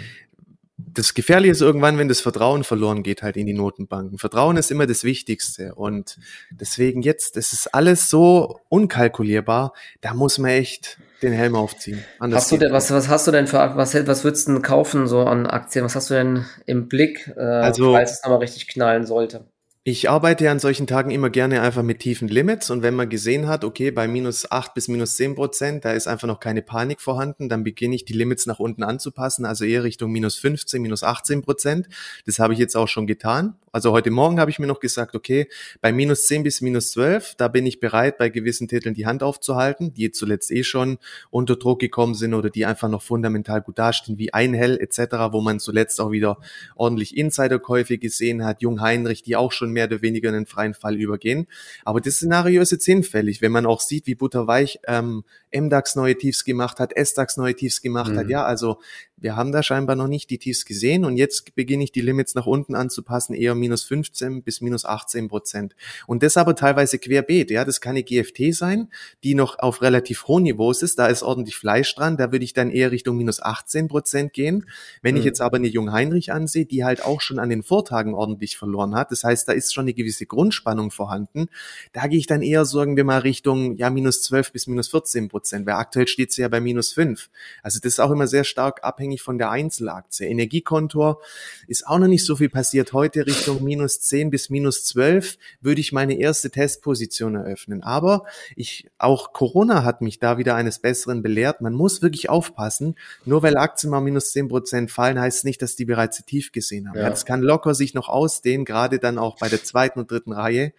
das 0.77 1.15
Gefährliche 1.15 1.53
ist 1.53 1.61
irgendwann, 1.61 1.99
wenn 1.99 2.09
das 2.09 2.21
Vertrauen 2.21 2.65
verloren 2.65 3.03
geht 3.03 3.23
halt 3.23 3.37
in 3.37 3.47
die 3.47 3.55
Notenbanken. 3.55 4.19
Vertrauen 4.19 4.57
ist 4.57 4.71
immer 4.71 4.87
das 4.87 5.05
Wichtigste 5.05 5.75
und 5.75 6.19
deswegen 6.51 7.03
jetzt, 7.03 7.37
das 7.37 7.53
ist 7.53 7.75
alles 7.75 8.11
so 8.11 8.61
unkalkulierbar, 8.69 9.73
da 10.01 10.15
muss 10.15 10.39
man 10.39 10.51
echt 10.51 10.99
den 11.23 11.33
Helm 11.33 11.57
aufziehen. 11.57 12.05
Anders 12.19 12.43
hast 12.43 12.53
du 12.53 12.59
denn, 12.59 12.73
was, 12.73 12.91
was 12.91 13.09
hast 13.09 13.27
du 13.27 13.31
denn 13.31 13.47
für, 13.47 13.59
was, 13.77 13.95
was 13.95 14.25
würdest 14.25 14.47
du 14.47 14.53
denn 14.53 14.63
kaufen 14.63 15.07
so 15.07 15.23
an 15.23 15.47
Aktien? 15.47 15.85
Was 15.85 15.97
hast 15.97 16.11
du 16.11 16.15
denn 16.15 16.45
im 16.67 16.89
Blick, 16.89 17.33
äh, 17.37 17.41
also, 17.41 17.93
falls 17.93 18.13
es 18.13 18.23
nochmal 18.23 18.41
richtig 18.41 18.69
knallen 18.69 19.07
sollte? 19.07 19.47
Ich 19.87 20.09
arbeite 20.09 20.45
ja 20.45 20.51
an 20.51 20.61
solchen 20.61 20.87
Tagen 20.87 21.11
immer 21.11 21.29
gerne 21.29 21.61
einfach 21.61 21.83
mit 21.83 21.99
tiefen 21.99 22.27
Limits 22.27 22.71
und 22.71 22.81
wenn 22.81 22.95
man 22.95 23.11
gesehen 23.11 23.49
hat, 23.49 23.65
okay, 23.65 23.91
bei 23.91 24.09
minus 24.09 24.51
acht 24.51 24.73
bis 24.73 24.89
minus 24.89 25.17
zehn 25.17 25.35
Prozent, 25.35 25.85
da 25.85 25.93
ist 25.93 26.07
einfach 26.07 26.27
noch 26.27 26.41
keine 26.41 26.63
Panik 26.63 27.03
vorhanden, 27.03 27.51
dann 27.51 27.65
beginne 27.65 27.95
ich 27.95 28.07
die 28.07 28.15
Limits 28.15 28.47
nach 28.47 28.61
unten 28.61 28.83
anzupassen, 28.83 29.45
also 29.45 29.67
eher 29.67 29.85
Richtung 29.85 30.11
minus 30.11 30.39
15, 30.39 30.81
minus 30.81 31.03
18 31.03 31.43
Prozent. 31.43 31.89
Das 32.25 32.39
habe 32.39 32.55
ich 32.55 32.59
jetzt 32.59 32.79
auch 32.79 32.89
schon 32.89 33.07
getan. 33.07 33.57
Also 33.75 33.91
heute 33.91 34.13
Morgen 34.13 34.39
habe 34.39 34.53
ich 34.53 34.61
mir 34.61 34.69
noch 34.69 34.79
gesagt, 34.79 35.17
okay, 35.17 35.49
bei 35.81 35.93
minus 35.93 36.29
10 36.29 36.45
bis 36.45 36.61
minus 36.61 36.93
12, 36.93 37.35
da 37.35 37.49
bin 37.49 37.67
ich 37.67 37.81
bereit, 37.81 38.19
bei 38.19 38.29
gewissen 38.29 38.69
Titeln 38.69 38.95
die 38.95 39.05
Hand 39.05 39.25
aufzuhalten, 39.25 39.93
die 39.93 40.13
zuletzt 40.13 40.53
eh 40.53 40.63
schon 40.63 40.99
unter 41.31 41.57
Druck 41.57 41.81
gekommen 41.81 42.15
sind 42.15 42.35
oder 42.35 42.51
die 42.51 42.67
einfach 42.67 42.89
noch 42.89 43.03
fundamental 43.03 43.63
gut 43.63 43.81
dastehen, 43.81 44.17
wie 44.17 44.33
Einhell 44.33 44.79
etc., 44.79 45.33
wo 45.33 45.41
man 45.41 45.59
zuletzt 45.59 46.01
auch 46.01 46.13
wieder 46.13 46.39
ordentlich 46.77 47.17
Insiderkäufe 47.17 47.99
gesehen 47.99 48.45
hat, 48.45 48.63
Jung 48.63 48.81
Heinrich, 48.81 49.25
die 49.25 49.35
auch 49.35 49.51
schon 49.51 49.73
mehr 49.73 49.87
oder 49.87 50.03
weniger 50.03 50.29
in 50.29 50.37
den 50.37 50.47
freien 50.47 50.75
Fall 50.75 50.95
übergehen. 50.95 51.49
Aber 51.85 52.01
das 52.01 52.15
Szenario 52.15 52.63
ist 52.63 52.71
jetzt 52.71 52.85
hinfällig, 52.85 53.43
wenn 53.43 53.51
man 53.51 53.67
auch 53.67 53.81
sieht, 53.81 54.07
wie 54.07 54.15
Butterweich 54.15 54.79
ähm, 54.87 55.25
MDAX 55.55 55.97
neue 55.97 56.17
Tiefs 56.17 56.45
gemacht 56.45 56.81
hat, 56.81 56.93
SDAX 56.97 57.37
neue 57.37 57.55
Tiefs 57.55 57.81
gemacht 57.81 58.13
mhm. 58.13 58.19
hat. 58.19 58.29
Ja, 58.29 58.45
also 58.45 58.79
wir 59.17 59.37
haben 59.37 59.53
da 59.53 59.63
scheinbar 59.63 59.97
noch 59.97 60.09
nicht 60.09 60.29
die 60.29 60.39
Tiefs 60.39 60.67
gesehen 60.67 61.05
und 61.05 61.17
jetzt 61.17 61.55
beginne 61.55 61.85
ich 61.85 61.93
die 61.93 62.01
Limits 62.01 62.35
nach 62.35 62.47
unten 62.47 62.75
anzupassen, 62.75 63.33
eher 63.33 63.55
minus 63.55 63.85
15 63.85 64.43
bis 64.43 64.61
minus 64.61 64.85
18 64.85 65.29
Prozent. 65.29 65.77
Und 66.07 66.23
das 66.23 66.37
aber 66.37 66.55
teilweise 66.57 66.99
querbeet. 66.99 67.51
Ja, 67.51 67.65
das 67.65 67.81
kann 67.81 67.93
eine 67.93 68.03
GFT 68.03 68.55
sein, 68.55 68.91
die 69.23 69.35
noch 69.35 69.59
auf 69.61 69.83
relativ 69.83 70.27
hohen 70.27 70.43
Niveaus 70.43 70.83
ist. 70.83 70.99
Da 70.99 71.07
ist 71.07 71.23
ordentlich 71.23 71.57
Fleisch 71.57 71.95
dran. 71.95 72.17
Da 72.17 72.33
würde 72.33 72.45
ich 72.45 72.53
dann 72.53 72.71
eher 72.71 72.91
Richtung 72.91 73.17
minus 73.17 73.41
18 73.41 73.89
Prozent 73.89 74.33
gehen. 74.33 74.67
Wenn 75.01 75.15
mhm. 75.15 75.21
ich 75.21 75.25
jetzt 75.25 75.41
aber 75.41 75.57
eine 75.57 75.69
Jung 75.69 75.93
Heinrich 75.93 76.33
ansehe, 76.33 76.67
die 76.67 76.85
halt 76.85 77.05
auch 77.05 77.21
schon 77.21 77.39
an 77.39 77.49
den 77.49 77.63
Vortagen 77.63 78.15
ordentlich 78.15 78.57
verloren 78.59 78.95
hat. 78.95 79.11
Das 79.11 79.25
heißt, 79.25 79.49
da 79.49 79.53
ist 79.53 79.73
schon 79.73 79.85
eine 79.85 79.95
gewisse 79.95 80.27
Grundspannung 80.27 80.91
vorhanden. 80.91 81.47
Da 81.93 82.09
gehe 82.09 82.19
ich 82.19 82.27
dann 82.27 82.43
eher, 82.43 82.65
sagen 82.65 82.97
wir 82.97 83.05
mal, 83.05 83.21
Richtung 83.21 83.77
ja 83.77 83.89
minus 83.91 84.23
12 84.23 84.53
bis 84.53 84.67
minus 84.67 84.89
14 84.89 85.29
Prozent. 85.29 85.44
Prozent, 85.45 85.67
weil 85.67 85.75
aktuell 85.75 86.09
steht 86.09 86.33
sie 86.33 86.41
ja 86.41 86.49
bei 86.49 86.61
minus 86.61 86.93
fünf. 86.93 87.29
Also 87.63 87.79
das 87.79 87.95
ist 87.95 88.01
auch 88.01 88.11
immer 88.11 88.27
sehr 88.27 88.45
stark 88.45 88.83
abhängig 88.83 89.21
von 89.21 89.37
der 89.37 89.51
Einzelaktie. 89.51 90.27
Energiekontor 90.27 91.21
ist 91.69 91.87
auch 91.87 91.99
noch 91.99 92.07
nicht 92.07 92.25
so 92.25 92.37
viel 92.37 92.49
passiert. 92.49 92.95
Heute 92.95 93.27
Richtung 93.27 93.63
minus 93.63 94.01
zehn 94.01 94.31
bis 94.31 94.49
minus 94.49 94.85
zwölf 94.85 95.37
würde 95.61 95.83
ich 95.83 95.93
meine 95.93 96.19
erste 96.19 96.51
Testposition 96.51 97.35
eröffnen. 97.35 97.83
Aber 97.83 98.25
ich, 98.57 98.91
auch 98.97 99.35
Corona 99.35 99.85
hat 99.85 100.01
mich 100.01 100.19
da 100.19 100.39
wieder 100.39 100.55
eines 100.55 100.79
Besseren 100.79 101.23
belehrt. 101.23 101.61
Man 101.61 101.75
muss 101.75 102.01
wirklich 102.01 102.31
aufpassen. 102.31 102.95
Nur 103.27 103.43
weil 103.43 103.59
Aktien 103.59 103.91
mal 103.91 104.01
minus 104.01 104.33
zehn 104.33 104.49
Prozent 104.49 104.91
fallen, 104.91 105.21
heißt 105.21 105.39
es 105.39 105.45
nicht, 105.45 105.61
dass 105.61 105.77
die 105.77 105.85
bereits 105.85 106.25
tief 106.25 106.53
gesehen 106.53 106.89
haben. 106.89 106.99
Ja. 106.99 107.11
Das 107.11 107.27
kann 107.27 107.43
locker 107.43 107.75
sich 107.75 107.93
noch 107.93 108.09
ausdehnen, 108.09 108.65
gerade 108.65 108.99
dann 108.99 109.19
auch 109.19 109.37
bei 109.39 109.51
der 109.51 109.63
zweiten 109.63 109.99
und 109.99 110.11
dritten 110.11 110.33
Reihe. 110.33 110.73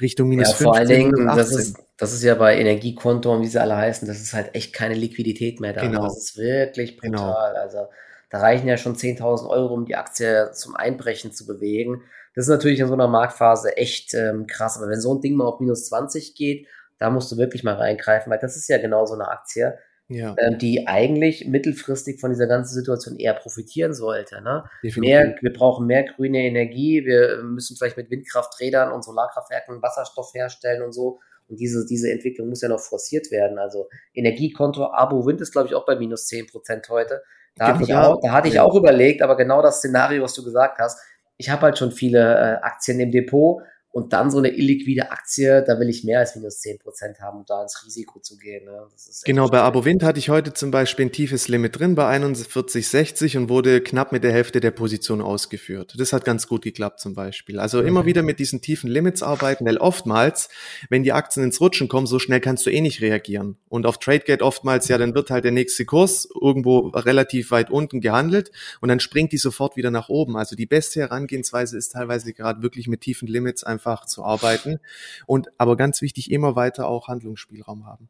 Richtung 0.00 0.28
minus 0.28 0.48
ja, 0.48 0.54
15, 0.54 0.64
vor 0.64 0.76
allen 0.76 0.88
Dingen, 0.88 1.26
das 1.36 1.52
ist, 1.52 1.76
das 1.96 2.12
ist 2.12 2.22
ja 2.22 2.34
bei 2.34 2.58
Energiekonto 2.58 3.32
und 3.32 3.42
wie 3.42 3.46
sie 3.46 3.60
alle 3.60 3.76
heißen, 3.76 4.06
das 4.06 4.20
ist 4.20 4.32
halt 4.32 4.54
echt 4.54 4.72
keine 4.72 4.94
Liquidität 4.94 5.60
mehr 5.60 5.72
da. 5.72 5.82
Genau. 5.82 6.04
Das 6.04 6.16
ist 6.16 6.36
wirklich 6.36 6.96
brutal. 6.96 7.12
Genau. 7.12 7.60
Also 7.60 7.88
da 8.30 8.38
reichen 8.38 8.68
ja 8.68 8.76
schon 8.76 8.96
10.000 8.96 9.48
Euro, 9.48 9.74
um 9.74 9.84
die 9.84 9.96
Aktie 9.96 10.50
zum 10.52 10.76
Einbrechen 10.76 11.32
zu 11.32 11.46
bewegen. 11.46 12.02
Das 12.34 12.46
ist 12.46 12.50
natürlich 12.50 12.80
in 12.80 12.86
so 12.86 12.94
einer 12.94 13.08
Marktphase 13.08 13.76
echt 13.76 14.14
ähm, 14.14 14.46
krass. 14.46 14.76
Aber 14.76 14.88
wenn 14.88 15.00
so 15.00 15.14
ein 15.14 15.20
Ding 15.20 15.34
mal 15.34 15.46
auf 15.46 15.60
minus 15.60 15.86
20 15.86 16.34
geht, 16.34 16.66
da 16.98 17.10
musst 17.10 17.32
du 17.32 17.36
wirklich 17.38 17.64
mal 17.64 17.74
reingreifen, 17.74 18.30
weil 18.30 18.38
das 18.38 18.56
ist 18.56 18.68
ja 18.68 18.78
genau 18.78 19.04
so 19.06 19.14
eine 19.14 19.28
Aktie 19.28 19.76
ja. 20.10 20.34
äh, 20.36 20.56
die 20.56 20.86
eigentlich 20.86 21.46
mittelfristig 21.46 22.20
von 22.20 22.30
dieser 22.30 22.46
ganzen 22.46 22.74
Situation 22.74 23.16
eher 23.16 23.34
profitieren 23.34 23.94
sollte. 23.94 24.42
Ne? 24.42 24.64
Mehr, 24.96 25.36
wir 25.40 25.52
brauchen 25.52 25.86
mehr 25.86 26.04
grüne 26.04 26.38
Energie, 26.38 27.04
wir 27.04 27.42
müssen 27.44 27.76
vielleicht 27.76 27.96
mit 27.96 28.10
Windkrafträdern 28.10 28.92
und 28.92 29.04
Solarkraftwerken 29.04 29.80
Wasserstoff 29.80 30.34
herstellen 30.34 30.82
und 30.82 30.92
so. 30.92 31.20
Und 31.48 31.58
diese, 31.58 31.86
diese 31.86 32.10
Entwicklung 32.10 32.48
muss 32.48 32.60
ja 32.60 32.68
noch 32.68 32.80
forciert 32.80 33.30
werden. 33.30 33.58
Also 33.58 33.88
Energiekonto, 34.14 34.84
Abo 34.92 35.24
Wind 35.26 35.40
ist, 35.40 35.52
glaube 35.52 35.68
ich, 35.68 35.74
auch 35.74 35.86
bei 35.86 35.96
minus 35.96 36.26
10 36.26 36.46
Prozent 36.48 36.88
heute. 36.88 37.22
Da, 37.56 37.68
hatte 37.68 37.82
ich, 37.82 37.94
auch, 37.94 38.20
da 38.20 38.32
hatte 38.32 38.48
ich 38.48 38.60
auch 38.60 38.74
überlegt, 38.74 39.22
aber 39.22 39.36
genau 39.36 39.60
das 39.62 39.78
Szenario, 39.78 40.22
was 40.22 40.34
du 40.34 40.44
gesagt 40.44 40.78
hast, 40.78 41.00
ich 41.36 41.50
habe 41.50 41.62
halt 41.62 41.78
schon 41.78 41.90
viele 41.90 42.20
äh, 42.20 42.62
Aktien 42.62 43.00
im 43.00 43.10
Depot 43.10 43.62
Und 43.92 44.12
dann 44.12 44.30
so 44.30 44.38
eine 44.38 44.50
illiquide 44.50 45.10
Aktie, 45.10 45.64
da 45.66 45.80
will 45.80 45.88
ich 45.88 46.04
mehr 46.04 46.20
als 46.20 46.36
minus 46.36 46.62
10% 46.62 47.18
haben, 47.20 47.38
um 47.38 47.44
da 47.44 47.62
ins 47.62 47.84
Risiko 47.84 48.20
zu 48.20 48.36
gehen. 48.36 48.64
Ne? 48.64 48.86
genau, 49.24 49.48
bei 49.48 49.60
Abowind 49.60 50.04
hatte 50.04 50.20
ich 50.20 50.28
heute 50.28 50.52
zum 50.52 50.70
Beispiel 50.70 51.06
ein 51.06 51.12
tiefes 51.12 51.48
Limit 51.48 51.80
drin 51.80 51.96
bei 51.96 52.08
41,60 52.16 53.36
und 53.36 53.48
wurde 53.48 53.80
knapp 53.80 54.12
mit 54.12 54.22
der 54.22 54.30
Hälfte 54.30 54.60
der 54.60 54.70
Position 54.70 55.20
ausgeführt. 55.20 55.94
Das 55.98 56.12
hat 56.12 56.24
ganz 56.24 56.46
gut 56.46 56.62
geklappt 56.62 57.00
zum 57.00 57.14
Beispiel. 57.14 57.58
Also 57.58 57.80
immer 57.80 58.06
wieder 58.06 58.22
mit 58.22 58.38
diesen 58.38 58.60
tiefen 58.60 58.88
Limits 58.88 59.24
arbeiten, 59.24 59.66
weil 59.66 59.78
oftmals, 59.78 60.50
wenn 60.88 61.02
die 61.02 61.12
Aktien 61.12 61.42
ins 61.42 61.60
Rutschen 61.60 61.88
kommen, 61.88 62.06
so 62.06 62.20
schnell 62.20 62.40
kannst 62.40 62.66
du 62.66 62.70
eh 62.70 62.80
nicht 62.80 63.00
reagieren. 63.00 63.56
Und 63.68 63.86
auf 63.86 63.98
TradeGate 63.98 64.42
oftmals, 64.42 64.86
ja, 64.86 64.98
dann 64.98 65.16
wird 65.16 65.30
halt 65.30 65.42
der 65.42 65.52
nächste 65.52 65.84
Kurs 65.84 66.28
irgendwo 66.40 66.88
relativ 66.90 67.50
weit 67.50 67.70
unten 67.70 68.00
gehandelt 68.00 68.52
und 68.80 68.88
dann 68.88 69.00
springt 69.00 69.32
die 69.32 69.38
sofort 69.38 69.76
wieder 69.76 69.90
nach 69.90 70.08
oben. 70.08 70.36
Also 70.36 70.54
die 70.54 70.66
beste 70.66 71.00
Herangehensweise 71.00 71.76
ist 71.76 71.90
teilweise 71.90 72.32
gerade 72.32 72.62
wirklich 72.62 72.86
mit 72.86 73.00
tiefen 73.00 73.26
Limits 73.26 73.64
einfach 73.64 73.79
einfach 73.80 74.04
zu 74.06 74.24
arbeiten 74.24 74.78
und 75.26 75.48
aber 75.58 75.76
ganz 75.76 76.02
wichtig, 76.02 76.30
immer 76.30 76.56
weiter 76.56 76.86
auch 76.86 77.08
Handlungsspielraum 77.08 77.86
haben. 77.86 78.08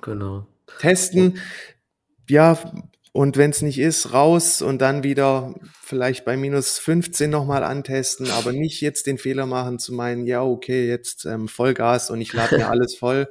Genau. 0.00 0.46
Testen, 0.78 1.38
ja, 2.28 2.58
und 3.12 3.36
wenn 3.36 3.50
es 3.50 3.60
nicht 3.60 3.78
ist, 3.78 4.12
raus 4.12 4.62
und 4.62 4.78
dann 4.80 5.02
wieder 5.02 5.54
vielleicht 5.82 6.24
bei 6.24 6.36
minus 6.36 6.78
15 6.78 7.28
nochmal 7.28 7.64
antesten, 7.64 8.30
aber 8.30 8.52
nicht 8.52 8.80
jetzt 8.80 9.06
den 9.08 9.18
Fehler 9.18 9.46
machen 9.46 9.80
zu 9.80 9.92
meinen, 9.92 10.26
ja, 10.26 10.42
okay, 10.42 10.88
jetzt 10.88 11.24
ähm, 11.26 11.48
Vollgas 11.48 12.10
und 12.10 12.20
ich 12.20 12.32
lade 12.32 12.56
mir 12.56 12.68
alles 12.70 12.94
voll. 12.94 13.28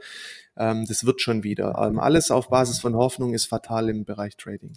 Ähm, 0.57 0.85
das 0.85 1.05
wird 1.05 1.21
schon 1.21 1.43
wieder. 1.43 1.75
Ähm, 1.81 1.97
alles 1.97 2.29
auf 2.29 2.49
Basis 2.49 2.79
von 2.79 2.93
Hoffnung 2.95 3.33
ist 3.33 3.45
fatal 3.45 3.89
im 3.89 4.03
Bereich 4.03 4.35
Trading. 4.35 4.73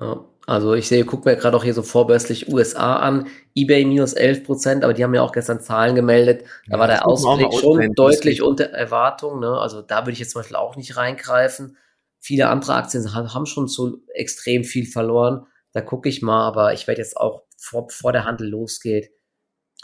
Ja, 0.00 0.24
also 0.46 0.74
ich 0.74 0.88
sehe, 0.88 1.04
guck 1.04 1.24
mir 1.24 1.36
gerade 1.36 1.56
auch 1.56 1.64
hier 1.64 1.74
so 1.74 1.82
vorbörslich 1.82 2.52
USA 2.52 2.96
an, 2.96 3.26
eBay 3.54 3.84
minus 3.84 4.14
11 4.14 4.44
Prozent, 4.44 4.84
aber 4.84 4.94
die 4.94 5.04
haben 5.04 5.14
ja 5.14 5.22
auch 5.22 5.32
gestern 5.32 5.60
Zahlen 5.60 5.94
gemeldet. 5.94 6.44
Da 6.66 6.76
ja, 6.76 6.78
war 6.78 6.86
der 6.86 7.06
Ausblick 7.06 7.52
schon 7.52 7.92
deutlich 7.94 8.42
unter 8.42 8.64
Erwartung. 8.70 9.40
Ne? 9.40 9.58
Also 9.58 9.82
da 9.82 10.02
würde 10.02 10.12
ich 10.12 10.20
jetzt 10.20 10.30
zum 10.30 10.40
Beispiel 10.40 10.56
auch 10.56 10.76
nicht 10.76 10.96
reingreifen. 10.96 11.76
Viele 12.18 12.48
andere 12.48 12.74
Aktien 12.74 13.12
haben 13.12 13.46
schon 13.46 13.68
so 13.68 13.98
extrem 14.14 14.64
viel 14.64 14.86
verloren. 14.86 15.46
Da 15.72 15.80
gucke 15.80 16.08
ich 16.08 16.22
mal, 16.22 16.46
aber 16.46 16.72
ich 16.72 16.86
werde 16.86 17.00
jetzt 17.00 17.16
auch 17.16 17.42
vor, 17.58 17.88
bevor 17.88 18.12
der 18.12 18.24
Handel 18.24 18.48
losgeht, 18.48 19.10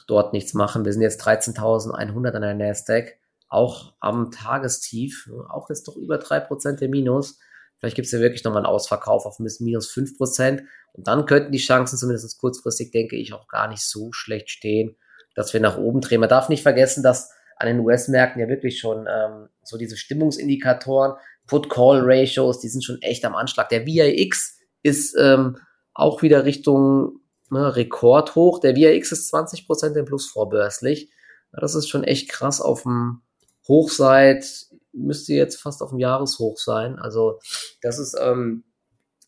dort 0.06 0.32
nichts 0.32 0.54
machen. 0.54 0.84
Wir 0.84 0.92
sind 0.92 1.02
jetzt 1.02 1.22
13.100 1.26 2.32
an 2.32 2.42
der 2.42 2.54
Nasdaq, 2.54 3.18
auch 3.48 3.92
am 4.00 4.30
Tagestief, 4.30 5.26
ne? 5.30 5.46
auch 5.50 5.68
jetzt 5.68 5.88
doch 5.88 5.96
über 5.96 6.18
drei 6.18 6.40
Prozent 6.40 6.80
der 6.80 6.88
Minus. 6.88 7.38
Vielleicht 7.84 7.96
gibt 7.96 8.06
es 8.06 8.12
ja 8.12 8.20
wirklich 8.20 8.44
nochmal 8.44 8.64
einen 8.64 8.72
Ausverkauf 8.72 9.26
auf 9.26 9.38
minus 9.38 9.92
5%. 9.92 10.62
Und 10.94 11.06
dann 11.06 11.26
könnten 11.26 11.52
die 11.52 11.58
Chancen 11.58 11.98
zumindest 11.98 12.40
kurzfristig, 12.40 12.92
denke 12.92 13.14
ich, 13.14 13.34
auch 13.34 13.46
gar 13.46 13.68
nicht 13.68 13.82
so 13.82 14.10
schlecht 14.10 14.48
stehen, 14.48 14.96
dass 15.34 15.52
wir 15.52 15.60
nach 15.60 15.76
oben 15.76 16.00
drehen. 16.00 16.20
Man 16.20 16.30
darf 16.30 16.48
nicht 16.48 16.62
vergessen, 16.62 17.02
dass 17.02 17.30
an 17.58 17.66
den 17.66 17.80
US-Märkten 17.80 18.40
ja 18.40 18.48
wirklich 18.48 18.78
schon 18.78 19.06
ähm, 19.06 19.50
so 19.62 19.76
diese 19.76 19.98
Stimmungsindikatoren, 19.98 21.18
Put-Call-Ratios, 21.46 22.60
die 22.60 22.68
sind 22.68 22.82
schon 22.82 23.02
echt 23.02 23.22
am 23.26 23.34
Anschlag. 23.34 23.68
Der 23.68 23.84
VIX 23.84 24.58
ist 24.82 25.14
ähm, 25.20 25.58
auch 25.92 26.22
wieder 26.22 26.46
Richtung 26.46 27.20
ne, 27.50 27.76
Rekordhoch. 27.76 28.60
Der 28.60 28.74
VIX 28.76 29.12
ist 29.12 29.34
20% 29.34 29.94
im 29.94 30.06
Plus 30.06 30.30
vorbörslich. 30.30 31.10
Ja, 31.52 31.60
das 31.60 31.74
ist 31.74 31.90
schon 31.90 32.02
echt 32.02 32.30
krass 32.30 32.62
auf 32.62 32.84
dem 32.84 33.20
Hoch 33.68 33.90
seit 33.90 34.46
müsste 34.94 35.34
jetzt 35.34 35.60
fast 35.60 35.82
auf 35.82 35.90
dem 35.90 35.98
Jahreshoch 35.98 36.56
sein. 36.56 36.98
Also 36.98 37.38
das 37.82 37.98
ist, 37.98 38.16
ähm, 38.20 38.64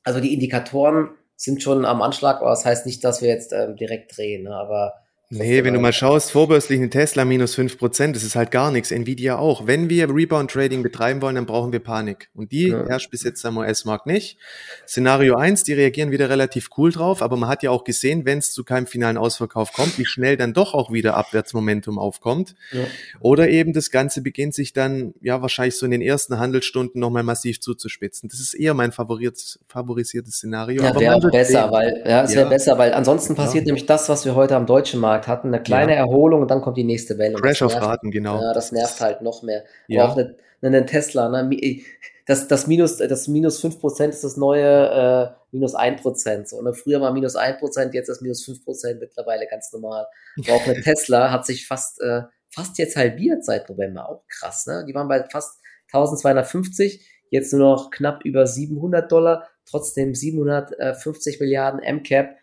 also 0.03 0.21
die 0.21 0.35
Indikatoren 0.35 1.11
sind 1.37 1.63
schon 1.63 1.85
am 1.85 2.03
Anschlag, 2.03 2.41
aber 2.41 2.51
das 2.51 2.65
heißt 2.65 2.87
nicht, 2.87 3.05
dass 3.05 3.21
wir 3.21 3.29
jetzt 3.29 3.53
ähm, 3.53 3.77
direkt 3.77 4.17
drehen. 4.17 4.45
Ne? 4.45 4.55
Aber 4.55 4.95
Nee, 5.29 5.65
wenn 5.65 5.75
du 5.75 5.81
mal 5.81 5.93
schaust, 5.93 6.31
vorbörslich 6.31 6.79
eine 6.79 6.89
Tesla 6.89 7.25
minus 7.25 7.57
fünf 7.57 7.79
Prozent, 7.79 8.15
das 8.15 8.23
ist 8.23 8.37
halt 8.37 8.53
gar 8.53 8.71
nichts. 8.71 8.93
Nvidia 8.93 9.37
auch. 9.37 9.67
Wenn 9.67 9.91
wir 9.91 10.09
Rebound 10.09 10.53
Trading 10.53 10.85
betreiben 10.85 11.21
wollen, 11.21 11.35
dann 11.35 11.47
brauchen 11.47 11.73
wir 11.73 11.81
Panik. 11.81 12.31
Und 12.33 12.53
die 12.53 12.69
ja. 12.69 12.87
herrscht 12.87 13.11
bis 13.11 13.25
jetzt 13.25 13.45
am 13.45 13.57
US-Markt 13.57 14.07
nicht. 14.07 14.39
Szenario 14.87 15.35
eins, 15.35 15.65
die 15.65 15.73
reagieren 15.73 16.13
wieder 16.13 16.31
relativ 16.31 16.69
cool 16.79 16.93
drauf, 16.93 17.23
aber 17.23 17.37
man 17.37 17.49
hat 17.49 17.65
ja 17.65 17.73
auch 17.73 17.83
gesehen, 17.83 18.25
wenn 18.25 18.39
es 18.39 18.53
zu 18.53 18.63
keinem 18.63 18.87
finalen 18.87 19.17
Ausverkauf 19.17 19.73
kommt, 19.73 19.99
wie 19.99 20.05
schnell 20.05 20.37
dann 20.37 20.53
doch 20.53 20.75
auch 20.75 20.93
wieder 20.93 21.17
Abwärtsmomentum 21.17 21.99
aufkommt. 21.99 22.55
Ja. 22.71 22.85
Oder 23.19 23.49
eben 23.49 23.73
das 23.73 23.91
Ganze 23.91 24.23
beginnt 24.23 24.55
sich 24.55 24.75
dann, 24.75 25.13
ja, 25.21 25.43
wahrscheinlich 25.43 25.77
so 25.77 25.87
in 25.87 25.91
den 25.91 26.03
ersten 26.03 26.39
Handelsstunden 26.39 27.01
nochmal 27.01 27.25
massiv 27.25 27.61
zuzuspitzen. 27.61 28.29
Das 28.29 28.39
ist 28.39 28.55
eher 28.55 28.75
mein 28.75 28.93
favorisiertes 28.93 30.35
Szenario. 30.35 30.85
Ja, 30.85 30.95
wäre 31.01 31.19
besser, 31.33 31.63
sehen. 31.65 31.73
weil, 31.73 32.03
ja, 32.07 32.23
es 32.23 32.37
wäre 32.37 32.49
besser, 32.49 32.79
weil 32.79 32.93
ansonsten 32.93 33.35
passiert 33.35 33.67
nämlich 33.67 33.87
das, 33.87 34.09
was 34.09 34.25
wir 34.25 34.37
heute 34.37 34.55
am 34.55 34.67
deutschen 34.67 35.01
Markt 35.01 35.16
Markt 35.17 35.29
hatten, 35.29 35.49
eine 35.49 35.63
kleine 35.63 35.93
ja. 35.93 35.99
Erholung 35.99 36.43
und 36.43 36.51
dann 36.51 36.61
kommt 36.61 36.77
die 36.77 36.85
nächste 36.85 37.19
Welle. 37.19 37.35
Crash 37.37 37.63
auf 37.63 37.75
Raten, 37.75 38.11
genau. 38.11 38.41
Ja, 38.41 38.53
das 38.53 38.73
nervt 38.73 39.01
halt 39.01 39.23
noch 39.23 39.43
mehr. 39.43 39.65
Ja. 39.89 40.05
Aber 40.05 40.13
auch 40.13 40.17
eine, 40.17 40.37
eine 40.63 40.87
Tesla, 40.87 41.29
ne? 41.29 41.83
das, 42.27 42.49
das 42.49 42.67
Minus, 42.67 42.99
das 42.99 43.29
Minus 43.29 43.65
5% 43.65 44.09
ist 44.09 44.25
das 44.25 44.37
neue 44.37 44.65
äh, 44.65 45.29
Minus 45.53 45.75
1%. 45.75 46.47
So, 46.47 46.61
ne? 46.63 46.75
Früher 46.75 47.01
war 47.01 47.13
Minus 47.13 47.37
1%, 47.37 47.93
jetzt 47.93 48.09
ist 48.09 48.23
Minus 48.23 48.47
5% 48.47 48.99
mittlerweile 48.99 49.47
ganz 49.47 49.73
normal. 49.73 50.07
Aber 50.39 50.57
auch 50.57 50.67
eine 50.67 50.81
Tesla 50.83 51.31
hat 51.31 51.47
sich 51.47 51.67
fast, 51.67 52.01
äh, 52.01 52.23
fast 52.51 52.79
jetzt 52.79 52.97
halbiert 52.97 53.45
seit 53.45 53.69
November. 53.69 54.09
Auch 54.09 54.25
krass, 54.29 54.67
ne? 54.67 54.85
Die 54.89 54.95
waren 54.95 55.09
bei 55.09 55.25
fast 55.31 55.61
1250, 55.93 57.07
jetzt 57.31 57.53
nur 57.53 57.61
noch 57.61 57.91
knapp 57.91 58.25
über 58.25 58.47
700 58.47 59.11
Dollar, 59.11 59.49
trotzdem 59.65 60.15
750 60.15 61.41
Milliarden 61.41 61.81
MCAP 61.81 62.37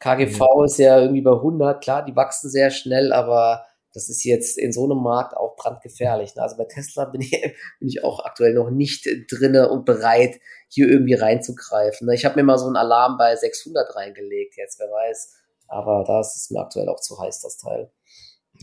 KGV 0.00 0.38
mhm. 0.38 0.64
ist 0.64 0.78
ja 0.78 0.98
irgendwie 0.98 1.22
bei 1.22 1.32
100, 1.32 1.82
klar, 1.82 2.04
die 2.04 2.16
wachsen 2.16 2.50
sehr 2.50 2.70
schnell, 2.70 3.12
aber 3.12 3.66
das 3.92 4.08
ist 4.08 4.24
jetzt 4.24 4.56
in 4.56 4.72
so 4.72 4.84
einem 4.84 5.02
Markt 5.02 5.36
auch 5.36 5.56
brandgefährlich. 5.56 6.34
Ne? 6.36 6.42
Also 6.42 6.56
bei 6.56 6.64
Tesla 6.64 7.04
bin 7.04 7.20
ich, 7.20 7.30
bin 7.80 7.88
ich 7.88 8.02
auch 8.04 8.24
aktuell 8.24 8.54
noch 8.54 8.70
nicht 8.70 9.08
drinne 9.30 9.68
und 9.68 9.84
bereit, 9.84 10.40
hier 10.68 10.88
irgendwie 10.88 11.14
reinzugreifen. 11.14 12.06
Ne? 12.06 12.14
Ich 12.14 12.24
habe 12.24 12.36
mir 12.36 12.44
mal 12.44 12.58
so 12.58 12.66
einen 12.66 12.76
Alarm 12.76 13.16
bei 13.18 13.34
600 13.36 13.94
reingelegt 13.96 14.56
jetzt, 14.56 14.78
wer 14.78 14.88
weiß. 14.88 15.36
Aber 15.68 16.04
da 16.06 16.20
ist 16.20 16.36
es 16.36 16.50
mir 16.50 16.60
aktuell 16.60 16.88
auch 16.88 17.00
zu 17.00 17.18
heiß, 17.20 17.40
das 17.40 17.56
Teil. 17.56 17.90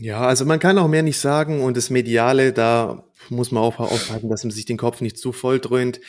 Ja, 0.00 0.20
also 0.20 0.44
man 0.44 0.60
kann 0.60 0.78
auch 0.78 0.88
mehr 0.88 1.02
nicht 1.02 1.18
sagen 1.18 1.60
und 1.60 1.76
das 1.76 1.90
Mediale, 1.90 2.52
da 2.52 3.04
muss 3.30 3.50
man 3.50 3.62
auch 3.62 3.78
aufhalten, 3.80 4.28
dass 4.28 4.44
man 4.44 4.52
sich 4.52 4.64
den 4.64 4.76
Kopf 4.76 5.00
nicht 5.00 5.18
zu 5.18 5.32
voll 5.32 5.58
dröhnt. 5.58 6.00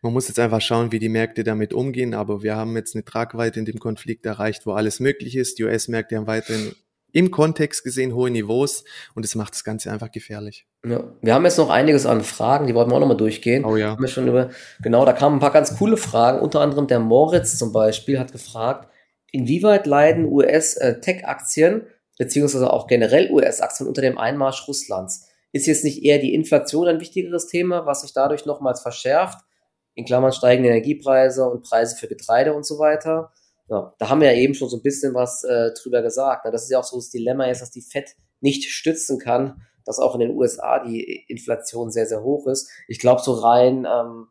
Man 0.00 0.12
muss 0.12 0.28
jetzt 0.28 0.38
einfach 0.38 0.62
schauen, 0.62 0.92
wie 0.92 0.98
die 0.98 1.10
Märkte 1.10 1.44
damit 1.44 1.74
umgehen, 1.74 2.14
aber 2.14 2.42
wir 2.42 2.56
haben 2.56 2.74
jetzt 2.74 2.94
eine 2.94 3.04
Tragweite 3.04 3.58
in 3.58 3.66
dem 3.66 3.78
Konflikt 3.78 4.24
erreicht, 4.24 4.64
wo 4.64 4.72
alles 4.72 4.98
möglich 4.98 5.36
ist. 5.36 5.58
Die 5.58 5.64
US-Märkte 5.64 6.16
haben 6.16 6.26
weiterhin 6.26 6.74
im 7.12 7.30
Kontext 7.30 7.84
gesehen 7.84 8.14
hohe 8.14 8.30
Niveaus 8.30 8.84
und 9.14 9.24
es 9.24 9.34
macht 9.34 9.54
das 9.54 9.62
Ganze 9.62 9.92
einfach 9.92 10.10
gefährlich. 10.10 10.66
Ja, 10.84 11.04
wir 11.22 11.34
haben 11.34 11.44
jetzt 11.44 11.58
noch 11.58 11.70
einiges 11.70 12.06
an 12.06 12.24
Fragen, 12.24 12.66
die 12.66 12.74
wollten 12.74 12.90
wir 12.90 12.96
auch 12.96 13.00
nochmal 13.00 13.16
durchgehen. 13.16 13.64
Oh 13.64 13.76
ja. 13.76 13.90
Haben 13.90 14.02
wir 14.02 14.08
schon 14.08 14.26
über, 14.26 14.50
genau, 14.82 15.04
da 15.04 15.12
kamen 15.12 15.36
ein 15.36 15.40
paar 15.40 15.52
ganz 15.52 15.76
coole 15.76 15.96
Fragen, 15.96 16.40
unter 16.40 16.60
anderem 16.60 16.86
der 16.86 16.98
Moritz 16.98 17.56
zum 17.56 17.72
Beispiel 17.72 18.18
hat 18.18 18.32
gefragt, 18.32 18.88
inwieweit 19.30 19.86
leiden 19.86 20.24
US-Tech-Aktien 20.26 21.82
äh, 21.82 21.93
beziehungsweise 22.18 22.72
auch 22.72 22.86
generell 22.86 23.30
US-Aktien 23.30 23.88
unter 23.88 24.02
dem 24.02 24.18
Einmarsch 24.18 24.66
Russlands. 24.68 25.28
Ist 25.52 25.66
jetzt 25.66 25.84
nicht 25.84 26.02
eher 26.02 26.18
die 26.18 26.34
Inflation 26.34 26.88
ein 26.88 27.00
wichtigeres 27.00 27.46
Thema, 27.46 27.86
was 27.86 28.02
sich 28.02 28.12
dadurch 28.12 28.44
nochmals 28.44 28.80
verschärft? 28.80 29.38
In 29.94 30.04
Klammern 30.04 30.32
steigende 30.32 30.68
Energiepreise 30.68 31.48
und 31.48 31.62
Preise 31.62 31.96
für 31.96 32.08
Getreide 32.08 32.54
und 32.54 32.66
so 32.66 32.78
weiter. 32.78 33.32
Ja, 33.68 33.94
da 33.98 34.08
haben 34.08 34.20
wir 34.20 34.32
ja 34.32 34.38
eben 34.38 34.54
schon 34.54 34.68
so 34.68 34.76
ein 34.76 34.82
bisschen 34.82 35.14
was 35.14 35.44
äh, 35.44 35.70
drüber 35.80 36.02
gesagt. 36.02 36.44
Ne? 36.44 36.50
Das 36.50 36.64
ist 36.64 36.70
ja 36.70 36.80
auch 36.80 36.84
so 36.84 36.96
das 36.96 37.10
Dilemma 37.10 37.46
jetzt, 37.46 37.62
dass 37.62 37.70
die 37.70 37.82
FED 37.82 38.16
nicht 38.40 38.64
stützen 38.70 39.18
kann, 39.18 39.62
dass 39.84 39.98
auch 39.98 40.14
in 40.14 40.20
den 40.20 40.36
USA 40.36 40.80
die 40.80 41.24
Inflation 41.28 41.90
sehr, 41.90 42.06
sehr 42.06 42.22
hoch 42.22 42.46
ist. 42.46 42.68
Ich 42.88 42.98
glaube, 42.98 43.22
so 43.22 43.32
rein 43.32 43.86
ähm, 43.90 44.26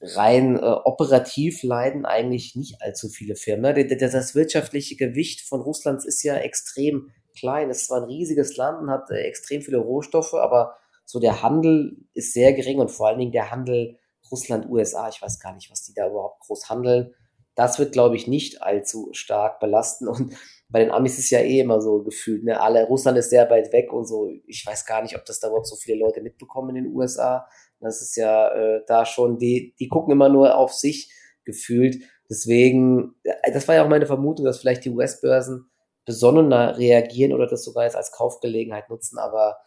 rein 0.00 0.56
äh, 0.56 0.60
operativ 0.60 1.62
leiden 1.62 2.04
eigentlich 2.04 2.54
nicht 2.54 2.82
allzu 2.82 3.08
viele 3.08 3.34
Firmen. 3.34 3.74
Ne? 3.74 3.86
Das 3.96 4.34
wirtschaftliche 4.34 4.96
Gewicht 4.96 5.40
von 5.40 5.60
Russland 5.60 6.04
ist 6.04 6.22
ja 6.22 6.36
extrem 6.36 7.10
klein. 7.38 7.70
Es 7.70 7.82
ist 7.82 7.86
zwar 7.86 8.02
ein 8.02 8.08
riesiges 8.08 8.56
Land 8.56 8.82
und 8.82 8.90
hat 8.90 9.10
äh, 9.10 9.22
extrem 9.22 9.62
viele 9.62 9.78
Rohstoffe, 9.78 10.34
aber 10.34 10.76
so 11.04 11.20
der 11.20 11.42
Handel 11.42 11.96
ist 12.14 12.32
sehr 12.32 12.52
gering 12.52 12.78
und 12.78 12.90
vor 12.90 13.08
allen 13.08 13.18
Dingen 13.18 13.32
der 13.32 13.50
Handel 13.50 13.98
Russland-USA, 14.30 15.08
ich 15.08 15.22
weiß 15.22 15.38
gar 15.38 15.54
nicht, 15.54 15.70
was 15.70 15.84
die 15.84 15.94
da 15.94 16.08
überhaupt 16.08 16.40
groß 16.40 16.68
handeln. 16.68 17.14
Das 17.54 17.78
wird, 17.78 17.92
glaube 17.92 18.16
ich, 18.16 18.26
nicht 18.26 18.62
allzu 18.62 19.08
stark 19.12 19.60
belasten. 19.60 20.08
Und 20.08 20.34
bei 20.68 20.80
den 20.80 20.90
Amis 20.90 21.18
ist 21.18 21.30
ja 21.30 21.38
eh 21.40 21.60
immer 21.60 21.80
so 21.80 22.02
gefühlt, 22.02 22.44
ne? 22.44 22.60
Alle, 22.60 22.84
Russland 22.86 23.16
ist 23.18 23.30
sehr 23.30 23.48
weit 23.50 23.72
weg 23.72 23.92
und 23.92 24.04
so. 24.04 24.28
Ich 24.46 24.66
weiß 24.66 24.84
gar 24.84 25.02
nicht, 25.02 25.16
ob 25.16 25.24
das 25.24 25.40
da 25.40 25.48
überhaupt 25.48 25.68
so 25.68 25.76
viele 25.76 25.98
Leute 25.98 26.20
mitbekommen 26.22 26.74
in 26.76 26.84
den 26.84 26.94
USA. 26.94 27.46
Das 27.80 28.02
ist 28.02 28.16
ja 28.16 28.48
äh, 28.52 28.82
da 28.86 29.04
schon, 29.04 29.38
die, 29.38 29.74
die 29.78 29.88
gucken 29.88 30.12
immer 30.12 30.28
nur 30.28 30.56
auf 30.56 30.72
sich 30.72 31.12
gefühlt. 31.44 32.02
Deswegen, 32.28 33.14
äh, 33.22 33.52
das 33.52 33.68
war 33.68 33.74
ja 33.74 33.84
auch 33.84 33.88
meine 33.88 34.06
Vermutung, 34.06 34.44
dass 34.44 34.58
vielleicht 34.58 34.84
die 34.84 34.90
US-Börsen 34.90 35.70
besonnener 36.04 36.78
reagieren 36.78 37.32
oder 37.32 37.46
das 37.46 37.64
sogar 37.64 37.84
jetzt 37.84 37.96
als 37.96 38.12
Kaufgelegenheit 38.12 38.88
nutzen. 38.88 39.18
Aber 39.18 39.58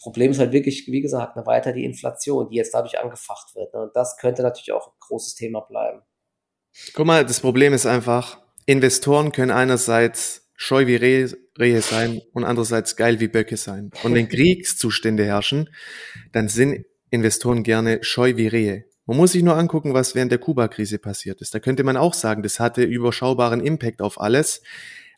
Problem 0.00 0.30
ist 0.30 0.38
halt 0.38 0.52
wirklich, 0.52 0.86
wie 0.86 1.00
gesagt, 1.00 1.36
ne, 1.36 1.44
weiter 1.46 1.72
die 1.72 1.84
Inflation, 1.84 2.48
die 2.48 2.56
jetzt 2.56 2.74
dadurch 2.74 2.98
angefacht 3.00 3.54
wird. 3.54 3.74
Ne? 3.74 3.82
Und 3.82 3.96
das 3.96 4.16
könnte 4.16 4.42
natürlich 4.42 4.72
auch 4.72 4.88
ein 4.88 4.96
großes 5.00 5.34
Thema 5.34 5.60
bleiben. 5.60 6.02
Guck 6.94 7.06
mal, 7.06 7.24
das 7.24 7.40
Problem 7.40 7.72
ist 7.72 7.86
einfach, 7.86 8.40
Investoren 8.66 9.32
können 9.32 9.50
einerseits 9.50 10.48
scheu 10.54 10.86
wie 10.86 10.96
Reh 10.96 11.28
Rehe 11.58 11.82
sein 11.82 12.22
und 12.32 12.44
andererseits 12.44 12.94
geil 12.94 13.18
wie 13.18 13.26
Böcke 13.26 13.56
sein. 13.56 13.90
Und 14.04 14.14
wenn 14.14 14.28
Kriegszustände 14.28 15.24
herrschen, 15.24 15.70
dann 16.32 16.48
sind 16.48 16.84
Investoren 17.10 17.62
gerne 17.62 17.98
scheu 18.02 18.36
wie 18.36 18.46
Rehe. 18.46 18.84
Man 19.06 19.16
muss 19.16 19.32
sich 19.32 19.42
nur 19.42 19.56
angucken, 19.56 19.94
was 19.94 20.14
während 20.14 20.32
der 20.32 20.38
Kuba-Krise 20.38 20.98
passiert 20.98 21.40
ist. 21.40 21.54
Da 21.54 21.60
könnte 21.60 21.82
man 21.82 21.96
auch 21.96 22.12
sagen, 22.12 22.42
das 22.42 22.60
hatte 22.60 22.82
überschaubaren 22.82 23.60
Impact 23.60 24.02
auf 24.02 24.20
alles. 24.20 24.62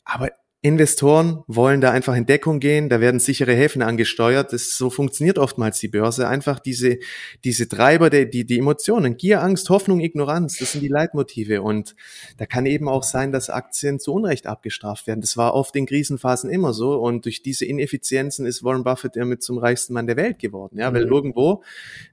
Aber 0.04 0.30
Investoren 0.62 1.42
wollen 1.46 1.80
da 1.80 1.90
einfach 1.90 2.14
in 2.14 2.26
Deckung 2.26 2.60
gehen, 2.60 2.90
da 2.90 3.00
werden 3.00 3.18
sichere 3.18 3.54
Häfen 3.54 3.80
angesteuert. 3.80 4.52
Das, 4.52 4.76
so 4.76 4.90
funktioniert 4.90 5.38
oftmals 5.38 5.78
die 5.78 5.88
Börse. 5.88 6.28
Einfach 6.28 6.58
diese, 6.58 6.98
diese 7.44 7.66
Treiber, 7.66 8.10
die, 8.10 8.28
die, 8.28 8.44
die 8.44 8.58
Emotionen, 8.58 9.16
Gier, 9.16 9.42
Angst, 9.42 9.70
Hoffnung, 9.70 10.00
Ignoranz, 10.00 10.58
das 10.58 10.72
sind 10.72 10.82
die 10.82 10.88
Leitmotive. 10.88 11.62
Und 11.62 11.96
da 12.36 12.44
kann 12.44 12.66
eben 12.66 12.90
auch 12.90 13.04
sein, 13.04 13.32
dass 13.32 13.48
Aktien 13.48 14.00
zu 14.00 14.12
Unrecht 14.12 14.46
abgestraft 14.46 15.06
werden. 15.06 15.22
Das 15.22 15.38
war 15.38 15.54
oft 15.54 15.74
in 15.76 15.86
Krisenphasen 15.86 16.50
immer 16.50 16.74
so. 16.74 17.00
Und 17.00 17.24
durch 17.24 17.42
diese 17.42 17.64
Ineffizienzen 17.64 18.44
ist 18.44 18.62
Warren 18.62 18.84
Buffett 18.84 19.16
damit 19.16 19.42
zum 19.42 19.56
reichsten 19.56 19.94
Mann 19.94 20.06
der 20.06 20.18
Welt 20.18 20.38
geworden. 20.38 20.78
Ja, 20.78 20.92
weil 20.92 21.06
mhm. 21.06 21.12
irgendwo, 21.12 21.62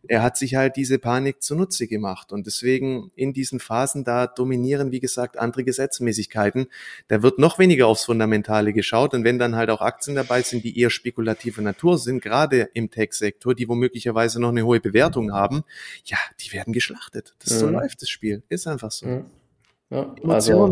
er 0.08 0.24
hat 0.24 0.38
sich 0.38 0.56
halt 0.56 0.78
diese 0.78 1.00
Panik 1.00 1.43
zunutze 1.43 1.86
gemacht. 1.86 2.32
Und 2.32 2.48
deswegen 2.48 3.12
in 3.18 3.34
diesen 3.34 3.60
Phasen, 3.60 4.06
da 4.06 4.26
dominieren, 4.26 4.93
wie 4.93 5.02
gesagt, 5.02 5.38
andere 5.38 5.66
Gesetzmäßigkeiten. 5.66 6.68
Da 7.10 7.22
wird 7.22 7.39
noch 7.39 7.60
weniger 7.60 7.88
aufs 7.88 8.06
Fundament 8.06 8.37
Fundamentale 8.38 8.74
geschaut. 8.74 9.14
Und 9.14 9.24
wenn 9.24 9.40
dann 9.40 9.56
halt 9.56 9.70
auch 9.70 9.82
Aktien 9.82 10.16
dabei 10.16 10.42
sind, 10.42 10.64
die 10.64 10.80
eher 10.80 10.90
spekulative 10.90 11.62
Natur 11.62 11.98
sind, 11.98 12.22
gerade 12.22 12.70
im 12.74 12.90
Tech-Sektor, 12.90 13.56
die 13.56 13.68
womöglicherweise 13.68 14.40
noch 14.40 14.50
eine 14.50 14.66
hohe 14.66 14.80
Bewertung 14.80 15.32
haben, 15.34 15.64
ja, 16.06 16.18
die 16.40 16.54
werden 16.54 16.74
geschlachtet. 16.74 17.36
Das 17.40 17.54
mhm. 17.54 17.60
so 17.60 17.70
läuft 17.70 18.02
das 18.02 18.10
Spiel. 18.10 18.44
Ist 18.50 18.68
einfach 18.68 18.92
so. 18.92 19.08
Mhm. 19.08 19.26
Ja, 19.90 20.16
also, 20.28 20.72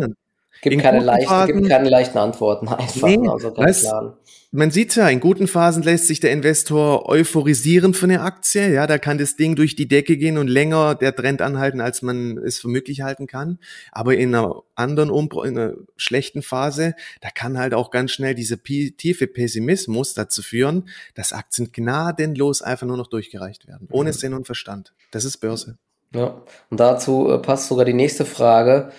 gibt, 0.61 0.81
keine 0.81 0.99
leichten, 0.99 1.45
gibt 1.47 1.69
keine 1.69 1.89
leichten 1.89 2.17
Antworten 2.17 2.67
einfach. 2.69 3.07
Nee, 3.07 3.27
also 3.27 3.51
ganz 3.51 3.81
klar 3.81 4.17
man 4.55 4.71
sieht 4.71 4.95
ja, 4.95 5.09
in 5.09 5.19
guten 5.19 5.47
Phasen 5.47 5.83
lässt 5.83 6.07
sich 6.07 6.21
der 6.21 6.31
Investor 6.31 7.09
euphorisieren 7.09 7.93
für 7.93 8.05
eine 8.05 8.21
Aktie. 8.21 8.73
Ja, 8.73 8.87
da 8.87 8.97
kann 8.97 9.17
das 9.17 9.35
Ding 9.35 9.55
durch 9.55 9.75
die 9.75 9.87
Decke 9.87 10.17
gehen 10.17 10.37
und 10.37 10.47
länger 10.47 10.95
der 10.95 11.13
Trend 11.13 11.41
anhalten, 11.41 11.81
als 11.81 12.01
man 12.01 12.37
es 12.37 12.59
für 12.59 12.69
möglich 12.69 13.01
halten 13.01 13.27
kann. 13.27 13.59
Aber 13.91 14.15
in 14.15 14.33
einer 14.33 14.63
anderen, 14.75 15.09
in 15.09 15.57
einer 15.57 15.73
schlechten 15.97 16.41
Phase, 16.41 16.95
da 17.21 17.29
kann 17.29 17.57
halt 17.57 17.73
auch 17.73 17.91
ganz 17.91 18.11
schnell 18.11 18.33
dieser 18.33 18.61
tiefe 18.63 19.27
Pessimismus 19.27 20.13
dazu 20.13 20.41
führen, 20.41 20.87
dass 21.15 21.33
Aktien 21.33 21.71
gnadenlos 21.73 22.61
einfach 22.61 22.87
nur 22.87 22.97
noch 22.97 23.07
durchgereicht 23.07 23.67
werden. 23.67 23.89
Ohne 23.91 24.13
Sinn 24.13 24.33
und 24.33 24.45
Verstand. 24.45 24.93
Das 25.11 25.25
ist 25.25 25.37
Börse. 25.37 25.77
Ja, 26.13 26.41
und 26.69 26.79
dazu 26.79 27.29
äh, 27.29 27.39
passt 27.39 27.67
sogar 27.67 27.83
die 27.83 27.93
nächste 27.93 28.23
Frage. 28.23 28.91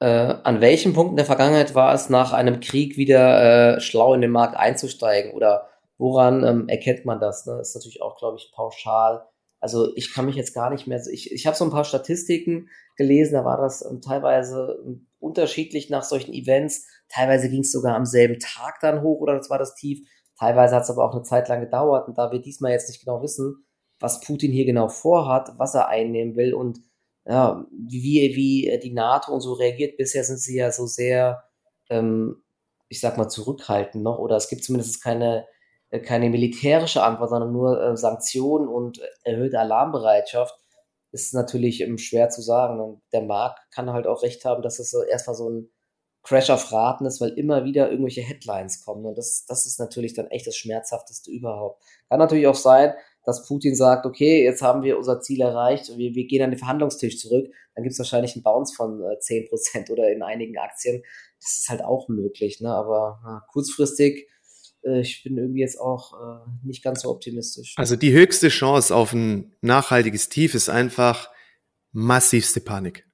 Äh, 0.00 0.34
an 0.44 0.62
welchem 0.62 0.94
Punkt 0.94 1.10
in 1.10 1.16
der 1.16 1.26
Vergangenheit 1.26 1.74
war 1.74 1.92
es 1.92 2.08
nach 2.08 2.32
einem 2.32 2.60
Krieg 2.60 2.96
wieder 2.96 3.76
äh, 3.76 3.80
schlau 3.80 4.14
in 4.14 4.22
den 4.22 4.30
Markt 4.30 4.56
einzusteigen 4.56 5.32
oder 5.32 5.68
woran 5.98 6.42
ähm, 6.42 6.68
erkennt 6.68 7.04
man 7.04 7.20
das? 7.20 7.44
Ne? 7.44 7.56
Das 7.58 7.68
ist 7.68 7.74
natürlich 7.74 8.00
auch, 8.00 8.16
glaube 8.16 8.38
ich, 8.38 8.50
pauschal. 8.54 9.26
Also 9.60 9.94
ich 9.96 10.14
kann 10.14 10.24
mich 10.24 10.36
jetzt 10.36 10.54
gar 10.54 10.70
nicht 10.70 10.86
mehr, 10.86 11.02
ich, 11.12 11.30
ich 11.30 11.46
habe 11.46 11.54
so 11.54 11.64
ein 11.64 11.70
paar 11.70 11.84
Statistiken 11.84 12.70
gelesen, 12.96 13.34
da 13.34 13.44
war 13.44 13.58
das 13.58 13.84
ähm, 13.84 14.00
teilweise 14.00 14.78
ähm, 14.86 15.06
unterschiedlich 15.18 15.90
nach 15.90 16.02
solchen 16.02 16.32
Events. 16.32 16.86
Teilweise 17.10 17.50
ging 17.50 17.60
es 17.60 17.70
sogar 17.70 17.94
am 17.94 18.06
selben 18.06 18.38
Tag 18.38 18.78
dann 18.80 19.02
hoch 19.02 19.20
oder 19.20 19.36
das 19.36 19.50
war 19.50 19.58
das 19.58 19.74
Tief. 19.74 20.00
Teilweise 20.38 20.76
hat 20.76 20.84
es 20.84 20.90
aber 20.90 21.04
auch 21.04 21.12
eine 21.12 21.24
Zeit 21.24 21.48
lang 21.48 21.60
gedauert 21.60 22.08
und 22.08 22.16
da 22.16 22.32
wir 22.32 22.40
diesmal 22.40 22.72
jetzt 22.72 22.88
nicht 22.88 23.04
genau 23.04 23.22
wissen, 23.22 23.66
was 23.98 24.20
Putin 24.20 24.50
hier 24.50 24.64
genau 24.64 24.88
vorhat, 24.88 25.52
was 25.58 25.74
er 25.74 25.88
einnehmen 25.88 26.36
will 26.36 26.54
und 26.54 26.80
ja, 27.30 27.64
wie, 27.70 28.34
wie 28.34 28.80
die 28.82 28.92
NATO 28.92 29.32
und 29.32 29.40
so 29.40 29.52
reagiert. 29.52 29.96
Bisher 29.96 30.24
sind 30.24 30.40
sie 30.40 30.56
ja 30.56 30.72
so 30.72 30.86
sehr, 30.86 31.44
ähm, 31.88 32.42
ich 32.88 32.98
sag 33.00 33.16
mal, 33.18 33.28
zurückhaltend 33.28 34.02
noch, 34.02 34.18
oder 34.18 34.34
es 34.34 34.48
gibt 34.48 34.64
zumindest 34.64 35.00
keine, 35.00 35.46
äh, 35.90 36.00
keine 36.00 36.28
militärische 36.28 37.04
Antwort, 37.04 37.30
sondern 37.30 37.52
nur 37.52 37.80
äh, 37.80 37.96
Sanktionen 37.96 38.66
und 38.66 39.00
erhöhte 39.22 39.60
Alarmbereitschaft. 39.60 40.56
Ist 41.12 41.32
natürlich 41.32 41.82
ähm, 41.82 41.98
schwer 41.98 42.30
zu 42.30 42.42
sagen. 42.42 42.80
Und 42.80 43.00
der 43.12 43.22
Markt 43.22 43.60
kann 43.70 43.92
halt 43.92 44.08
auch 44.08 44.24
recht 44.24 44.44
haben, 44.44 44.62
dass 44.62 44.80
es 44.80 44.90
so 44.90 45.04
erstmal 45.04 45.36
so 45.36 45.48
ein 45.48 45.70
Crash 46.24 46.50
auf 46.50 46.72
Raten 46.72 47.06
ist, 47.06 47.20
weil 47.20 47.30
immer 47.30 47.64
wieder 47.64 47.90
irgendwelche 47.92 48.22
Headlines 48.22 48.84
kommen. 48.84 49.06
Und 49.06 49.16
das, 49.16 49.44
das 49.46 49.66
ist 49.66 49.78
natürlich 49.78 50.14
dann 50.14 50.26
echt 50.26 50.48
das 50.48 50.56
Schmerzhafteste 50.56 51.30
überhaupt. 51.30 51.80
Kann 52.08 52.18
natürlich 52.18 52.48
auch 52.48 52.56
sein, 52.56 52.92
dass 53.24 53.46
Putin 53.46 53.74
sagt, 53.74 54.06
okay, 54.06 54.42
jetzt 54.44 54.62
haben 54.62 54.82
wir 54.82 54.96
unser 54.98 55.20
Ziel 55.20 55.40
erreicht, 55.40 55.96
wir, 55.96 56.14
wir 56.14 56.26
gehen 56.26 56.42
an 56.42 56.50
den 56.50 56.58
Verhandlungstisch 56.58 57.18
zurück, 57.18 57.52
dann 57.74 57.82
gibt 57.82 57.92
es 57.92 57.98
wahrscheinlich 57.98 58.34
einen 58.34 58.42
Bounce 58.42 58.74
von 58.74 59.00
äh, 59.02 59.16
10% 59.18 59.90
oder 59.90 60.10
in 60.10 60.22
einigen 60.22 60.58
Aktien. 60.58 61.02
Das 61.40 61.58
ist 61.58 61.68
halt 61.68 61.82
auch 61.82 62.08
möglich, 62.08 62.60
ne? 62.60 62.70
aber 62.70 63.20
na, 63.22 63.44
kurzfristig, 63.52 64.28
äh, 64.84 65.00
ich 65.00 65.22
bin 65.22 65.36
irgendwie 65.36 65.60
jetzt 65.60 65.80
auch 65.80 66.14
äh, 66.14 66.66
nicht 66.66 66.82
ganz 66.82 67.02
so 67.02 67.10
optimistisch. 67.10 67.74
Also 67.76 67.96
die 67.96 68.12
höchste 68.12 68.48
Chance 68.48 68.94
auf 68.94 69.12
ein 69.12 69.54
nachhaltiges 69.60 70.28
Tief 70.28 70.54
ist 70.54 70.68
einfach 70.68 71.30
massivste 71.92 72.60
Panik. 72.60 73.06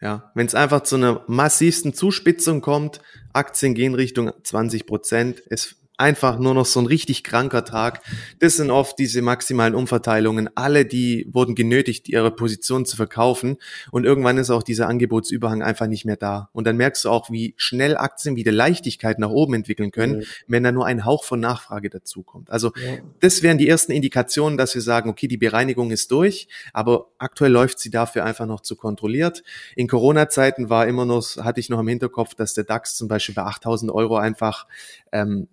Ja, 0.00 0.32
wenn 0.34 0.46
es 0.46 0.54
einfach 0.54 0.82
zu 0.82 0.96
einer 0.96 1.24
massivsten 1.28 1.94
Zuspitzung 1.94 2.60
kommt, 2.60 3.00
Aktien 3.32 3.74
gehen 3.74 3.94
Richtung 3.94 4.32
20 4.42 4.86
Prozent, 4.86 5.42
es 5.48 5.76
einfach 5.96 6.38
nur 6.38 6.54
noch 6.54 6.66
so 6.66 6.80
ein 6.80 6.86
richtig 6.86 7.22
kranker 7.22 7.64
Tag. 7.64 8.00
Das 8.40 8.56
sind 8.56 8.70
oft 8.70 8.98
diese 8.98 9.22
maximalen 9.22 9.74
Umverteilungen. 9.74 10.50
Alle, 10.56 10.84
die 10.84 11.28
wurden 11.32 11.54
genötigt, 11.54 12.08
ihre 12.08 12.32
Position 12.32 12.84
zu 12.84 12.96
verkaufen. 12.96 13.58
Und 13.92 14.04
irgendwann 14.04 14.38
ist 14.38 14.50
auch 14.50 14.64
dieser 14.64 14.88
Angebotsüberhang 14.88 15.62
einfach 15.62 15.86
nicht 15.86 16.04
mehr 16.04 16.16
da. 16.16 16.50
Und 16.52 16.66
dann 16.66 16.76
merkst 16.76 17.04
du 17.04 17.10
auch, 17.10 17.30
wie 17.30 17.54
schnell 17.56 17.96
Aktien 17.96 18.34
wieder 18.34 18.50
Leichtigkeit 18.50 19.20
nach 19.20 19.30
oben 19.30 19.54
entwickeln 19.54 19.92
können, 19.92 20.18
mhm. 20.18 20.24
wenn 20.48 20.64
da 20.64 20.72
nur 20.72 20.84
ein 20.84 21.04
Hauch 21.04 21.22
von 21.22 21.38
Nachfrage 21.38 21.90
dazukommt. 21.90 22.50
Also 22.50 22.72
ja. 22.76 22.98
das 23.20 23.42
wären 23.42 23.58
die 23.58 23.68
ersten 23.68 23.92
Indikationen, 23.92 24.58
dass 24.58 24.74
wir 24.74 24.82
sagen, 24.82 25.08
okay, 25.08 25.28
die 25.28 25.36
Bereinigung 25.36 25.92
ist 25.92 26.10
durch, 26.10 26.48
aber 26.72 27.06
aktuell 27.18 27.52
läuft 27.52 27.78
sie 27.78 27.90
dafür 27.90 28.24
einfach 28.24 28.46
noch 28.46 28.60
zu 28.60 28.74
kontrolliert. 28.74 29.44
In 29.76 29.86
Corona-Zeiten 29.86 30.70
war 30.70 30.88
immer 30.88 31.04
noch, 31.04 31.36
hatte 31.36 31.60
ich 31.60 31.68
noch 31.68 31.78
im 31.78 31.88
Hinterkopf, 31.88 32.34
dass 32.34 32.54
der 32.54 32.64
DAX 32.64 32.96
zum 32.96 33.06
Beispiel 33.06 33.36
bei 33.36 33.42
8000 33.42 33.92
Euro 33.92 34.16
einfach 34.16 34.66
ähm, 35.12 35.48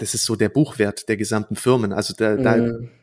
das 0.00 0.14
ist 0.14 0.24
so 0.24 0.34
der 0.34 0.48
Buchwert 0.48 1.08
der 1.08 1.16
gesamten 1.16 1.56
Firmen. 1.56 1.92
Also 1.92 2.14
da, 2.16 2.36
mhm. 2.36 2.42
da 2.42 2.56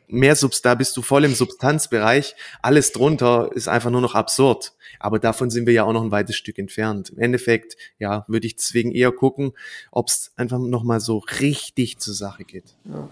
mehr 0.08 0.34
Subst, 0.34 0.64
da 0.64 0.74
bist 0.74 0.96
du 0.96 1.02
voll 1.02 1.24
im 1.24 1.34
Substanzbereich. 1.34 2.34
Alles 2.60 2.92
drunter 2.92 3.50
ist 3.54 3.68
einfach 3.68 3.90
nur 3.90 4.00
noch 4.00 4.14
absurd. 4.14 4.72
Aber 4.98 5.18
davon 5.18 5.50
sind 5.50 5.66
wir 5.66 5.74
ja 5.74 5.84
auch 5.84 5.92
noch 5.92 6.02
ein 6.02 6.10
weites 6.10 6.36
Stück 6.36 6.58
entfernt. 6.58 7.10
Im 7.10 7.18
Endeffekt, 7.18 7.76
ja, 7.98 8.24
würde 8.26 8.46
ich 8.46 8.56
deswegen 8.56 8.90
eher 8.90 9.12
gucken, 9.12 9.52
ob 9.92 10.08
es 10.08 10.32
einfach 10.36 10.58
nochmal 10.58 11.00
so 11.00 11.18
richtig 11.40 11.98
zur 11.98 12.14
Sache 12.14 12.44
geht. 12.44 12.74
Ja. 12.84 13.08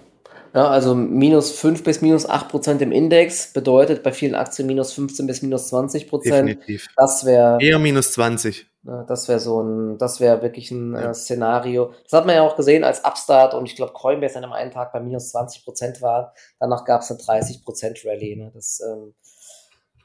Ja, 0.55 0.68
also 0.68 0.95
minus 0.95 1.51
5 1.51 1.82
bis 1.82 2.01
minus 2.01 2.26
8 2.26 2.49
Prozent 2.49 2.80
im 2.80 2.91
Index 2.91 3.53
bedeutet 3.53 4.03
bei 4.03 4.11
vielen 4.11 4.34
Aktien 4.34 4.66
minus 4.66 4.95
15 4.95 5.26
bis 5.26 5.43
minus 5.43 5.68
20 5.68 6.09
Prozent. 6.09 6.49
Definitiv. 6.49 6.89
Das 6.97 7.26
wäre. 7.26 7.59
Eher 7.61 7.78
minus 7.78 8.12
20. 8.12 8.66
Das 8.87 9.26
wäre 9.28 9.41
so 9.41 9.61
ein, 9.61 9.99
das 9.99 10.20
wäre 10.20 10.43
wirklich 10.43 10.70
ein 10.70 10.95
ja. 10.95 11.11
äh, 11.11 11.14
Szenario. 11.14 11.93
Das 12.05 12.12
hat 12.12 12.26
man 12.26 12.37
ja 12.37 12.43
auch 12.43 12.55
gesehen, 12.57 12.84
als 12.84 13.05
Upstart 13.05 13.55
und 13.55 13.66
ich 13.66 13.74
glaube 13.74 13.93
Coinbase 13.93 14.39
an 14.39 14.45
einem 14.45 14.53
einen 14.53 14.70
Tag 14.70 14.93
bei 14.93 15.01
minus 15.01 15.30
20 15.30 15.64
Prozent 15.64 16.03
war. 16.03 16.34
Danach 16.61 16.84
gab 16.84 17.03
es 17.03 17.11
eine 17.11 17.18
30 17.18 17.64
Prozent 17.64 17.99
Rallye. 18.05 18.37
Ne? 18.37 18.53
Das, 18.55 18.80
ähm, 18.80 19.14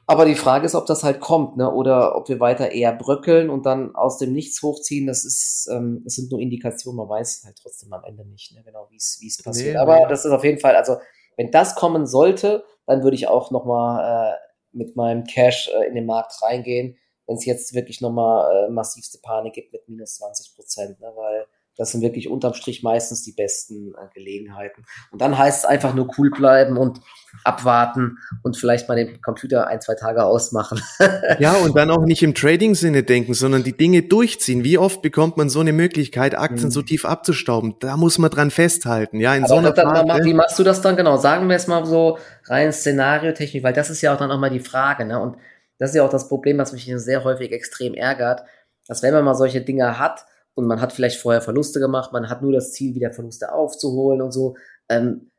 aber 0.06 0.24
die 0.24 0.34
Frage 0.34 0.66
ist, 0.66 0.74
ob 0.74 0.86
das 0.86 1.04
halt 1.04 1.20
kommt, 1.20 1.56
ne? 1.56 1.72
Oder 1.72 2.16
ob 2.16 2.28
wir 2.28 2.40
weiter 2.40 2.72
eher 2.72 2.92
bröckeln 2.92 3.50
und 3.50 3.66
dann 3.66 3.94
aus 3.94 4.18
dem 4.18 4.32
Nichts 4.32 4.60
hochziehen. 4.60 5.06
Das 5.06 5.24
ist, 5.24 5.68
ähm, 5.72 6.00
das 6.04 6.14
sind 6.14 6.32
nur 6.32 6.40
Indikationen. 6.40 6.96
Man 6.96 7.08
weiß 7.08 7.42
halt 7.44 7.56
trotzdem 7.62 7.92
am 7.92 8.02
Ende 8.02 8.26
nicht, 8.26 8.52
ne? 8.52 8.64
genau 8.64 8.88
wie 8.90 8.96
es 8.96 9.18
wie 9.20 9.28
es 9.28 9.40
passiert. 9.40 9.74
Nee, 9.74 9.78
aber 9.78 10.00
nee. 10.00 10.06
das 10.08 10.24
ist 10.24 10.32
auf 10.32 10.42
jeden 10.42 10.58
Fall, 10.58 10.74
also 10.74 10.96
wenn 11.36 11.52
das 11.52 11.76
kommen 11.76 12.06
sollte, 12.06 12.64
dann 12.86 13.04
würde 13.04 13.14
ich 13.14 13.28
auch 13.28 13.52
noch 13.52 13.64
mal 13.64 14.32
äh, 14.32 14.36
mit 14.72 14.96
meinem 14.96 15.24
Cash 15.24 15.70
äh, 15.72 15.86
in 15.86 15.94
den 15.94 16.06
Markt 16.06 16.42
reingehen 16.42 16.96
wenn 17.32 17.38
es 17.38 17.44
jetzt 17.46 17.74
wirklich 17.74 18.00
nochmal 18.00 18.68
äh, 18.68 18.70
massivste 18.70 19.18
Panik 19.22 19.54
gibt 19.54 19.72
mit 19.72 19.88
minus 19.88 20.16
20 20.16 20.54
Prozent, 20.54 21.00
ne, 21.00 21.10
weil 21.16 21.46
das 21.78 21.90
sind 21.90 22.02
wirklich 22.02 22.28
unterm 22.28 22.52
Strich 22.52 22.82
meistens 22.82 23.22
die 23.22 23.32
besten 23.32 23.94
äh, 23.94 24.06
Gelegenheiten. 24.12 24.84
Und 25.10 25.22
dann 25.22 25.38
heißt 25.38 25.60
es 25.60 25.64
einfach 25.64 25.94
nur 25.94 26.06
cool 26.18 26.30
bleiben 26.30 26.76
und 26.76 27.00
abwarten 27.44 28.18
und 28.42 28.58
vielleicht 28.58 28.90
mal 28.90 28.94
den 28.94 29.22
Computer 29.22 29.68
ein, 29.68 29.80
zwei 29.80 29.94
Tage 29.94 30.24
ausmachen. 30.24 30.82
ja, 31.38 31.54
und 31.54 31.74
dann 31.74 31.90
auch 31.90 32.04
nicht 32.04 32.22
im 32.22 32.34
Trading-Sinne 32.34 33.04
denken, 33.04 33.32
sondern 33.32 33.64
die 33.64 33.74
Dinge 33.74 34.02
durchziehen. 34.02 34.64
Wie 34.64 34.76
oft 34.76 35.00
bekommt 35.00 35.38
man 35.38 35.48
so 35.48 35.60
eine 35.60 35.72
Möglichkeit, 35.72 36.36
Aktien 36.36 36.66
mhm. 36.66 36.72
so 36.72 36.82
tief 36.82 37.06
abzustauben? 37.06 37.76
Da 37.80 37.96
muss 37.96 38.18
man 38.18 38.30
dran 38.30 38.50
festhalten. 38.50 39.18
Ja, 39.18 39.34
in 39.34 39.44
Aber 39.44 39.48
so 39.48 39.56
einer 39.56 39.72
dann, 39.72 40.06
Phase, 40.06 40.24
Wie 40.24 40.34
machst 40.34 40.58
du 40.58 40.64
das 40.64 40.82
dann 40.82 40.96
genau? 40.96 41.16
Sagen 41.16 41.48
wir 41.48 41.56
es 41.56 41.68
mal 41.68 41.86
so 41.86 42.18
rein 42.44 42.70
Szenariotechnik, 42.70 43.64
weil 43.64 43.72
das 43.72 43.88
ist 43.88 44.02
ja 44.02 44.12
auch 44.12 44.18
dann 44.18 44.30
auch 44.30 44.38
mal 44.38 44.50
die 44.50 44.60
Frage. 44.60 45.06
Ne? 45.06 45.18
Und 45.18 45.36
das 45.82 45.90
ist 45.90 45.96
ja 45.96 46.04
auch 46.04 46.10
das 46.10 46.28
Problem, 46.28 46.58
was 46.58 46.72
mich 46.72 46.88
sehr 46.94 47.24
häufig 47.24 47.50
extrem 47.50 47.94
ärgert, 47.94 48.44
dass 48.86 49.02
wenn 49.02 49.12
man 49.12 49.24
mal 49.24 49.34
solche 49.34 49.62
Dinge 49.62 49.98
hat 49.98 50.24
und 50.54 50.68
man 50.68 50.80
hat 50.80 50.92
vielleicht 50.92 51.18
vorher 51.18 51.42
Verluste 51.42 51.80
gemacht, 51.80 52.12
man 52.12 52.30
hat 52.30 52.40
nur 52.40 52.52
das 52.52 52.72
Ziel, 52.72 52.94
wieder 52.94 53.10
Verluste 53.12 53.52
aufzuholen 53.52 54.22
und 54.22 54.30
so, 54.30 54.54
ähm, 54.88 55.32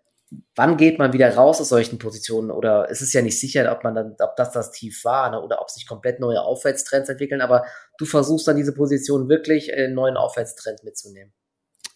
wann 0.54 0.76
geht 0.76 1.00
man 1.00 1.14
wieder 1.14 1.34
raus 1.34 1.62
aus 1.62 1.70
solchen 1.70 1.98
Positionen? 1.98 2.52
Oder 2.52 2.92
es 2.92 3.02
ist 3.02 3.14
ja 3.14 3.22
nicht 3.22 3.40
sicher, 3.40 3.72
ob 3.72 3.86
man 3.86 3.96
dann, 3.96 4.18
ob 4.20 4.36
das 4.36 4.52
das 4.52 4.72
Tief 4.72 5.06
war 5.06 5.32
ne? 5.32 5.42
oder 5.42 5.62
ob 5.62 5.70
sich 5.70 5.88
komplett 5.88 6.20
neue 6.20 6.42
Aufwärtstrends 6.42 7.08
entwickeln, 7.08 7.40
aber 7.40 7.66
du 7.98 8.04
versuchst 8.04 8.46
dann 8.46 8.58
diese 8.58 8.74
Position 8.74 9.30
wirklich 9.30 9.70
in 9.70 9.80
einen 9.80 9.94
neuen 9.94 10.18
Aufwärtstrend 10.18 10.84
mitzunehmen. 10.84 11.32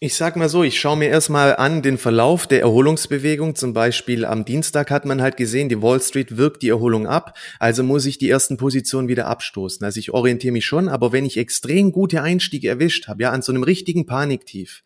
Ich 0.00 0.14
sag 0.14 0.36
mal 0.36 0.48
so, 0.48 0.62
ich 0.62 0.78
schaue 0.78 0.96
mir 0.96 1.08
erstmal 1.08 1.56
an 1.56 1.82
den 1.82 1.98
Verlauf 1.98 2.46
der 2.46 2.60
Erholungsbewegung. 2.60 3.56
Zum 3.56 3.72
Beispiel 3.72 4.24
am 4.24 4.44
Dienstag 4.44 4.92
hat 4.92 5.04
man 5.04 5.20
halt 5.20 5.36
gesehen, 5.36 5.68
die 5.68 5.82
Wall 5.82 6.00
Street 6.00 6.36
wirkt 6.36 6.62
die 6.62 6.68
Erholung 6.68 7.08
ab. 7.08 7.36
Also 7.58 7.82
muss 7.82 8.06
ich 8.06 8.16
die 8.16 8.30
ersten 8.30 8.58
Positionen 8.58 9.08
wieder 9.08 9.26
abstoßen. 9.26 9.84
Also 9.84 9.98
ich 9.98 10.12
orientiere 10.12 10.52
mich 10.52 10.66
schon, 10.66 10.88
aber 10.88 11.10
wenn 11.10 11.24
ich 11.24 11.36
extrem 11.36 11.90
gute 11.90 12.22
Einstiege 12.22 12.68
erwischt 12.68 13.08
habe, 13.08 13.24
ja, 13.24 13.32
an 13.32 13.42
so 13.42 13.50
einem 13.50 13.64
richtigen 13.64 14.06
Paniktief, 14.06 14.84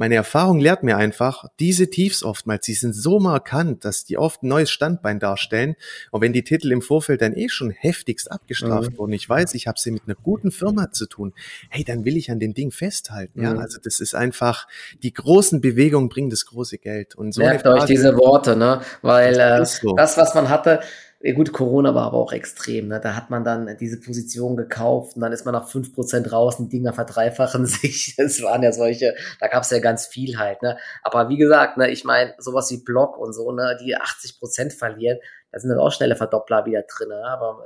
meine 0.00 0.14
Erfahrung 0.14 0.60
lehrt 0.60 0.84
mir 0.84 0.96
einfach, 0.96 1.44
diese 1.58 1.90
Tiefs 1.90 2.22
oftmals, 2.22 2.64
die 2.64 2.74
sind 2.74 2.94
so 2.94 3.18
markant, 3.18 3.84
dass 3.84 4.04
die 4.04 4.16
oft 4.16 4.44
ein 4.44 4.48
neues 4.48 4.70
Standbein 4.70 5.18
darstellen. 5.18 5.74
Und 6.12 6.20
wenn 6.20 6.32
die 6.32 6.44
Titel 6.44 6.70
im 6.70 6.82
Vorfeld 6.82 7.20
dann 7.20 7.34
eh 7.34 7.48
schon 7.48 7.70
heftigst 7.70 8.30
abgestraft 8.30 8.92
mhm. 8.92 8.98
wurden, 8.98 9.12
ich 9.12 9.28
weiß, 9.28 9.54
ich 9.54 9.66
habe 9.66 9.78
sie 9.78 9.90
mit 9.90 10.02
einer 10.06 10.14
guten 10.14 10.52
Firma 10.52 10.92
zu 10.92 11.06
tun, 11.06 11.32
hey, 11.68 11.82
dann 11.82 12.04
will 12.04 12.16
ich 12.16 12.30
an 12.30 12.38
dem 12.38 12.54
Ding 12.54 12.70
festhalten. 12.70 13.42
Ja, 13.42 13.54
mhm. 13.54 13.58
also 13.58 13.78
das 13.82 13.98
ist 13.98 14.14
einfach, 14.14 14.47
die 15.02 15.12
großen 15.12 15.60
Bewegungen 15.60 16.08
bringen 16.08 16.30
das 16.30 16.46
große 16.46 16.78
Geld. 16.78 17.14
Und 17.14 17.32
so 17.32 17.40
Merkt 17.40 17.66
euch 17.66 17.84
diese 17.84 18.16
Worte, 18.16 18.56
ne? 18.56 18.80
Weil 19.02 19.34
das, 19.34 19.78
äh, 19.78 19.80
so. 19.82 19.94
das, 19.94 20.16
was 20.16 20.34
man 20.34 20.48
hatte, 20.48 20.80
Gut, 21.34 21.52
Corona 21.52 21.96
war 21.96 22.04
aber 22.04 22.18
auch 22.18 22.32
extrem. 22.32 22.86
Ne? 22.86 23.00
Da 23.00 23.16
hat 23.16 23.28
man 23.28 23.42
dann 23.42 23.76
diese 23.78 23.98
Position 23.98 24.56
gekauft 24.56 25.16
und 25.16 25.22
dann 25.22 25.32
ist 25.32 25.44
man 25.44 25.52
nach 25.52 25.66
fünf 25.66 25.92
Prozent 25.92 26.30
raus 26.30 26.60
und 26.60 26.66
die 26.66 26.78
Dinger 26.78 26.92
verdreifachen 26.92 27.66
sich. 27.66 28.14
Das 28.16 28.40
waren 28.40 28.62
ja 28.62 28.70
solche, 28.70 29.16
da 29.40 29.48
gab 29.48 29.64
es 29.64 29.70
ja 29.70 29.80
ganz 29.80 30.06
viel 30.06 30.38
halt. 30.38 30.62
Ne? 30.62 30.78
Aber 31.02 31.28
wie 31.28 31.36
gesagt, 31.36 31.76
ne, 31.76 31.90
ich 31.90 32.04
meine, 32.04 32.34
sowas 32.38 32.70
wie 32.70 32.84
Block 32.84 33.18
und 33.18 33.32
so, 33.32 33.50
ne, 33.50 33.76
die 33.82 33.96
80 33.96 34.38
Prozent 34.38 34.72
verlieren, 34.72 35.18
da 35.50 35.58
sind 35.58 35.70
dann 35.70 35.80
auch 35.80 35.90
schnelle 35.90 36.14
Verdoppler 36.14 36.66
wieder 36.66 36.82
drin. 36.82 37.08
Ne? 37.08 37.24
Aber 37.24 37.64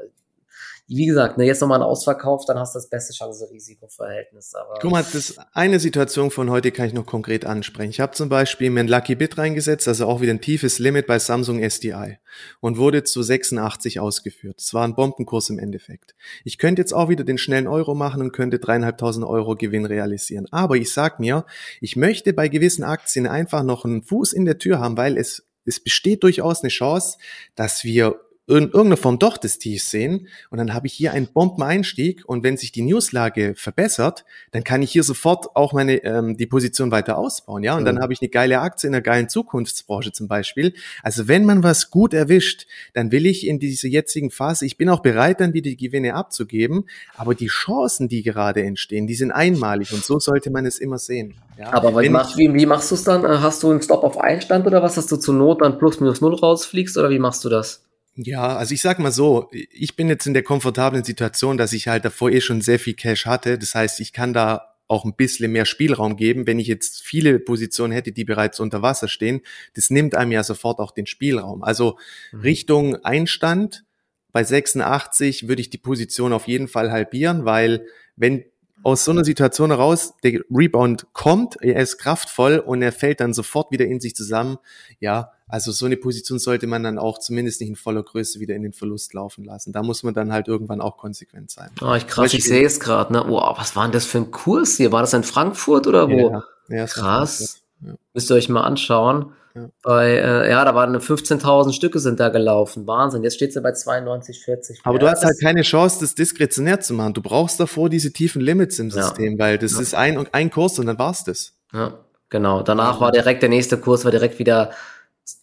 wie 0.96 1.06
gesagt, 1.06 1.38
ne, 1.38 1.44
jetzt 1.44 1.60
nochmal 1.60 1.80
ein 1.80 1.84
Ausverkauf, 1.84 2.44
dann 2.46 2.58
hast 2.58 2.74
du 2.74 2.78
das 2.78 2.88
beste 2.88 3.12
Chance-Risiko-Verhältnis. 3.12 4.52
Guck 4.80 4.90
mal, 4.90 5.04
das 5.12 5.36
eine 5.52 5.80
Situation 5.80 6.30
von 6.30 6.50
heute 6.50 6.70
kann 6.70 6.86
ich 6.86 6.92
noch 6.92 7.06
konkret 7.06 7.44
ansprechen. 7.44 7.90
Ich 7.90 8.00
habe 8.00 8.12
zum 8.12 8.28
Beispiel 8.28 8.70
mir 8.70 8.80
ein 8.80 8.88
Lucky 8.88 9.14
Bit 9.14 9.38
reingesetzt, 9.38 9.88
also 9.88 10.06
auch 10.06 10.20
wieder 10.20 10.32
ein 10.32 10.40
tiefes 10.40 10.78
Limit 10.78 11.06
bei 11.06 11.18
Samsung 11.18 11.60
SDI 11.60 12.18
und 12.60 12.78
wurde 12.78 13.04
zu 13.04 13.22
86 13.22 14.00
ausgeführt. 14.00 14.56
Das 14.58 14.74
war 14.74 14.84
ein 14.84 14.94
Bombenkurs 14.94 15.50
im 15.50 15.58
Endeffekt. 15.58 16.14
Ich 16.44 16.58
könnte 16.58 16.82
jetzt 16.82 16.92
auch 16.92 17.08
wieder 17.08 17.24
den 17.24 17.38
schnellen 17.38 17.68
Euro 17.68 17.94
machen 17.94 18.20
und 18.20 18.32
könnte 18.32 18.58
dreieinhalbtausend 18.58 19.26
Euro 19.26 19.56
Gewinn 19.56 19.86
realisieren. 19.86 20.46
Aber 20.50 20.76
ich 20.76 20.92
sag 20.92 21.20
mir, 21.20 21.46
ich 21.80 21.96
möchte 21.96 22.32
bei 22.32 22.48
gewissen 22.48 22.84
Aktien 22.84 23.26
einfach 23.26 23.62
noch 23.62 23.84
einen 23.84 24.02
Fuß 24.02 24.32
in 24.32 24.44
der 24.44 24.58
Tür 24.58 24.80
haben, 24.80 24.96
weil 24.96 25.16
es 25.16 25.44
es 25.64 25.80
besteht 25.80 26.22
durchaus 26.22 26.62
eine 26.62 26.70
Chance, 26.70 27.18
dass 27.54 27.84
wir 27.84 28.20
in 28.48 28.64
irgendeiner 28.64 28.96
Form 28.96 29.18
doch 29.18 29.36
das 29.36 29.58
Tief 29.58 29.82
sehen 29.82 30.26
und 30.50 30.58
dann 30.58 30.74
habe 30.74 30.88
ich 30.88 30.92
hier 30.92 31.12
einen 31.12 31.28
Bombeneinstieg 31.28 32.24
und 32.26 32.42
wenn 32.42 32.56
sich 32.56 32.72
die 32.72 32.82
Newslage 32.82 33.54
verbessert, 33.56 34.24
dann 34.50 34.64
kann 34.64 34.82
ich 34.82 34.90
hier 34.90 35.04
sofort 35.04 35.54
auch 35.54 35.72
meine 35.72 36.02
ähm, 36.04 36.36
die 36.36 36.46
Position 36.46 36.90
weiter 36.90 37.18
ausbauen, 37.18 37.62
ja 37.62 37.76
und 37.76 37.84
dann 37.84 38.00
habe 38.00 38.12
ich 38.12 38.20
eine 38.20 38.30
geile 38.30 38.60
Aktie 38.60 38.88
in 38.88 38.94
einer 38.94 39.02
geilen 39.02 39.28
Zukunftsbranche 39.28 40.10
zum 40.12 40.26
Beispiel. 40.26 40.74
Also 41.04 41.28
wenn 41.28 41.44
man 41.44 41.62
was 41.62 41.90
gut 41.90 42.14
erwischt, 42.14 42.66
dann 42.94 43.12
will 43.12 43.26
ich 43.26 43.46
in 43.46 43.60
dieser 43.60 43.88
jetzigen 43.88 44.30
Phase, 44.30 44.66
ich 44.66 44.76
bin 44.76 44.88
auch 44.88 45.00
bereit, 45.00 45.40
dann 45.40 45.54
wieder 45.54 45.70
die 45.70 45.76
Gewinne 45.76 46.14
abzugeben, 46.14 46.84
aber 47.16 47.36
die 47.36 47.46
Chancen, 47.46 48.08
die 48.08 48.24
gerade 48.24 48.62
entstehen, 48.62 49.06
die 49.06 49.14
sind 49.14 49.30
einmalig 49.30 49.92
und 49.92 50.04
so 50.04 50.18
sollte 50.18 50.50
man 50.50 50.66
es 50.66 50.78
immer 50.78 50.98
sehen. 50.98 51.34
Ja, 51.58 51.72
aber 51.72 52.00
wie, 52.02 52.08
machst, 52.08 52.36
wie, 52.36 52.52
wie 52.52 52.66
machst 52.66 52.90
du 52.90 52.96
es 52.96 53.04
dann? 53.04 53.22
Hast 53.24 53.62
du 53.62 53.70
einen 53.70 53.82
Stop 53.82 54.02
auf 54.02 54.18
Einstand 54.18 54.66
oder 54.66 54.82
was, 54.82 54.96
dass 54.96 55.06
du 55.06 55.16
zur 55.16 55.34
Not 55.34 55.62
dann 55.62 55.78
plus 55.78 56.00
minus 56.00 56.20
null 56.20 56.34
rausfliegst 56.34 56.98
oder 56.98 57.10
wie 57.10 57.20
machst 57.20 57.44
du 57.44 57.48
das? 57.48 57.84
Ja, 58.14 58.56
also 58.56 58.74
ich 58.74 58.82
sag 58.82 58.98
mal 58.98 59.12
so, 59.12 59.50
ich 59.52 59.96
bin 59.96 60.08
jetzt 60.08 60.26
in 60.26 60.34
der 60.34 60.42
komfortablen 60.42 61.02
Situation, 61.02 61.56
dass 61.56 61.72
ich 61.72 61.88
halt 61.88 62.04
davor 62.04 62.30
eh 62.30 62.40
schon 62.40 62.60
sehr 62.60 62.78
viel 62.78 62.94
Cash 62.94 63.26
hatte. 63.26 63.58
Das 63.58 63.74
heißt, 63.74 64.00
ich 64.00 64.12
kann 64.12 64.34
da 64.34 64.72
auch 64.86 65.06
ein 65.06 65.14
bisschen 65.14 65.50
mehr 65.50 65.64
Spielraum 65.64 66.16
geben, 66.16 66.46
wenn 66.46 66.58
ich 66.58 66.66
jetzt 66.66 67.02
viele 67.02 67.38
Positionen 67.38 67.92
hätte, 67.94 68.12
die 68.12 68.24
bereits 68.24 68.60
unter 68.60 68.82
Wasser 68.82 69.08
stehen. 69.08 69.40
Das 69.74 69.88
nimmt 69.88 70.14
einem 70.14 70.32
ja 70.32 70.44
sofort 70.44 70.78
auch 70.80 70.90
den 70.90 71.06
Spielraum. 71.06 71.62
Also 71.62 71.98
mhm. 72.32 72.40
Richtung 72.40 72.96
Einstand 72.96 73.84
bei 74.32 74.44
86 74.44 75.48
würde 75.48 75.62
ich 75.62 75.70
die 75.70 75.78
Position 75.78 76.34
auf 76.34 76.46
jeden 76.46 76.68
Fall 76.68 76.90
halbieren, 76.90 77.46
weil 77.46 77.86
wenn 78.16 78.44
aus 78.82 79.04
so 79.04 79.12
einer 79.12 79.24
Situation 79.24 79.70
heraus 79.70 80.14
der 80.22 80.40
Rebound 80.50 81.06
kommt, 81.12 81.56
er 81.62 81.80
ist 81.80 81.98
kraftvoll 81.98 82.58
und 82.58 82.82
er 82.82 82.92
fällt 82.92 83.20
dann 83.20 83.32
sofort 83.32 83.70
wieder 83.70 83.86
in 83.86 84.00
sich 84.00 84.14
zusammen, 84.14 84.58
ja, 84.98 85.32
also 85.52 85.70
so 85.70 85.84
eine 85.84 85.98
Position 85.98 86.38
sollte 86.38 86.66
man 86.66 86.82
dann 86.82 86.98
auch 86.98 87.18
zumindest 87.18 87.60
nicht 87.60 87.68
in 87.68 87.76
voller 87.76 88.02
Größe 88.02 88.40
wieder 88.40 88.54
in 88.54 88.62
den 88.62 88.72
Verlust 88.72 89.12
laufen 89.12 89.44
lassen. 89.44 89.70
Da 89.70 89.82
muss 89.82 90.02
man 90.02 90.14
dann 90.14 90.32
halt 90.32 90.48
irgendwann 90.48 90.80
auch 90.80 90.96
konsequent 90.96 91.50
sein. 91.50 91.68
Oh, 91.82 91.92
ich 91.92 92.06
krass, 92.06 92.32
ich 92.32 92.42
sehe 92.42 92.64
es 92.64 92.80
gerade. 92.80 93.12
Ne? 93.12 93.22
Wow, 93.28 93.58
was 93.58 93.76
war 93.76 93.82
denn 93.82 93.92
das 93.92 94.06
für 94.06 94.16
ein 94.16 94.30
Kurs 94.30 94.78
hier? 94.78 94.92
War 94.92 95.02
das 95.02 95.12
in 95.12 95.24
Frankfurt 95.24 95.86
oder 95.86 96.08
wo? 96.08 96.30
Ja, 96.30 96.44
ja 96.70 96.86
krass. 96.86 97.60
Ja. 97.82 97.92
Müsst 98.14 98.30
ihr 98.30 98.36
euch 98.36 98.48
mal 98.48 98.62
anschauen. 98.62 99.34
Ja. 99.54 99.68
Bei, 99.82 100.12
äh, 100.12 100.50
ja, 100.50 100.64
da 100.64 100.74
waren 100.74 100.96
15.000 100.96 101.74
Stücke 101.74 101.98
sind 101.98 102.18
da 102.18 102.30
gelaufen. 102.30 102.86
Wahnsinn. 102.86 103.22
Jetzt 103.22 103.34
steht 103.34 103.52
sie 103.52 103.60
bei 103.60 103.72
92,40. 103.72 104.78
Aber 104.84 104.98
du 104.98 105.06
hast 105.06 105.22
halt 105.22 105.38
keine 105.38 105.60
Chance, 105.60 105.98
das 106.00 106.14
diskretionär 106.14 106.80
zu 106.80 106.94
machen. 106.94 107.12
Du 107.12 107.20
brauchst 107.20 107.60
davor 107.60 107.90
diese 107.90 108.10
tiefen 108.10 108.40
Limits 108.40 108.78
im 108.78 108.90
System, 108.90 109.38
weil 109.38 109.58
das 109.58 109.72
ist 109.72 109.94
ein, 109.94 110.26
ein 110.32 110.48
Kurs 110.48 110.78
und 110.78 110.86
dann 110.86 110.98
war's 110.98 111.24
das. 111.24 111.52
Ja, 111.74 111.98
genau. 112.30 112.62
Danach 112.62 113.02
war 113.02 113.12
direkt 113.12 113.42
der 113.42 113.50
nächste 113.50 113.76
Kurs, 113.76 114.06
war 114.06 114.10
direkt 114.10 114.38
wieder 114.38 114.70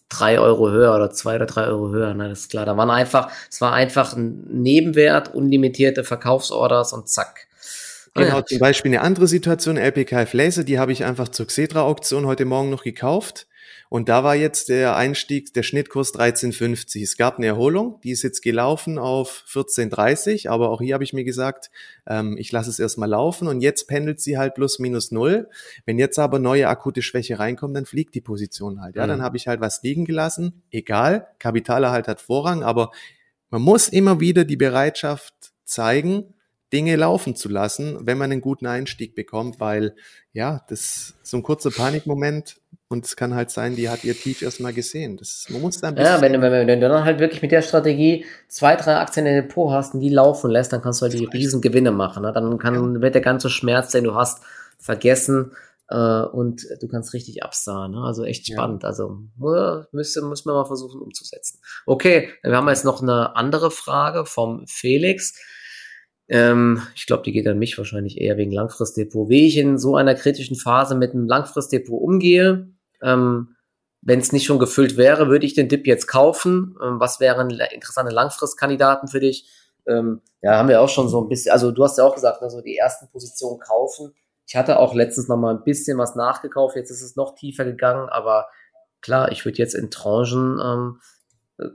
drei 0.08 0.38
Euro 0.38 0.70
höher 0.70 0.94
oder 0.94 1.10
zwei 1.10 1.36
oder 1.36 1.46
drei 1.46 1.66
Euro 1.66 1.90
höher. 1.90 2.14
Ne? 2.14 2.28
Das 2.28 2.40
ist 2.40 2.50
klar. 2.50 2.66
Da 2.66 2.76
waren 2.76 2.90
einfach, 2.90 3.30
es 3.48 3.60
war 3.60 3.72
einfach 3.72 4.14
ein 4.14 4.44
Nebenwert, 4.50 5.34
unlimitierte 5.34 6.04
Verkaufsorders 6.04 6.92
und 6.92 7.08
zack. 7.08 7.46
Genau, 8.14 8.38
ja. 8.38 8.44
zum 8.44 8.58
Beispiel 8.58 8.90
eine 8.90 9.02
andere 9.02 9.28
Situation, 9.28 9.76
LPK 9.76 10.26
Laser, 10.32 10.64
die 10.64 10.78
habe 10.78 10.92
ich 10.92 11.04
einfach 11.04 11.28
zur 11.28 11.46
Xetra-Auktion 11.46 12.26
heute 12.26 12.44
Morgen 12.44 12.70
noch 12.70 12.82
gekauft. 12.82 13.46
Und 13.90 14.08
da 14.08 14.22
war 14.22 14.36
jetzt 14.36 14.68
der 14.68 14.94
Einstieg, 14.94 15.52
der 15.52 15.64
Schnittkurs 15.64 16.14
13,50. 16.14 17.02
Es 17.02 17.16
gab 17.16 17.38
eine 17.38 17.46
Erholung, 17.48 18.00
die 18.04 18.12
ist 18.12 18.22
jetzt 18.22 18.40
gelaufen 18.40 19.00
auf 19.00 19.44
14,30, 19.48 20.48
aber 20.48 20.70
auch 20.70 20.80
hier 20.80 20.94
habe 20.94 21.02
ich 21.02 21.12
mir 21.12 21.24
gesagt, 21.24 21.72
ähm, 22.06 22.36
ich 22.38 22.52
lasse 22.52 22.70
es 22.70 22.78
erstmal 22.78 23.08
laufen 23.08 23.48
und 23.48 23.60
jetzt 23.62 23.88
pendelt 23.88 24.20
sie 24.20 24.38
halt 24.38 24.54
plus 24.54 24.78
minus 24.78 25.10
null. 25.10 25.48
Wenn 25.86 25.98
jetzt 25.98 26.20
aber 26.20 26.38
neue 26.38 26.68
akute 26.68 27.02
Schwäche 27.02 27.40
reinkommt, 27.40 27.76
dann 27.76 27.84
fliegt 27.84 28.14
die 28.14 28.20
Position 28.20 28.80
halt. 28.80 28.94
Ja, 28.94 29.06
mhm. 29.06 29.08
dann 29.08 29.22
habe 29.22 29.36
ich 29.36 29.48
halt 29.48 29.60
was 29.60 29.82
liegen 29.82 30.04
gelassen. 30.04 30.62
Egal, 30.70 31.26
Kapitalerhalt 31.40 32.06
hat 32.06 32.20
Vorrang, 32.20 32.62
aber 32.62 32.92
man 33.50 33.62
muss 33.62 33.88
immer 33.88 34.20
wieder 34.20 34.44
die 34.44 34.56
Bereitschaft 34.56 35.34
zeigen, 35.64 36.34
Dinge 36.72 36.94
laufen 36.94 37.34
zu 37.34 37.48
lassen, 37.48 37.98
wenn 38.06 38.18
man 38.18 38.30
einen 38.30 38.40
guten 38.40 38.66
Einstieg 38.66 39.16
bekommt, 39.16 39.58
weil 39.58 39.96
ja, 40.32 40.64
das 40.68 41.14
so 41.24 41.38
ein 41.38 41.42
kurzer 41.42 41.72
Panikmoment 41.72 42.60
und 42.92 43.06
es 43.06 43.14
kann 43.14 43.36
halt 43.36 43.52
sein, 43.52 43.76
die 43.76 43.88
hat 43.88 44.02
ihr 44.02 44.14
Tief 44.14 44.42
erstmal 44.42 44.72
gesehen. 44.72 45.16
Das, 45.16 45.46
man 45.48 45.60
muss 45.60 45.80
da 45.80 45.88
ein 45.88 45.94
bisschen. 45.94 46.12
Ja, 46.12 46.20
wenn, 46.20 46.32
wenn, 46.42 46.66
wenn 46.66 46.80
du 46.80 46.88
dann 46.88 47.04
halt 47.04 47.20
wirklich 47.20 47.40
mit 47.40 47.52
der 47.52 47.62
Strategie 47.62 48.24
zwei, 48.48 48.74
drei 48.74 48.96
Aktien 48.96 49.26
in 49.26 49.36
Depot 49.36 49.72
hast 49.72 49.94
und 49.94 50.00
die 50.00 50.08
laufen 50.08 50.50
lässt, 50.50 50.72
dann 50.72 50.82
kannst 50.82 51.00
du 51.00 51.04
halt 51.04 51.12
die 51.12 51.24
riesen 51.24 51.60
Gewinne 51.60 51.92
machen. 51.92 52.24
Ne? 52.24 52.32
Dann 52.32 52.58
kann, 52.58 52.74
ja. 52.74 53.00
wird 53.00 53.14
der 53.14 53.22
ganze 53.22 53.48
Schmerz, 53.48 53.92
den 53.92 54.02
du 54.02 54.16
hast, 54.16 54.42
vergessen 54.80 55.52
äh, 55.88 56.22
und 56.22 56.66
du 56.80 56.88
kannst 56.88 57.14
richtig 57.14 57.44
absahen. 57.44 57.92
Ne? 57.92 58.02
Also 58.02 58.24
echt 58.24 58.48
spannend. 58.48 58.82
Ja. 58.82 58.88
Also 58.88 59.20
müsste, 59.92 60.22
müssen 60.22 60.48
wir 60.48 60.54
mal 60.54 60.66
versuchen 60.66 61.00
umzusetzen. 61.00 61.60
Okay, 61.86 62.30
wir 62.42 62.56
haben 62.56 62.68
jetzt 62.68 62.84
noch 62.84 63.02
eine 63.02 63.36
andere 63.36 63.70
Frage 63.70 64.26
vom 64.26 64.66
Felix. 64.66 65.38
Ähm, 66.26 66.82
ich 66.96 67.06
glaube, 67.06 67.22
die 67.22 67.30
geht 67.30 67.46
an 67.46 67.60
mich 67.60 67.78
wahrscheinlich 67.78 68.20
eher 68.20 68.36
wegen 68.36 68.50
Langfristdepot. 68.50 69.28
Wie 69.28 69.46
ich 69.46 69.56
in 69.58 69.78
so 69.78 69.94
einer 69.94 70.16
kritischen 70.16 70.56
Phase 70.56 70.96
mit 70.96 71.12
einem 71.12 71.28
Langfristdepot 71.28 72.02
umgehe, 72.02 72.66
ähm, 73.02 73.56
wenn 74.02 74.20
es 74.20 74.32
nicht 74.32 74.46
schon 74.46 74.58
gefüllt 74.58 74.96
wäre, 74.96 75.28
würde 75.28 75.44
ich 75.44 75.54
den 75.54 75.68
Dip 75.68 75.86
jetzt 75.86 76.06
kaufen. 76.06 76.76
Ähm, 76.82 77.00
was 77.00 77.20
wären 77.20 77.50
interessante 77.50 78.12
Langfristkandidaten 78.12 79.08
für 79.08 79.20
dich? 79.20 79.48
Ähm, 79.86 80.22
ja, 80.42 80.56
haben 80.56 80.68
wir 80.68 80.80
auch 80.80 80.88
schon 80.88 81.08
so 81.08 81.20
ein 81.22 81.28
bisschen, 81.28 81.52
also 81.52 81.70
du 81.70 81.84
hast 81.84 81.98
ja 81.98 82.04
auch 82.04 82.14
gesagt, 82.14 82.42
also 82.42 82.60
die 82.62 82.76
ersten 82.76 83.08
Positionen 83.10 83.60
kaufen. 83.60 84.14
Ich 84.46 84.56
hatte 84.56 84.78
auch 84.78 84.94
letztens 84.94 85.28
noch 85.28 85.36
mal 85.36 85.54
ein 85.54 85.64
bisschen 85.64 85.98
was 85.98 86.16
nachgekauft, 86.16 86.76
jetzt 86.76 86.90
ist 86.90 87.02
es 87.02 87.16
noch 87.16 87.34
tiefer 87.34 87.64
gegangen, 87.64 88.08
aber 88.08 88.48
klar, 89.00 89.30
ich 89.30 89.44
würde 89.44 89.58
jetzt 89.58 89.74
in 89.74 89.90
Tranchen 89.90 90.58
ähm, 90.62 91.00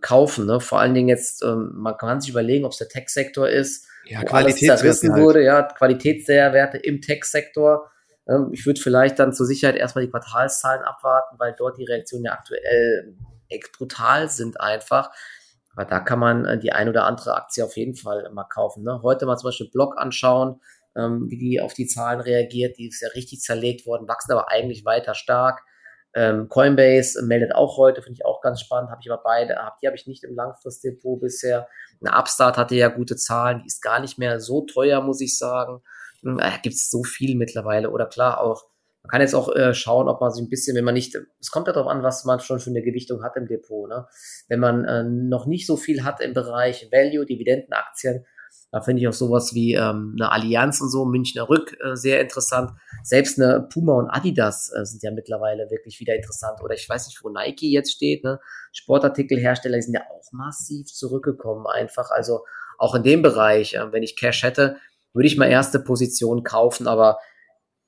kaufen. 0.02 0.46
Ne? 0.46 0.60
Vor 0.60 0.80
allen 0.80 0.94
Dingen 0.94 1.08
jetzt, 1.08 1.44
ähm, 1.44 1.72
man 1.76 1.98
kann 1.98 2.22
sich 2.22 2.32
überlegen, 2.32 2.66
ob 2.66 2.72
es 2.72 2.80
der 2.80 2.90
Tech-Sektor 2.90 3.48
ist 3.48 3.88
ja, 4.06 4.24
Qualitätswerte 4.24 5.14
halt. 5.14 5.22
wurde, 5.22 5.44
ja, 5.44 5.64
Qualitätswerte 5.64 6.78
im 6.78 7.02
Tech-Sektor. 7.02 7.92
Ähm, 8.28 8.50
ich 8.52 8.66
würde 8.66 8.82
vielleicht 8.82 9.20
dann 9.20 9.34
zur 9.34 9.46
Sicherheit 9.46 9.76
erstmal 9.76 10.06
die 10.06 10.12
Quartalszahlen 10.12 10.84
abwarten, 10.84 11.38
weil 11.40 11.56
dort 11.58 11.78
die 11.78 11.86
Reaktionen 11.86 12.26
ja 12.26 12.34
aktuell 12.34 13.16
echt 13.50 13.72
brutal 13.74 14.30
sind 14.30 14.60
einfach. 14.60 15.12
Aber 15.76 15.86
da 15.86 16.00
kann 16.00 16.20
man 16.20 16.46
äh, 16.46 16.60
die 16.60 16.72
ein 16.72 16.90
oder 16.90 17.06
andere 17.06 17.36
Aktie 17.36 17.64
auf 17.64 17.76
jeden 17.76 17.96
Fall 17.96 18.30
mal 18.32 18.46
kaufen. 18.46 18.84
Ne? 18.84 19.02
Heute 19.04 19.26
mal 19.26 19.38
zum 19.38 19.50
Beispiel 19.50 19.70
Block 19.70 19.98
anschauen, 19.98 20.62
ähm, 20.96 21.30
wie 21.30 21.38
die 21.38 21.62
auf 21.62 21.74
die 21.74 21.88
Zahlen 21.88 22.22
reagiert. 22.22 22.78
Die 22.78 22.88
ist 22.88 23.02
ja 23.02 23.10
richtig 23.10 23.42
zerlegt 23.42 23.86
worden, 23.86 24.08
wachsen 24.08 24.32
aber 24.32 24.50
eigentlich 24.50 24.86
weiter 24.86 25.16
stark. 25.16 25.62
Ähm, 26.14 26.48
Coinbase 26.48 27.22
meldet 27.24 27.54
auch 27.54 27.76
heute, 27.76 28.02
finde 28.02 28.18
ich 28.20 28.26
auch 28.26 28.40
ganz 28.42 28.62
spannend. 28.62 28.90
Habe 28.90 29.02
ich 29.04 29.12
aber 29.12 29.22
beide, 29.22 29.58
hab, 29.58 29.80
die 29.82 29.88
habe 29.88 29.98
ich 29.98 30.08
nicht 30.08 30.24
im 30.24 30.34
Langfristdepot 30.34 31.20
bisher. 31.20 31.68
Eine 32.00 32.18
Upstart 32.18 32.58
hatte 32.58 32.76
ja 32.76 32.88
gute 32.88 33.18
Zahlen, 33.18 33.60
die 33.60 33.66
ist 33.66 33.82
gar 33.82 34.00
nicht 34.00 34.18
mehr 34.18 34.40
so 34.40 34.62
teuer, 34.62 35.02
muss 35.02 35.20
ich 35.20 35.38
sagen. 35.38 35.82
Da 36.26 36.58
gibt 36.62 36.76
es 36.76 36.90
so 36.90 37.04
viel 37.04 37.36
mittlerweile. 37.38 37.92
Oder 37.92 38.08
klar, 38.08 38.42
auch 38.42 38.64
Man 39.04 39.12
kann 39.12 39.22
jetzt 39.22 39.36
auch 39.36 39.56
äh, 39.56 39.76
schauen, 39.76 40.08
ob 40.10 40.20
man 40.20 40.32
sich 40.32 40.44
ein 40.44 40.50
bisschen, 40.50 40.76
wenn 40.76 40.84
man 40.84 40.96
nicht, 40.96 41.16
es 41.40 41.52
kommt 41.52 41.68
ja 41.68 41.74
darauf 41.74 41.92
an, 41.92 42.02
was 42.02 42.26
man 42.26 42.40
schon 42.40 42.60
für 42.60 42.72
eine 42.72 42.82
Gewichtung 42.82 43.24
hat 43.24 43.36
im 43.36 43.48
Depot. 43.48 43.88
Ne? 43.88 44.08
Wenn 44.48 44.60
man 44.60 44.84
äh, 44.86 45.04
noch 45.04 45.46
nicht 45.46 45.68
so 45.68 45.78
viel 45.78 46.04
hat 46.04 46.22
im 46.22 46.34
Bereich 46.34 46.90
Value, 46.92 47.26
Dividendenaktien, 47.26 48.26
da 48.72 48.82
finde 48.82 49.02
ich 49.02 49.08
auch 49.08 49.14
sowas 49.14 49.54
wie 49.54 49.74
ähm, 49.74 50.16
eine 50.20 50.32
Allianz 50.32 50.82
und 50.82 50.90
so, 50.90 51.06
Münchner 51.06 51.48
Rück, 51.48 51.78
äh, 51.82 51.96
sehr 51.96 52.20
interessant. 52.20 52.72
Selbst 53.04 53.40
eine 53.40 53.68
Puma 53.72 53.94
und 53.94 54.10
Adidas 54.10 54.70
äh, 54.76 54.84
sind 54.86 55.04
ja 55.04 55.12
mittlerweile 55.12 55.70
wirklich 55.70 56.00
wieder 56.00 56.16
interessant. 56.16 56.62
Oder 56.62 56.74
ich 56.74 56.90
weiß 56.90 57.06
nicht, 57.08 57.24
wo 57.24 57.30
Nike 57.30 57.72
jetzt 57.72 57.94
steht. 57.94 58.24
Ne? 58.24 58.40
Sportartikelhersteller 58.74 59.78
die 59.78 59.84
sind 59.84 59.94
ja 59.94 60.02
auch 60.12 60.32
massiv 60.32 60.88
zurückgekommen 60.88 61.68
einfach. 61.68 62.10
Also 62.12 62.42
auch 62.78 62.96
in 62.96 63.04
dem 63.04 63.22
Bereich, 63.22 63.76
äh, 63.76 63.92
wenn 63.94 64.04
ich 64.04 64.18
Cash 64.18 64.44
hätte, 64.44 64.78
würde 65.16 65.28
ich 65.28 65.38
mal 65.38 65.50
erste 65.50 65.80
Position 65.80 66.44
kaufen. 66.44 66.88
Aber 66.88 67.18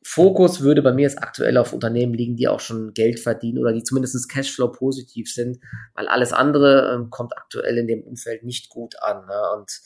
Fokus 0.03 0.61
würde 0.61 0.81
bei 0.81 0.93
mir 0.93 1.03
jetzt 1.03 1.21
aktuell 1.21 1.57
auf 1.57 1.73
Unternehmen 1.73 2.13
liegen, 2.13 2.37
die 2.37 2.47
auch 2.47 2.61
schon 2.61 2.93
Geld 2.93 3.19
verdienen 3.19 3.59
oder 3.59 3.73
die 3.73 3.83
zumindest 3.83 4.29
Cashflow 4.29 4.71
positiv 4.71 5.31
sind, 5.31 5.59
weil 5.95 6.07
alles 6.07 6.31
andere 6.31 6.93
ähm, 6.93 7.09
kommt 7.09 7.37
aktuell 7.37 7.77
in 7.77 7.87
dem 7.87 8.03
Umfeld 8.03 8.43
nicht 8.43 8.69
gut 8.69 8.95
an. 9.01 9.25
Ne? 9.25 9.41
Und 9.57 9.81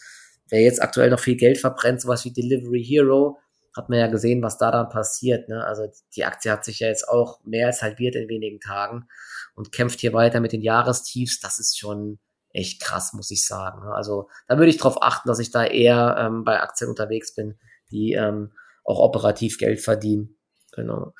wer 0.50 0.62
jetzt 0.62 0.82
aktuell 0.82 1.10
noch 1.10 1.20
viel 1.20 1.36
Geld 1.36 1.58
verbrennt, 1.58 2.02
sowas 2.02 2.24
wie 2.24 2.34
Delivery 2.34 2.84
Hero, 2.84 3.39
hat 3.76 3.89
man 3.89 4.00
ja 4.00 4.08
gesehen, 4.08 4.44
was 4.44 4.58
da 4.58 4.70
dann 4.70 4.89
passiert. 4.89 5.50
Ne? 5.50 5.66
Also 5.66 5.88
die 6.16 6.26
Aktie 6.26 6.52
hat 6.52 6.66
sich 6.66 6.82
ja 6.82 6.88
jetzt 6.88 7.08
auch 7.08 7.44
mehr 7.44 7.68
als 7.68 7.82
halbiert 7.82 8.16
in 8.16 8.30
wenigen 8.30 8.60
Tagen 8.60 9.08
und 9.56 9.72
kämpft 9.72 10.02
hier 10.02 10.14
weiter 10.14 10.39
mit 10.39 10.52
den 10.52 10.62
Jahrestiefs. 10.62 11.39
Das 11.39 11.58
ist 11.58 11.80
schon 11.80 12.20
echt 12.54 12.82
krass, 12.82 13.14
muss 13.14 13.32
ich 13.32 13.45
sagen. 13.45 13.86
Ne? 13.86 13.93
Also 13.93 14.30
da 14.47 14.58
würde 14.58 14.70
ich 14.70 14.78
darauf 14.78 15.02
achten, 15.02 15.28
dass 15.28 15.39
ich 15.39 15.52
da 15.52 15.66
eher 15.66 16.16
ähm, 16.18 16.43
bei 16.43 16.62
Aktien 16.62 16.89
unterwegs 16.89 17.34
bin, 17.34 17.58
die 17.91 18.14
ähm, 18.14 18.52
auch 18.84 18.99
operativ 18.99 19.58
Geld 19.58 19.82
verdienen. 19.82 20.38
Genau. 20.74 21.14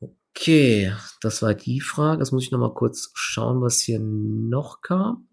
Okay, 0.00 0.92
das 1.20 1.42
war 1.42 1.54
die 1.54 1.80
Frage. 1.80 2.20
Jetzt 2.20 2.32
muss 2.32 2.44
ich 2.44 2.50
noch 2.50 2.58
mal 2.58 2.74
kurz 2.74 3.10
schauen, 3.14 3.62
was 3.62 3.80
hier 3.80 4.00
noch 4.00 4.80
kam. 4.80 5.28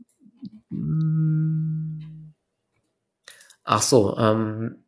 Hm. 0.69 2.33
Ach 3.63 3.81
so, 3.81 4.17
ähm, 4.17 4.80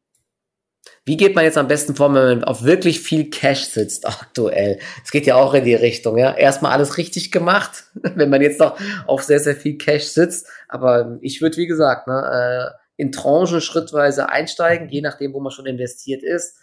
wie 1.06 1.18
geht 1.18 1.36
man 1.36 1.44
jetzt 1.44 1.58
am 1.58 1.68
besten 1.68 1.96
vor, 1.96 2.14
wenn 2.14 2.40
man 2.40 2.44
auf 2.44 2.64
wirklich 2.64 3.02
viel 3.02 3.30
Cash 3.30 3.66
sitzt 3.66 4.08
aktuell? 4.08 4.80
Es 5.04 5.12
geht 5.12 5.26
ja 5.26 5.36
auch 5.36 5.54
in 5.54 5.66
die 5.66 5.76
Richtung, 5.76 6.18
ja. 6.18 6.34
Erstmal 6.34 6.72
alles 6.72 6.98
richtig 6.98 7.32
gemacht, 7.32 7.86
wenn 7.94 8.30
man 8.30 8.42
jetzt 8.42 8.60
noch 8.60 8.80
auf 9.06 9.24
sehr, 9.24 9.40
sehr 9.40 9.56
viel 9.56 9.78
Cash 9.78 10.06
sitzt. 10.06 10.48
Aber 10.70 11.18
ich 11.22 11.42
würde, 11.42 11.58
wie 11.58 11.68
gesagt, 11.68 12.08
ne, 12.08 12.74
äh, 12.76 12.84
in 12.96 13.12
Tranchen 13.12 13.60
schrittweise 13.60 14.30
einsteigen, 14.30 14.90
je 14.90 15.02
nachdem, 15.02 15.34
wo 15.34 15.40
man 15.40 15.52
schon 15.52 15.66
investiert 15.66 16.24
ist. 16.24 16.58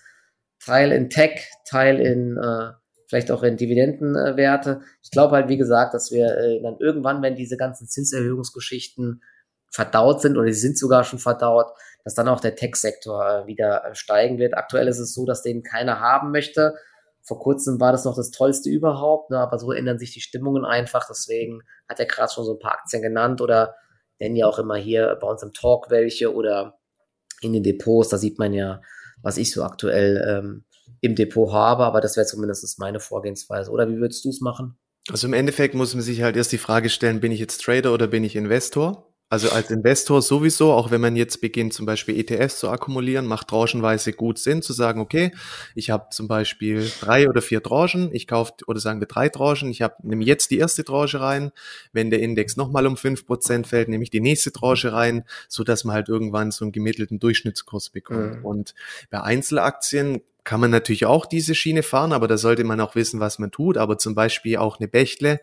Teil 0.63 0.93
in 0.93 1.11
Tech, 1.11 1.49
Teil 1.65 1.99
in 2.01 2.37
äh, 2.37 2.73
vielleicht 3.11 3.31
auch 3.33 3.43
in 3.43 3.57
Dividendenwerte. 3.57 4.83
Ich 5.03 5.11
glaube 5.11 5.35
halt, 5.35 5.49
wie 5.49 5.57
gesagt, 5.57 5.95
dass 5.95 6.13
wir 6.13 6.27
äh, 6.37 6.63
dann 6.63 6.77
irgendwann, 6.79 7.23
wenn 7.23 7.35
diese 7.35 7.57
ganzen 7.57 7.89
Zinserhöhungsgeschichten 7.89 9.23
verdaut 9.73 10.23
sind 10.23 10.37
oder 10.37 10.53
sie 10.53 10.61
sind 10.61 10.79
sogar 10.79 11.03
schon 11.03 11.19
verdaut, 11.19 11.73
dass 12.05 12.15
dann 12.15 12.29
auch 12.29 12.41
der 12.41 12.57
Tech-Sektor 12.57 13.43
äh, 13.43 13.47
wieder 13.47 13.85
äh, 13.85 13.95
steigen 13.95 14.39
wird. 14.39 14.57
Aktuell 14.57 14.89
ist 14.89 14.99
es 14.99 15.15
so, 15.15 15.25
dass 15.27 15.43
den 15.43 15.63
keiner 15.63 16.01
haben 16.01 16.31
möchte. 16.31 16.75
Vor 17.23 17.39
kurzem 17.39 17.81
war 17.81 17.93
das 17.93 18.05
noch 18.05 18.17
das 18.17 18.31
Tollste 18.31 18.71
überhaupt, 18.71 19.31
ne, 19.31 19.39
aber 19.39 19.59
so 19.59 19.73
ändern 19.73 19.99
sich 19.99 20.13
die 20.13 20.21
Stimmungen 20.21 20.65
einfach. 20.65 21.07
Deswegen 21.09 21.63
hat 21.89 22.01
er 22.01 22.07
gerade 22.07 22.33
schon 22.33 22.45
so 22.45 22.55
ein 22.55 22.59
paar 22.59 22.73
Aktien 22.73 23.03
genannt 23.03 23.41
oder 23.41 23.75
nennen 24.19 24.37
ja 24.37 24.47
auch 24.47 24.59
immer 24.59 24.77
hier 24.77 25.17
bei 25.21 25.29
uns 25.29 25.43
im 25.43 25.53
Talk 25.53 25.91
welche 25.91 26.35
oder 26.35 26.79
in 27.41 27.53
den 27.53 27.63
Depots. 27.63 28.09
Da 28.09 28.19
sieht 28.19 28.39
man 28.39 28.53
ja, 28.53 28.81
was 29.23 29.37
ich 29.37 29.53
so 29.53 29.63
aktuell 29.63 30.25
ähm, 30.27 30.65
im 31.01 31.15
Depot 31.15 31.53
habe, 31.53 31.85
aber 31.85 32.01
das 32.01 32.17
wäre 32.17 32.27
zumindest 32.27 32.79
meine 32.79 33.01
Vorgehensweise. 33.01 33.71
Oder 33.71 33.89
wie 33.89 33.99
würdest 33.99 34.25
du 34.25 34.31
es 34.31 34.41
machen? 34.41 34.79
Also 35.11 35.27
im 35.27 35.33
Endeffekt 35.33 35.75
muss 35.75 35.95
man 35.95 36.03
sich 36.03 36.23
halt 36.23 36.37
erst 36.37 36.53
die 36.53 36.59
Frage 36.59 36.89
stellen, 36.89 37.21
bin 37.21 37.33
ich 37.33 37.41
jetzt 37.41 37.63
Trader 37.63 37.93
oder 37.93 38.07
bin 38.07 38.25
ich 38.25 38.37
Investor? 38.37 39.10
Also 39.31 39.51
als 39.51 39.71
Investor 39.71 40.23
sowieso, 40.23 40.73
auch 40.73 40.91
wenn 40.91 41.01
man 41.01 41.15
jetzt 41.15 41.41
beginnt, 41.41 41.73
zum 41.73 41.87
Beispiel 41.87 42.19
ETFs 42.19 42.59
zu 42.59 42.69
akkumulieren, 42.69 43.27
macht 43.27 43.47
tranchenweise 43.47 44.13
gut 44.13 44.41
Sinn 44.41 44.61
zu 44.61 44.73
sagen, 44.73 45.01
okay, 45.01 45.31
ich 45.77 45.91
habe 45.91 46.09
zum 46.11 46.27
Beispiel 46.27 46.91
drei 47.01 47.29
oder 47.29 47.41
vier 47.41 47.63
Tranchen, 47.63 48.11
ich 48.13 48.27
kaufe, 48.27 48.55
oder 48.67 48.81
sagen 48.81 48.99
wir 48.99 49.07
drei 49.07 49.29
Tranchen, 49.29 49.71
ich 49.71 49.83
habe 49.83 49.95
nehme 50.03 50.25
jetzt 50.25 50.51
die 50.51 50.59
erste 50.59 50.85
Tranche 50.85 51.21
rein, 51.21 51.53
wenn 51.93 52.11
der 52.11 52.21
Index 52.21 52.57
nochmal 52.57 52.89
um 52.89 52.97
fünf 52.97 53.25
Prozent 53.25 53.69
fällt, 53.69 53.89
nehme 53.89 54.03
ich 54.03 54.11
die 54.11 54.21
nächste 54.21 54.51
Tranche 54.51 54.93
rein, 54.93 55.23
so 55.47 55.63
dass 55.63 55.85
man 55.85 55.95
halt 55.95 56.09
irgendwann 56.09 56.51
so 56.51 56.65
einen 56.65 56.73
gemittelten 56.73 57.21
Durchschnittskurs 57.21 57.91
bekommt. 57.91 58.39
Mhm. 58.39 58.45
Und 58.45 58.75
bei 59.11 59.21
Einzelaktien 59.21 60.23
kann 60.45 60.61
man 60.61 60.71
natürlich 60.71 61.07
auch 61.07 61.27
diese 61.27 61.55
Schiene 61.55 61.83
fahren, 61.83 62.13
aber 62.13 62.29
da 62.29 62.37
sollte 62.37 62.65
man 62.65 62.81
auch 62.81 62.95
wissen, 62.95 63.21
was 63.21 63.39
man 63.39 63.51
tut. 63.51 63.77
Aber 63.77 63.99
zum 63.99 64.15
Beispiel 64.15 64.57
auch 64.57 64.79
eine 64.79 64.89
Bechtle, 64.89 65.41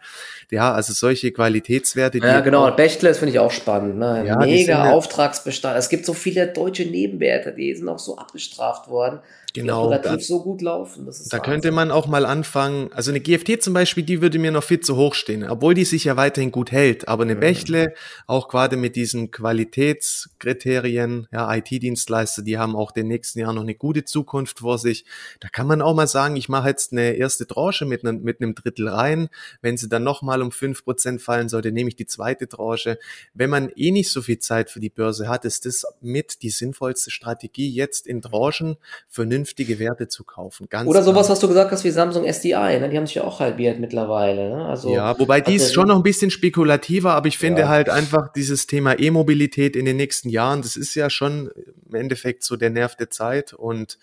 ja, 0.52 0.74
also 0.74 0.93
solche 0.93 1.32
Qualitätswerte. 1.32 2.20
Ja, 2.20 2.41
genau. 2.41 2.70
Bechtle, 2.72 3.10
das 3.10 3.20
finde 3.20 3.34
ich 3.34 3.39
auch 3.39 3.52
spannend. 3.52 3.98
Ne? 3.98 4.24
Ja, 4.28 4.38
Mega 4.38 4.91
Auftragsbestand. 4.91 5.78
Es 5.78 5.89
gibt 5.89 6.06
so 6.06 6.14
viele 6.14 6.48
deutsche 6.48 6.86
Nebenwerte, 6.86 7.54
die 7.54 7.74
sind 7.76 7.88
auch 7.89 8.00
so 8.00 8.18
abgestraft 8.18 8.88
worden 8.89 9.20
genau, 9.62 9.88
operativ 9.88 10.26
so 10.26 10.41
gut 10.41 10.62
laufen. 10.62 11.05
da 11.05 11.12
Wahnsinn. 11.12 11.39
könnte 11.41 11.72
man 11.72 11.91
auch 11.91 12.08
mal 12.08 12.26
anfangen. 12.26 12.91
Also 12.93 13.12
eine 13.12 13.20
GFT 13.20 13.62
zum 13.62 13.74
Beispiel, 13.74 14.03
die 14.03 14.22
würde 14.22 14.39
mir 14.39 14.51
noch 14.51 14.64
viel 14.64 14.80
zu 14.80 14.95
hoch 14.95 15.14
stehen, 15.14 15.43
obwohl 15.49 15.74
die 15.74 15.86
sich 15.86 16.05
ja 16.05 16.16
weiterhin 16.16 16.51
gut 16.51 16.72
hält. 16.72 17.08
Aber 17.08 17.24
eine 17.24 17.36
mhm. 17.36 17.39
Bächle, 17.41 17.93
auch 18.28 18.47
gerade 18.47 18.78
mit 18.78 18.95
diesen 18.95 19.32
Qualitätskriterien, 19.32 21.28
ja, 21.32 21.53
IT-Dienstleister, 21.53 22.41
die 22.41 22.58
haben 22.58 22.76
auch 22.76 22.91
den 22.91 23.08
nächsten 23.08 23.39
Jahr 23.39 23.53
noch 23.53 23.64
eine 23.64 23.76
gute 23.76 24.05
Zukunft 24.05 24.60
vor 24.60 24.78
sich. 24.78 25.05
Da 25.39 25.49
kann 25.49 25.68
man 25.68 25.82
auch 25.82 25.95
mal 25.95 26.08
sagen, 26.08 26.36
ich 26.36 26.49
mache 26.49 26.70
jetzt 26.70 26.91
eine 26.91 27.14
erste 27.14 27.45
Tranche 27.47 27.86
mit 27.86 28.05
einem, 28.05 28.24
mit 28.24 28.41
einem 28.41 28.55
Drittel 28.55 28.88
rein. 28.88 29.30
Wenn 29.62 29.78
sie 29.78 29.89
dann 29.89 30.03
nochmal 30.03 30.41
um 30.41 30.51
fünf 30.51 30.84
Prozent 30.84 31.22
fallen 31.22 31.49
sollte, 31.49 31.72
nehme 31.72 31.89
ich 31.89 31.95
die 31.95 32.05
zweite 32.05 32.47
Tranche. 32.47 32.99
Wenn 33.34 33.49
man 33.49 33.70
eh 33.76 33.91
nicht 33.91 34.12
so 34.12 34.22
viel 34.22 34.39
Zeit 34.39 34.70
für 34.70 34.80
die 34.80 34.89
Börse 34.89 35.28
hat, 35.28 35.43
ist 35.45 35.66
das 35.66 35.86
mit 36.01 36.41
die 36.41 36.49
sinnvollste 36.49 37.12
Strategie, 37.12 37.70
jetzt 37.70 38.08
in 38.08 38.22
Tranchen 38.22 38.78
vernünftig 39.08 39.47
vernünftige 39.48 39.80
Werte 39.80 40.08
zu 40.08 40.24
kaufen. 40.24 40.68
Ganz 40.70 40.89
Oder 40.89 41.02
sowas, 41.04 41.28
klar. 41.28 41.36
was 41.36 41.39
du 41.39 41.48
gesagt 41.48 41.72
hast 41.72 41.84
wie 41.84 41.91
Samsung 41.91 42.26
SDI, 42.26 42.80
ne? 42.80 42.89
die 42.89 42.98
haben 42.98 43.06
sich 43.06 43.16
ja 43.16 43.24
auch 43.24 43.39
halbiert 43.39 43.80
mittlerweile. 43.80 44.50
Ne? 44.50 44.66
Also, 44.66 44.93
ja, 44.93 45.18
wobei 45.18 45.41
die 45.41 45.56
ist 45.56 45.74
schon 45.74 45.88
noch 45.88 45.95
ein 45.95 46.04
bisschen 46.04 46.32
spekulativer, 46.32 47.14
aber 47.14 47.28
ich 47.28 47.38
finde 47.38 47.62
ja. 47.62 47.68
halt 47.70 47.89
einfach 47.89 48.32
dieses 48.32 48.68
Thema 48.68 49.00
E-Mobilität 49.00 49.76
in 49.76 49.86
den 49.86 49.98
nächsten 49.98 50.30
Jahren, 50.30 50.62
das 50.62 50.76
ist 50.76 50.95
ja 50.95 51.10
schon 51.10 51.50
im 51.88 51.95
Endeffekt 51.95 52.43
so 52.43 52.56
der 52.56 52.70
Nerv 52.70 52.95
der 52.95 53.10
Zeit 53.10 53.54
und 53.54 53.98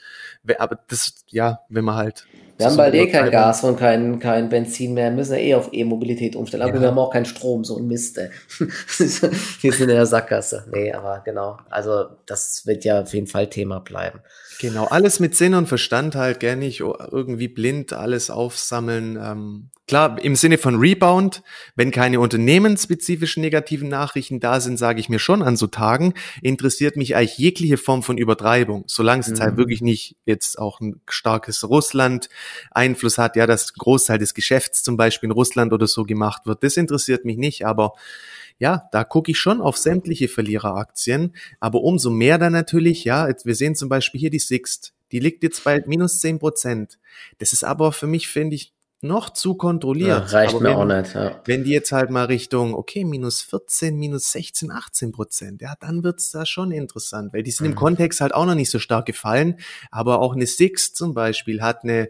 aber 0.58 0.78
das, 0.88 1.24
ja, 1.28 1.60
wenn 1.68 1.84
man 1.84 1.96
halt 1.96 2.26
wir 2.56 2.66
haben 2.66 2.76
bald 2.76 2.94
eh 2.94 3.08
kein 3.08 3.32
Gas 3.32 3.64
und 3.64 3.76
kein, 3.76 4.20
kein 4.20 4.48
Benzin 4.48 4.94
mehr, 4.94 5.10
müssen 5.10 5.32
ja 5.34 5.40
eh 5.40 5.54
auf 5.54 5.70
E-Mobilität 5.72 6.36
umstellen. 6.36 6.62
Aber 6.62 6.74
ja. 6.76 6.80
wir 6.82 6.88
haben 6.88 6.98
auch 6.98 7.10
keinen 7.10 7.24
Strom, 7.24 7.64
so 7.64 7.76
ein 7.76 7.88
Mist. 7.88 8.16
Wir 9.60 9.72
sind 9.72 9.88
in 9.90 9.96
der 9.96 10.06
Sackgasse. 10.06 10.64
Nee, 10.70 10.92
aber 10.92 11.20
genau. 11.24 11.58
Also 11.68 12.04
das 12.26 12.64
wird 12.64 12.84
ja 12.84 13.02
auf 13.02 13.12
jeden 13.12 13.26
Fall 13.26 13.50
Thema 13.50 13.80
bleiben. 13.80 14.20
Genau, 14.60 14.84
alles 14.86 15.20
mit 15.20 15.34
Sinn 15.34 15.54
und 15.54 15.66
Verstand 15.66 16.14
halt, 16.14 16.40
gern 16.40 16.58
nicht 16.58 16.80
irgendwie 16.80 17.48
blind 17.48 17.92
alles 17.92 18.30
aufsammeln. 18.30 19.18
Ähm, 19.20 19.70
klar, 19.86 20.22
im 20.22 20.36
Sinne 20.36 20.58
von 20.58 20.76
Rebound, 20.76 21.42
wenn 21.76 21.90
keine 21.90 22.20
unternehmensspezifischen 22.20 23.40
negativen 23.40 23.88
Nachrichten 23.88 24.40
da 24.40 24.60
sind, 24.60 24.78
sage 24.78 25.00
ich 25.00 25.08
mir 25.08 25.18
schon 25.18 25.42
an 25.42 25.56
so 25.56 25.66
Tagen, 25.66 26.14
interessiert 26.42 26.96
mich 26.96 27.16
eigentlich 27.16 27.38
jegliche 27.38 27.76
Form 27.76 28.02
von 28.02 28.18
Übertreibung, 28.18 28.84
solange 28.86 29.20
es 29.20 29.28
mhm. 29.28 29.40
halt 29.40 29.56
wirklich 29.56 29.82
nicht 29.82 30.16
jetzt 30.24 30.58
auch 30.58 30.80
ein 30.80 31.00
starkes 31.08 31.68
Russland 31.68 32.28
Einfluss 32.70 33.18
hat, 33.18 33.36
ja, 33.36 33.46
dass 33.46 33.74
Großteil 33.74 34.18
des 34.18 34.34
Geschäfts 34.34 34.82
zum 34.82 34.96
Beispiel 34.96 35.28
in 35.28 35.32
Russland 35.32 35.72
oder 35.72 35.86
so 35.86 36.04
gemacht 36.04 36.46
wird. 36.46 36.62
Das 36.62 36.76
interessiert 36.76 37.24
mich 37.24 37.36
nicht, 37.36 37.66
aber 37.66 37.94
ja, 38.58 38.88
da 38.92 39.04
gucke 39.04 39.30
ich 39.30 39.38
schon 39.38 39.60
auf 39.60 39.76
sämtliche 39.76 40.28
Verliereraktien, 40.28 41.34
aber 41.60 41.82
umso 41.82 42.10
mehr 42.10 42.38
dann 42.38 42.52
natürlich, 42.52 43.04
ja, 43.04 43.28
wir 43.44 43.54
sehen 43.54 43.74
zum 43.74 43.88
Beispiel 43.88 44.20
hier 44.20 44.30
die 44.30 44.38
Sixt, 44.38 44.94
die 45.12 45.20
liegt 45.20 45.42
jetzt 45.42 45.64
bei 45.64 45.82
minus 45.86 46.20
zehn 46.20 46.38
Prozent. 46.38 46.98
Das 47.38 47.52
ist 47.52 47.64
aber 47.64 47.92
für 47.92 48.06
mich, 48.06 48.28
finde 48.28 48.56
ich, 48.56 48.72
noch 49.04 49.30
zu 49.30 49.54
kontrolliert. 49.54 50.08
Ja, 50.08 50.38
reicht 50.38 50.54
aber 50.54 50.62
mir 50.62 50.70
wenn, 50.70 50.76
auch 50.76 51.02
nicht. 51.02 51.14
Ja. 51.14 51.40
Wenn 51.44 51.62
die 51.62 51.70
jetzt 51.70 51.92
halt 51.92 52.10
mal 52.10 52.24
Richtung, 52.24 52.74
okay, 52.74 53.04
minus 53.04 53.42
14, 53.42 53.96
minus 53.96 54.32
16, 54.32 54.72
18 54.72 55.12
Prozent, 55.12 55.62
ja, 55.62 55.74
dann 55.78 56.02
wird's 56.02 56.30
da 56.30 56.44
schon 56.46 56.72
interessant, 56.72 57.32
weil 57.32 57.42
die 57.42 57.50
sind 57.50 57.66
mhm. 57.66 57.72
im 57.72 57.76
Kontext 57.76 58.20
halt 58.20 58.34
auch 58.34 58.46
noch 58.46 58.54
nicht 58.54 58.70
so 58.70 58.78
stark 58.78 59.06
gefallen. 59.06 59.60
Aber 59.90 60.20
auch 60.20 60.34
eine 60.34 60.46
Six 60.46 60.94
zum 60.94 61.14
Beispiel 61.14 61.62
hat 61.62 61.84
eine 61.84 62.08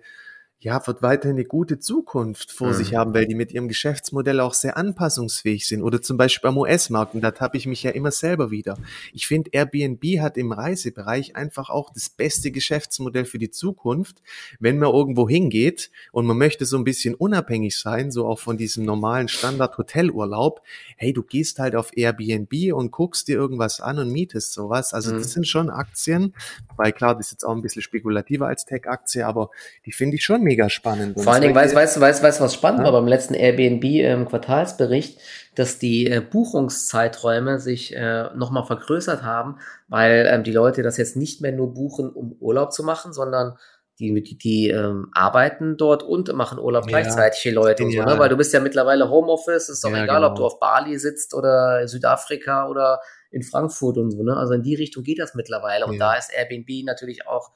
ja, 0.65 0.85
wird 0.87 1.03
weiterhin 1.03 1.37
eine 1.37 1.45
gute 1.45 1.79
Zukunft 1.79 2.51
vor 2.51 2.69
mhm. 2.69 2.73
sich 2.73 2.95
haben, 2.95 3.13
weil 3.13 3.27
die 3.27 3.35
mit 3.35 3.53
ihrem 3.53 3.69
Geschäftsmodell 3.69 4.41
auch 4.41 4.55
sehr 4.55 4.79
anpassungsfähig 4.79 5.69
sind. 5.69 5.83
Oder 5.83 6.01
zum 6.01 6.17
Beispiel 6.17 6.49
beim 6.49 6.57
US-Markt, 6.57 7.15
und 7.15 7.21
da 7.21 7.33
tappe 7.33 7.59
ich 7.59 7.67
mich 7.67 7.83
ja 7.83 7.91
immer 7.91 8.11
selber 8.11 8.51
wieder. 8.51 8.79
Ich 9.13 9.27
finde, 9.27 9.51
Airbnb 9.53 10.03
hat 10.21 10.39
im 10.39 10.53
Reisebereich 10.53 11.37
einfach 11.37 11.69
auch 11.69 11.93
das 11.93 12.09
beste 12.09 12.51
Geschäftsmodell 12.51 13.27
für 13.27 13.37
die 13.37 13.51
Zukunft, 13.51 14.23
wenn 14.59 14.79
man 14.79 14.91
irgendwo 14.91 15.29
hingeht 15.29 15.91
und 16.13 16.25
man 16.25 16.39
möchte 16.39 16.65
so 16.65 16.79
ein 16.79 16.85
bisschen 16.85 17.15
unabhängig 17.15 17.79
sein, 17.79 18.11
so 18.11 18.27
auch 18.27 18.39
von 18.39 18.57
diesem 18.57 18.87
normalen 18.87 19.29
Standard-Hotelurlaub. 19.29 20.63
Hey, 20.97 21.13
du 21.13 21.23
gehst 21.23 21.59
halt 21.59 21.77
auf 21.77 21.95
Airbnb 21.95 22.73
und 22.73 22.91
guckst 22.91 23.29
dir 23.29 23.37
irgendwas 23.37 23.83
an 23.83 23.99
und 23.99 24.11
mietest 24.11 24.55
sowas. 24.55 24.95
Also 24.95 25.13
mhm. 25.13 25.19
das 25.19 25.33
sind 25.33 25.47
schon 25.47 25.69
Aktien, 25.69 26.33
weil 26.79 26.93
klar, 26.93 27.15
das 27.15 27.27
ist 27.27 27.33
jetzt 27.33 27.45
auch 27.45 27.55
ein 27.55 27.61
bisschen 27.61 27.83
spekulativer 27.83 28.47
als 28.47 28.65
Tech-Aktie, 28.65 29.27
aber 29.27 29.51
die 29.85 29.93
finde 29.93 30.17
ich 30.17 30.25
schon 30.25 30.43
mega 30.43 30.54
mega 30.55 30.71
spannend. 30.71 31.21
Vor 31.21 31.33
allen 31.33 31.43
Dingen, 31.43 31.55
weißt, 31.55 31.75
weißt 31.75 31.97
du, 31.97 32.01
weißt, 32.01 32.23
weißt, 32.23 32.41
was 32.41 32.55
spannend 32.55 32.81
ja? 32.81 32.87
war 32.87 32.93
beim 32.93 33.09
letzten 33.09 33.35
Airbnb 33.35 33.85
ähm, 33.85 34.29
Quartalsbericht, 34.29 35.19
dass 35.55 35.79
die 35.79 36.07
äh, 36.07 36.21
Buchungszeiträume 36.21 37.59
sich 37.59 37.95
äh, 37.95 38.31
nochmal 38.35 38.65
vergrößert 38.65 39.23
haben, 39.23 39.59
weil 39.89 40.29
ähm, 40.31 40.45
die 40.45 40.53
Leute 40.53 40.83
das 40.83 40.97
jetzt 40.97 41.17
nicht 41.17 41.41
mehr 41.41 41.53
nur 41.53 41.75
buchen, 41.75 42.11
um 42.11 42.37
Urlaub 42.41 42.73
zu 42.73 42.83
machen, 42.83 43.13
sondern 43.13 43.57
die, 44.01 44.23
die, 44.23 44.37
die 44.37 44.69
ähm, 44.71 45.11
arbeiten 45.15 45.77
dort 45.77 46.03
und 46.03 46.33
machen 46.33 46.59
Urlaub 46.59 46.85
ja, 46.85 46.89
gleichzeitig, 46.89 47.43
die 47.43 47.51
Leute 47.51 47.85
und 47.85 47.93
so, 47.93 48.03
ne? 48.03 48.19
Weil 48.19 48.29
du 48.29 48.37
bist 48.37 48.53
ja 48.53 48.59
mittlerweile 48.59 49.09
Homeoffice, 49.09 49.69
ist 49.69 49.85
doch 49.85 49.91
ja, 49.91 50.03
egal, 50.03 50.17
genau. 50.17 50.31
ob 50.31 50.35
du 50.35 50.45
auf 50.45 50.59
Bali 50.59 50.99
sitzt 50.99 51.33
oder 51.33 51.87
Südafrika 51.87 52.67
oder 52.69 53.01
in 53.31 53.43
Frankfurt 53.43 53.99
und 53.99 54.11
so, 54.11 54.25
ne? 54.25 54.37
Also 54.37 54.55
in 54.55 54.63
die 54.63 54.75
Richtung 54.75 55.05
geht 55.05 55.21
das 55.21 55.37
mittlerweile. 55.37 55.87
Und 55.87 55.95
ja. 55.95 56.11
da 56.11 56.15
ist 56.19 56.33
Airbnb 56.33 56.85
natürlich 56.85 57.29
auch 57.29 57.53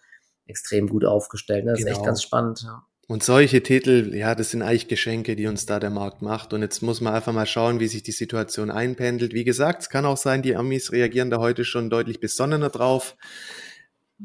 extrem 0.49 0.89
gut 0.89 1.05
aufgestellt. 1.05 1.65
Ne? 1.65 1.73
Das 1.73 1.79
genau. 1.79 1.89
ist 1.89 1.93
echt 1.93 2.01
genau. 2.01 2.07
ganz 2.07 2.23
spannend. 2.23 2.63
Ja. 2.65 2.83
Und 3.11 3.23
solche 3.23 3.63
Titel, 3.63 4.15
ja, 4.15 4.35
das 4.35 4.51
sind 4.51 4.61
eigentlich 4.61 4.87
Geschenke, 4.87 5.35
die 5.35 5.47
uns 5.47 5.65
da 5.65 5.81
der 5.81 5.89
Markt 5.89 6.21
macht. 6.21 6.53
Und 6.53 6.61
jetzt 6.61 6.83
muss 6.83 7.01
man 7.01 7.15
einfach 7.15 7.33
mal 7.33 7.47
schauen, 7.47 7.81
wie 7.81 7.89
sich 7.89 8.03
die 8.03 8.13
Situation 8.13 8.71
einpendelt. 8.71 9.33
Wie 9.33 9.45
gesagt, 9.45 9.81
es 9.81 9.89
kann 9.89 10.05
auch 10.05 10.19
sein, 10.19 10.43
die 10.43 10.55
Amis 10.55 10.93
reagieren 10.93 11.31
da 11.31 11.39
heute 11.39 11.65
schon 11.65 11.89
deutlich 11.89 12.21
besonnener 12.21 12.69
drauf. 12.69 13.17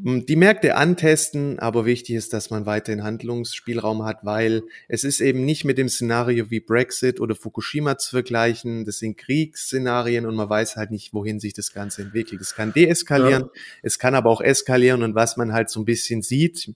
Hm, 0.02 0.26
die 0.26 0.36
Märkte 0.36 0.76
antesten, 0.76 1.60
aber 1.60 1.86
wichtig 1.86 2.16
ist, 2.16 2.34
dass 2.34 2.50
man 2.50 2.66
weiterhin 2.66 3.04
Handlungsspielraum 3.04 4.04
hat, 4.04 4.20
weil 4.24 4.64
es 4.88 5.04
ist 5.04 5.22
eben 5.22 5.46
nicht 5.46 5.66
mit 5.66 5.78
dem 5.78 5.88
Szenario 5.88 6.50
wie 6.50 6.60
Brexit 6.60 7.20
oder 7.20 7.36
Fukushima 7.36 8.00
zu 8.00 8.10
vergleichen. 8.10 8.86
Das 8.86 8.98
sind 8.98 9.18
Kriegsszenarien 9.18 10.26
und 10.26 10.36
man 10.36 10.50
weiß 10.50 10.78
halt 10.78 10.90
nicht, 10.90 11.14
wohin 11.14 11.40
sich 11.40 11.54
das 11.54 11.74
Ganze 11.74 12.02
entwickelt. 12.02 12.42
Es 12.42 12.56
kann 12.56 12.74
deeskalieren, 12.74 13.44
ja. 13.44 13.62
es 13.84 14.00
kann 14.00 14.16
aber 14.16 14.32
auch 14.32 14.42
eskalieren 14.42 15.04
und 15.04 15.14
was 15.14 15.38
man 15.38 15.54
halt 15.54 15.70
so 15.70 15.80
ein 15.80 15.86
bisschen 15.86 16.24
sieht, 16.24 16.74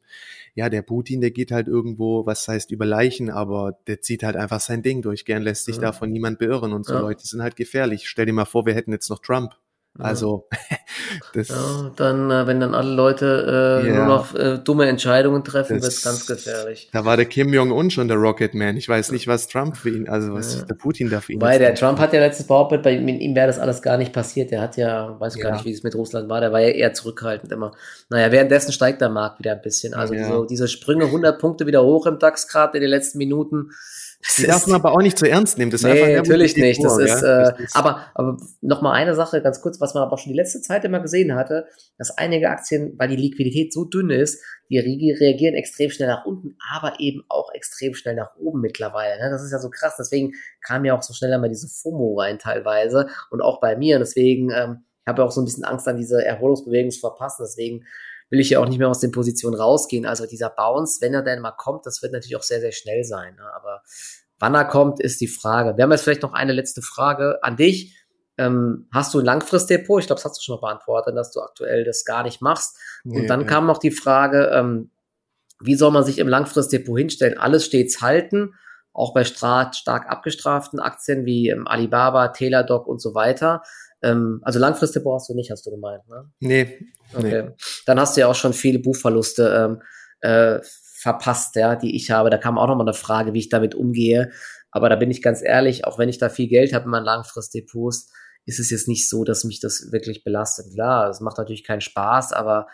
ja, 0.54 0.70
der 0.70 0.84
Putin, 0.84 1.22
der 1.22 1.32
geht 1.32 1.52
halt 1.52 1.68
irgendwo, 1.68 2.26
was 2.26 2.48
heißt 2.48 2.72
über 2.72 2.86
Leichen, 2.86 3.30
aber 3.30 3.80
der 3.88 4.02
zieht 4.02 4.24
halt 4.24 4.36
einfach 4.36 4.60
sein 4.60 4.84
Ding 4.84 5.02
durch. 5.02 5.26
Gern 5.26 5.42
lässt 5.44 5.66
sich 5.66 5.76
ja. 5.76 5.84
davon 5.84 6.12
niemand 6.12 6.40
beirren 6.40 6.74
und 6.74 6.86
so 6.86 6.94
ja. 6.94 7.00
Leute 7.00 7.26
sind 7.26 7.42
halt 7.42 7.56
gefährlich. 7.56 8.08
Stell 8.08 8.26
dir 8.28 8.34
mal 8.34 8.46
vor, 8.46 8.66
wir 8.66 8.74
hätten 8.74 8.92
jetzt 8.92 9.10
noch 9.10 9.20
Trump. 9.20 9.54
Also 10.00 10.48
das 11.34 11.50
ja, 11.50 11.92
dann, 11.96 12.30
äh, 12.30 12.48
wenn 12.48 12.60
dann 12.60 12.76
alle 12.76 12.94
Leute 12.94 13.82
äh, 13.84 13.88
ja. 13.88 13.96
nur 13.96 14.06
noch 14.06 14.36
äh, 14.36 14.60
dumme 14.60 14.88
Entscheidungen 14.88 15.44
treffen, 15.44 15.82
wird 15.82 15.92
es 15.92 16.04
ganz 16.04 16.26
gefährlich. 16.26 16.90
Da 16.92 17.06
war 17.06 17.18
der 17.18 17.26
Kim 17.26 17.54
Jong-un 17.54 17.90
schon 17.90 18.08
der 18.08 18.18
Rocket 18.18 18.54
Man. 18.54 18.78
Ich 18.78 18.88
weiß 18.88 19.12
nicht, 19.12 19.28
was 19.28 19.48
Trump 19.48 19.78
für 19.78 19.90
ihn, 19.90 20.08
also 20.08 20.34
was 20.34 20.60
ja. 20.60 20.66
der 20.66 20.76
Putin 20.76 21.10
da 21.10 21.22
für 21.22 21.34
ihn 21.34 21.42
Weil 21.42 21.60
der 21.60 21.76
Trump 21.76 22.00
hat 22.00 22.14
ja 22.14 22.20
letztens 22.20 22.48
behauptet, 22.48 22.84
bei 22.84 22.94
ihm 22.94 23.36
wäre 23.36 23.48
das 23.48 23.60
alles 23.60 23.82
gar 23.82 23.98
nicht 23.98 24.14
passiert. 24.14 24.52
Der 24.52 24.62
hat 24.62 24.78
ja, 24.78 25.20
weiß 25.20 25.38
gar 25.38 25.54
nicht, 25.54 25.66
wie 25.66 25.72
es 25.72 25.84
mit 25.84 25.96
Russland 25.96 26.30
war, 26.30 26.42
der 26.42 26.52
war 26.52 26.62
ja 26.62 26.70
eher 26.70 26.94
zurückhaltend 26.94 27.52
immer. 27.52 27.74
Naja, 28.10 28.32
währenddessen 28.32 28.72
steigt 28.72 29.02
der 29.02 29.10
Markt 29.10 29.40
wieder 29.40 29.54
ein 29.54 29.62
bisschen. 29.62 29.94
Also 29.94 30.14
diese, 30.14 30.46
diese 30.50 30.68
Sprünge 30.68 31.06
100 31.06 31.40
Punkte 31.40 31.66
wieder 31.66 31.84
hoch 31.84 32.06
im 32.06 32.20
DAX 32.20 32.48
gerade 32.48 32.78
in 32.78 32.82
den 32.82 32.90
letzten 32.90 33.18
Minuten 33.18 33.72
die 34.38 34.48
darf 34.48 34.66
man 34.66 34.78
aber 34.78 34.94
auch 34.94 35.02
nicht 35.02 35.18
zu 35.18 35.30
ernst 35.30 35.58
nehmen. 35.58 35.70
Das 35.70 35.82
ist 35.82 35.86
nee, 35.86 36.02
einfach 36.02 36.24
natürlich 36.24 36.58
nicht. 36.58 36.82
Pur, 36.82 37.00
das 37.00 37.16
ist, 37.16 37.22
ja? 37.22 37.50
äh, 37.50 37.68
aber, 37.74 38.08
aber 38.16 38.38
noch 38.62 38.82
mal 38.82 38.94
eine 38.94 39.14
Sache 39.14 39.42
ganz 39.42 39.62
kurz, 39.62 39.80
was 39.80 39.94
man 39.94 40.04
aber 40.04 40.18
schon 40.18 40.32
die 40.32 40.38
letzte 40.38 40.62
Zeit 40.62 40.84
immer 40.86 41.00
gesehen 41.00 41.36
hatte, 41.36 41.68
dass 41.98 42.18
einige 42.18 42.50
Aktien, 42.50 42.96
weil 42.98 43.10
die 43.10 43.16
Liquidität 43.16 43.72
so 43.72 43.86
dünn 43.86 44.10
ist, 44.10 44.44
die 44.70 44.80
reagieren 44.80 45.54
extrem 45.54 45.92
schnell 45.92 46.10
nach 46.10 46.26
unten, 46.26 46.58
aber 46.74 47.00
eben 47.00 47.24
auch 47.30 47.54
extrem 47.54 47.94
schnell 47.94 48.16
nach 48.16 48.36
oben 48.38 48.60
mittlerweile. 48.60 49.22
Ne? 49.24 49.30
Das 49.30 49.44
ist 49.44 49.52
ja 49.52 49.60
so 49.60 49.70
krass. 49.70 49.96
Deswegen 49.98 50.34
kam 50.66 50.84
ja 50.84 50.98
auch 50.98 51.04
so 51.04 51.14
schnell 51.14 51.34
einmal 51.34 51.50
diese 51.50 51.68
FOMO 51.68 52.20
rein 52.20 52.40
teilweise 52.40 53.08
und 53.30 53.42
auch 53.42 53.60
bei 53.60 53.78
mir. 53.78 53.98
Und 53.98 54.02
deswegen 54.02 54.50
ähm, 54.50 54.84
habe 55.06 55.22
ich 55.22 55.28
auch 55.28 55.32
so 55.32 55.42
ein 55.42 55.46
bisschen 55.46 55.64
Angst 55.64 55.88
an 55.88 55.98
diese 55.98 56.24
Erholungsbewegung 56.26 56.92
zu 56.92 57.00
verpassen. 57.00 57.46
Deswegen 57.48 57.86
will 58.30 58.40
ich 58.40 58.50
ja 58.50 58.60
auch 58.60 58.68
nicht 58.68 58.80
mehr 58.80 58.90
aus 58.90 59.00
den 59.00 59.12
Positionen 59.12 59.56
rausgehen. 59.56 60.06
Also 60.06 60.26
dieser 60.26 60.50
Bounce, 60.50 61.00
wenn 61.02 61.14
er 61.14 61.22
denn 61.22 61.40
mal 61.42 61.52
kommt, 61.52 61.86
das 61.86 62.02
wird 62.02 62.14
natürlich 62.14 62.36
auch 62.36 62.44
sehr, 62.44 62.60
sehr 62.60 62.72
schnell 62.72 63.04
sein. 63.04 63.36
Ne? 63.36 63.44
Aber 63.56 63.82
wann 64.40 64.56
er 64.56 64.66
kommt, 64.66 65.00
ist 65.00 65.22
die 65.22 65.28
Frage. 65.28 65.78
Wir 65.78 65.84
haben 65.84 65.92
jetzt 65.92 66.04
vielleicht 66.04 66.24
noch 66.24 66.34
eine 66.34 66.54
letzte 66.54 66.82
Frage 66.82 67.40
an 67.42 67.56
dich. 67.56 67.96
Ähm, 68.38 68.88
hast 68.92 69.14
du 69.14 69.20
ein 69.20 69.26
Langfristdepot? 69.26 70.02
Ich 70.02 70.08
glaube, 70.08 70.18
das 70.20 70.26
hast 70.26 70.40
du 70.40 70.44
schon 70.44 70.56
mal 70.56 70.68
beantwortet, 70.68 71.16
dass 71.16 71.32
du 71.32 71.42
aktuell 71.42 71.84
das 71.84 72.06
gar 72.06 72.24
nicht 72.24 72.42
machst. 72.42 72.78
Nee, 73.04 73.22
Und 73.22 73.28
dann 73.28 73.42
nee. 73.42 73.46
kam 73.48 73.66
noch 73.66 73.80
die 73.80 73.92
Frage, 73.92 74.52
ähm, 74.54 74.92
wie 75.60 75.76
soll 75.76 75.92
man 75.92 76.04
sich 76.04 76.20
im 76.20 76.28
Langfristdepot 76.28 76.98
hinstellen? 76.98 77.38
Alles 77.38 77.66
stets 77.66 78.02
halten, 78.02 78.54
auch 78.94 79.14
bei 79.14 79.24
stark 79.24 79.76
abgestraften 80.10 80.80
Aktien 80.80 81.26
wie 81.26 81.50
ähm, 81.50 81.68
Alibaba, 81.68 82.28
Teladoc 82.28 82.86
und 82.88 83.02
so 83.02 83.16
weiter. 83.16 83.64
Ähm, 84.02 84.42
also 84.44 84.60
Langfristdepot 84.60 85.16
hast 85.16 85.30
du 85.30 85.34
nicht, 85.34 85.52
hast 85.52 85.66
du 85.66 85.72
gemeint, 85.72 86.08
ne? 86.08 86.30
Nee. 86.40 86.80
Okay. 87.14 87.44
Nee. 87.44 87.52
Dann 87.86 88.00
hast 88.00 88.16
du 88.16 88.22
ja 88.22 88.28
auch 88.28 88.36
schon 88.36 88.54
viele 88.54 88.80
Buchverluste 88.80 89.80
ähm, 89.80 89.82
äh, 90.22 90.60
verpasst, 90.64 91.56
ja, 91.56 91.76
die 91.76 91.96
ich 91.96 92.12
habe. 92.12 92.30
Da 92.30 92.38
kam 92.38 92.58
auch 92.58 92.68
nochmal 92.68 92.88
eine 92.88 92.94
Frage, 92.94 93.34
wie 93.34 93.40
ich 93.40 93.50
damit 93.50 93.76
umgehe. 93.76 94.32
Aber 94.72 94.90
da 94.90 94.96
bin 94.96 95.12
ich 95.12 95.22
ganz 95.22 95.42
ehrlich, 95.42 95.86
auch 95.86 95.98
wenn 95.98 96.10
ich 96.10 96.18
da 96.18 96.30
viel 96.30 96.48
Geld 96.48 96.74
habe 96.74 96.86
in 96.86 96.92
meinen 96.92 97.06
Langfristdepots, 97.06 98.12
ist 98.46 98.60
es 98.60 98.70
jetzt 98.70 98.88
nicht 98.88 99.10
so, 99.10 99.24
dass 99.24 99.44
mich 99.44 99.60
das 99.60 99.92
wirklich 99.92 100.24
belastet. 100.24 100.74
Klar, 100.74 101.10
es 101.10 101.20
macht 101.20 101.38
natürlich 101.38 101.64
keinen 101.64 101.82
Spaß, 101.82 102.34
aber 102.34 102.68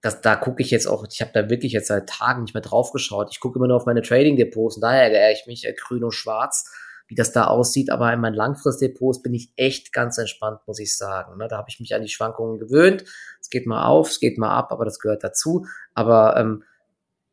das, 0.00 0.20
da 0.20 0.34
gucke 0.34 0.62
ich 0.62 0.70
jetzt 0.70 0.86
auch, 0.86 1.04
ich 1.08 1.20
habe 1.20 1.30
da 1.32 1.48
wirklich 1.48 1.72
jetzt 1.72 1.86
seit 1.86 2.08
Tagen 2.08 2.42
nicht 2.42 2.54
mehr 2.54 2.62
drauf 2.62 2.90
geschaut. 2.90 3.28
Ich 3.30 3.38
gucke 3.38 3.58
immer 3.58 3.68
nur 3.68 3.76
auf 3.76 3.86
meine 3.86 4.02
Trading-Depots 4.02 4.76
und 4.76 4.82
daher 4.82 5.04
ärgere 5.04 5.30
ich 5.30 5.46
mich, 5.46 5.64
äh, 5.64 5.74
grün 5.74 6.02
und 6.02 6.12
schwarz 6.12 6.64
wie 7.12 7.14
das 7.14 7.30
da 7.30 7.44
aussieht. 7.44 7.90
Aber 7.90 8.10
in 8.10 8.20
meinen 8.20 8.32
Langfristdepots 8.32 9.20
bin 9.20 9.34
ich 9.34 9.52
echt 9.56 9.92
ganz 9.92 10.16
entspannt, 10.16 10.60
muss 10.66 10.78
ich 10.78 10.96
sagen. 10.96 11.36
Ne? 11.36 11.46
Da 11.46 11.58
habe 11.58 11.68
ich 11.68 11.78
mich 11.78 11.94
an 11.94 12.00
die 12.00 12.08
Schwankungen 12.08 12.58
gewöhnt. 12.58 13.04
Es 13.38 13.50
geht 13.50 13.66
mal 13.66 13.84
auf, 13.84 14.08
es 14.08 14.18
geht 14.18 14.38
mal 14.38 14.48
ab, 14.48 14.72
aber 14.72 14.86
das 14.86 14.98
gehört 14.98 15.22
dazu. 15.22 15.66
Aber 15.92 16.38
ähm, 16.38 16.64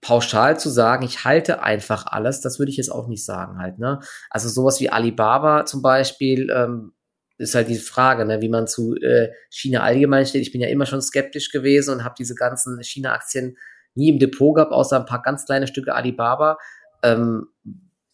pauschal 0.01 0.59
zu 0.59 0.67
sagen, 0.69 1.05
ich 1.05 1.23
halte 1.23 1.63
einfach 1.63 2.05
alles, 2.07 2.41
das 2.41 2.59
würde 2.59 2.71
ich 2.71 2.77
jetzt 2.77 2.91
auch 2.91 3.07
nicht 3.07 3.23
sagen 3.23 3.57
halt. 3.57 3.79
Ne? 3.79 4.01
Also 4.29 4.49
sowas 4.49 4.81
wie 4.81 4.89
Alibaba 4.89 5.65
zum 5.65 5.81
Beispiel 5.81 6.49
ähm, 6.53 6.91
ist 7.37 7.55
halt 7.55 7.69
die 7.69 7.77
Frage, 7.77 8.25
ne, 8.25 8.41
wie 8.41 8.49
man 8.49 8.67
zu 8.67 8.97
äh, 8.97 9.29
China 9.49 9.79
allgemein 9.83 10.25
steht. 10.25 10.41
Ich 10.41 10.51
bin 10.51 10.59
ja 10.59 10.67
immer 10.67 10.85
schon 10.85 11.01
skeptisch 11.01 11.51
gewesen 11.51 11.93
und 11.93 12.03
habe 12.03 12.15
diese 12.19 12.35
ganzen 12.35 12.83
China-Aktien 12.83 13.55
nie 13.95 14.09
im 14.09 14.19
Depot 14.19 14.53
gehabt, 14.55 14.73
außer 14.73 14.99
ein 14.99 15.05
paar 15.05 15.21
ganz 15.21 15.45
kleine 15.45 15.67
Stücke 15.67 15.95
Alibaba. 15.95 16.57
Ähm, 17.01 17.47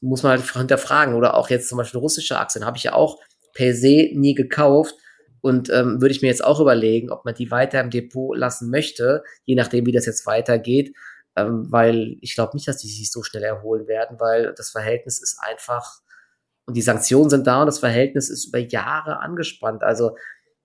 muss 0.01 0.23
man 0.23 0.31
halt 0.31 0.51
hinterfragen. 0.51 1.15
Oder 1.15 1.35
auch 1.35 1.49
jetzt 1.49 1.69
zum 1.69 1.77
Beispiel 1.77 1.99
russische 1.99 2.37
Aktien 2.37 2.65
habe 2.65 2.77
ich 2.77 2.83
ja 2.83 2.93
auch 2.93 3.19
per 3.53 3.73
se 3.73 4.09
nie 4.13 4.35
gekauft. 4.35 4.95
Und 5.41 5.69
ähm, 5.69 6.01
würde 6.01 6.11
ich 6.11 6.23
mir 6.23 6.27
jetzt 6.27 6.43
auch 6.43 6.59
überlegen, 6.59 7.11
ob 7.11 7.23
man 7.23 7.35
die 7.35 7.51
weiter 7.51 7.79
im 7.79 7.91
Depot 7.91 8.35
lassen 8.35 8.71
möchte, 8.71 9.23
je 9.43 9.53
nachdem, 9.53 9.85
wie 9.85 9.91
das 9.91 10.07
jetzt 10.07 10.25
weitergeht. 10.25 10.95
Ähm, 11.35 11.67
weil 11.69 12.17
ich 12.21 12.33
glaube 12.33 12.55
nicht, 12.55 12.67
dass 12.67 12.77
die 12.77 12.87
sich 12.87 13.11
so 13.11 13.21
schnell 13.21 13.43
erholen 13.43 13.87
werden, 13.87 14.19
weil 14.19 14.53
das 14.55 14.71
Verhältnis 14.71 15.21
ist 15.21 15.37
einfach, 15.39 15.99
und 16.65 16.75
die 16.75 16.81
Sanktionen 16.81 17.29
sind 17.29 17.45
da 17.45 17.59
und 17.59 17.67
das 17.67 17.77
Verhältnis 17.77 18.29
ist 18.29 18.47
über 18.47 18.57
Jahre 18.57 19.19
angespannt. 19.19 19.83
Also 19.83 20.15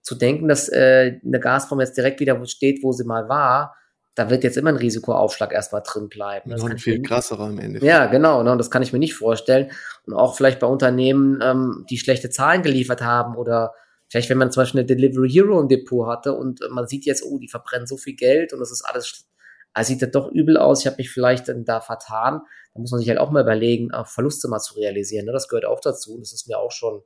zu 0.00 0.14
denken, 0.14 0.48
dass 0.48 0.68
äh, 0.70 1.20
eine 1.24 1.40
Gazprom 1.40 1.80
jetzt 1.80 1.96
direkt 1.96 2.20
wieder 2.20 2.42
steht, 2.46 2.82
wo 2.82 2.92
sie 2.92 3.04
mal 3.04 3.28
war, 3.28 3.76
da 4.14 4.28
wird 4.28 4.44
jetzt 4.44 4.56
immer 4.56 4.70
ein 4.70 4.76
Risikoaufschlag 4.76 5.52
erstmal 5.52 5.82
drin 5.84 6.08
bleiben. 6.08 6.50
Das 6.50 6.62
Noch 6.62 6.70
ein 6.70 6.78
viel 6.78 7.00
krasserer 7.02 7.44
am 7.44 7.58
Ende. 7.58 7.84
Ja, 7.84 8.06
genau, 8.06 8.42
ne, 8.42 8.52
und 8.52 8.58
das 8.58 8.70
kann 8.70 8.82
ich 8.82 8.92
mir 8.92 8.98
nicht 8.98 9.14
vorstellen. 9.14 9.70
Und 10.06 10.14
auch 10.14 10.36
vielleicht 10.36 10.60
bei 10.60 10.66
Unternehmen, 10.66 11.40
ähm, 11.42 11.86
die 11.88 11.98
schlechte 11.98 12.30
Zahlen 12.30 12.62
geliefert 12.62 13.02
haben 13.02 13.36
oder 13.36 13.72
vielleicht, 14.08 14.28
wenn 14.28 14.38
man 14.38 14.50
zum 14.50 14.62
Beispiel 14.62 14.80
eine 14.80 14.86
Delivery 14.86 15.30
Hero 15.30 15.60
im 15.60 15.68
Depot 15.68 16.08
hatte 16.08 16.34
und 16.34 16.60
man 16.70 16.88
sieht 16.88 17.06
jetzt, 17.06 17.24
oh, 17.24 17.38
die 17.38 17.48
verbrennen 17.48 17.86
so 17.86 17.96
viel 17.96 18.16
Geld 18.16 18.52
und 18.52 18.58
das 18.58 18.72
ist 18.72 18.82
alles, 18.82 19.28
also 19.72 19.88
sieht 19.88 20.02
das 20.02 20.10
doch 20.10 20.30
übel 20.32 20.56
aus, 20.56 20.80
ich 20.80 20.86
habe 20.86 20.96
mich 20.96 21.10
vielleicht 21.10 21.48
dann 21.48 21.64
da 21.64 21.80
vertan. 21.80 22.42
Da 22.74 22.80
muss 22.80 22.90
man 22.90 23.00
sich 23.00 23.08
halt 23.08 23.20
auch 23.20 23.30
mal 23.30 23.42
überlegen, 23.42 23.92
auch 23.92 24.08
Verluste 24.08 24.48
mal 24.48 24.60
zu 24.60 24.74
realisieren. 24.74 25.26
Ne? 25.26 25.32
Das 25.32 25.48
gehört 25.48 25.64
auch 25.64 25.80
dazu. 25.80 26.18
Das 26.18 26.32
ist 26.32 26.48
mir 26.48 26.58
auch 26.58 26.72
schon 26.72 27.02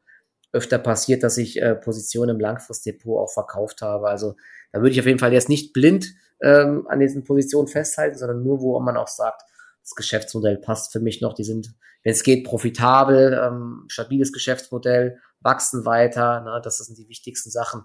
öfter 0.53 0.79
passiert, 0.79 1.23
dass 1.23 1.37
ich 1.37 1.61
äh, 1.61 1.75
Positionen 1.75 2.37
im 2.37 2.41
Langfristdepot 2.41 3.19
auch 3.19 3.33
verkauft 3.33 3.83
habe. 3.83 4.09
Also 4.09 4.37
da 4.73 4.81
würde 4.81 4.91
ich 4.91 5.01
auf 5.01 5.07
jeden 5.07 5.19
Fall 5.19 5.33
jetzt 5.33 5.49
nicht 5.49 5.73
blind 5.73 6.07
ähm, 6.45 6.87
an 6.89 7.01
diesen 7.01 7.25
Positionen 7.25 7.69
festhalten, 7.69 8.19
sondern 8.19 8.43
nur, 8.43 8.61
wo 8.61 8.79
man 8.79 8.97
auch 8.97 9.09
sagt, 9.09 9.43
das 9.83 9.95
Geschäftsmodell 9.95 10.59
passt 10.59 10.93
für 10.93 11.01
mich 11.01 11.21
noch. 11.21 11.35
Die 11.35 11.45
sind, 11.45 11.75
wenn 12.03 12.13
es 12.13 12.23
geht, 12.23 12.45
profitabel, 12.45 13.41
ähm, 13.43 13.85
stabiles 13.89 14.33
Geschäftsmodell, 14.33 15.19
wachsen 15.41 15.85
weiter. 15.85 16.43
Ne, 16.43 16.61
das 16.63 16.79
sind 16.79 16.99
die 16.99 17.09
wichtigsten 17.09 17.51
Sachen. 17.51 17.83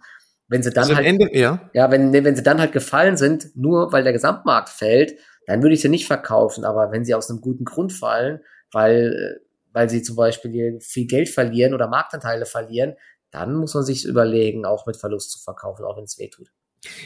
Wenn 0.47 0.64
sie 0.64 0.72
dann 0.72 0.84
also 0.84 0.95
halt, 0.95 1.05
Ende, 1.05 1.36
ja, 1.38 1.70
ja 1.74 1.89
wenn, 1.91 2.12
wenn 2.12 2.36
sie 2.36 2.43
dann 2.43 2.60
halt 2.60 2.74
gefallen 2.74 3.18
sind, 3.18 3.55
nur 3.55 3.91
weil 3.93 4.03
der 4.03 4.14
Gesamtmarkt 4.14 4.70
fällt, 4.70 5.14
dann 5.45 5.62
würde 5.62 5.76
ich 5.76 5.82
sie 5.82 5.89
nicht 5.89 6.07
verkaufen. 6.07 6.66
Aber 6.66 6.91
wenn 6.91 7.05
sie 7.05 7.16
aus 7.16 7.30
einem 7.30 7.41
guten 7.41 7.66
Grund 7.66 7.93
fallen, 7.93 8.41
weil, 8.72 9.41
weil 9.72 9.89
sie 9.89 10.01
zum 10.01 10.16
Beispiel 10.16 10.80
viel 10.82 11.07
Geld 11.07 11.30
verlieren 11.30 11.74
oder 11.74 11.88
Marktanteile 11.88 12.45
verlieren, 12.45 12.95
dann 13.32 13.55
muss 13.55 13.74
man 13.74 13.84
sich 13.84 14.05
überlegen, 14.05 14.66
auch 14.66 14.86
mit 14.86 14.97
Verlust 14.97 15.32
zu 15.32 15.39
verkaufen, 15.39 15.86
auch 15.86 15.97
wenn 15.97 16.05
es 16.05 16.18
weh 16.18 16.30
tut. 16.30 16.51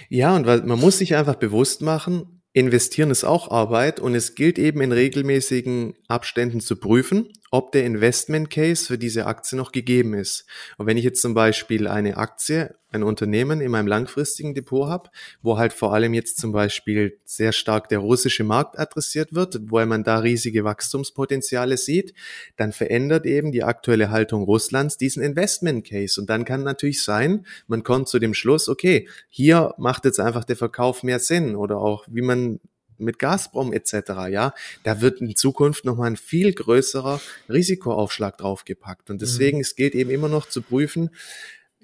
Ja, 0.09 0.35
und 0.35 0.45
man 0.45 0.79
muss 0.79 0.97
sich 0.97 1.15
einfach 1.15 1.35
bewusst 1.35 1.81
machen, 1.81 2.41
investieren 2.53 3.09
ist 3.09 3.23
auch 3.23 3.49
Arbeit 3.49 3.99
und 3.99 4.15
es 4.15 4.35
gilt 4.35 4.59
eben 4.59 4.81
in 4.81 4.91
regelmäßigen 4.91 5.95
Abständen 6.07 6.61
zu 6.61 6.75
prüfen, 6.75 7.29
ob 7.53 7.71
der 7.71 7.85
Investment 7.85 8.49
Case 8.49 8.87
für 8.87 8.97
diese 8.97 9.27
Aktie 9.27 9.55
noch 9.55 9.71
gegeben 9.71 10.15
ist. 10.15 10.47
Und 10.79 10.87
wenn 10.87 10.97
ich 10.97 11.03
jetzt 11.03 11.21
zum 11.21 11.35
Beispiel 11.35 11.87
eine 11.87 12.17
Aktie, 12.17 12.73
ein 12.89 13.03
Unternehmen 13.03 13.61
in 13.61 13.69
meinem 13.69 13.85
langfristigen 13.85 14.55
Depot 14.55 14.89
habe, 14.89 15.11
wo 15.43 15.59
halt 15.59 15.71
vor 15.71 15.93
allem 15.93 16.15
jetzt 16.15 16.39
zum 16.39 16.51
Beispiel 16.51 17.19
sehr 17.25 17.51
stark 17.51 17.89
der 17.89 17.99
russische 17.99 18.43
Markt 18.43 18.79
adressiert 18.79 19.35
wird, 19.35 19.59
wo 19.67 19.85
man 19.85 20.03
da 20.03 20.17
riesige 20.17 20.63
Wachstumspotenziale 20.63 21.77
sieht, 21.77 22.15
dann 22.55 22.71
verändert 22.71 23.27
eben 23.27 23.51
die 23.51 23.63
aktuelle 23.63 24.09
Haltung 24.09 24.45
Russlands 24.45 24.97
diesen 24.97 25.21
Investment 25.21 25.85
Case. 25.85 26.19
Und 26.19 26.31
dann 26.31 26.45
kann 26.45 26.63
natürlich 26.63 27.03
sein, 27.03 27.45
man 27.67 27.83
kommt 27.83 28.09
zu 28.09 28.17
dem 28.17 28.33
Schluss, 28.33 28.67
okay, 28.67 29.07
hier 29.29 29.75
macht 29.77 30.05
jetzt 30.05 30.19
einfach 30.19 30.43
der 30.43 30.55
Verkauf 30.55 31.03
mehr 31.03 31.19
Sinn 31.19 31.55
oder 31.55 31.77
auch 31.77 32.07
wie 32.09 32.23
man 32.23 32.59
mit 33.03 33.19
Gazprom 33.19 33.73
etc., 33.73 33.93
ja, 34.29 34.53
da 34.83 35.01
wird 35.01 35.21
in 35.21 35.35
Zukunft 35.35 35.85
nochmal 35.85 36.11
ein 36.11 36.17
viel 36.17 36.53
größerer 36.53 37.21
Risikoaufschlag 37.49 38.37
draufgepackt. 38.37 39.09
Und 39.09 39.21
deswegen, 39.21 39.57
mhm. 39.57 39.61
es 39.61 39.75
gilt 39.75 39.95
eben 39.95 40.09
immer 40.09 40.29
noch 40.29 40.47
zu 40.47 40.61
prüfen, 40.61 41.09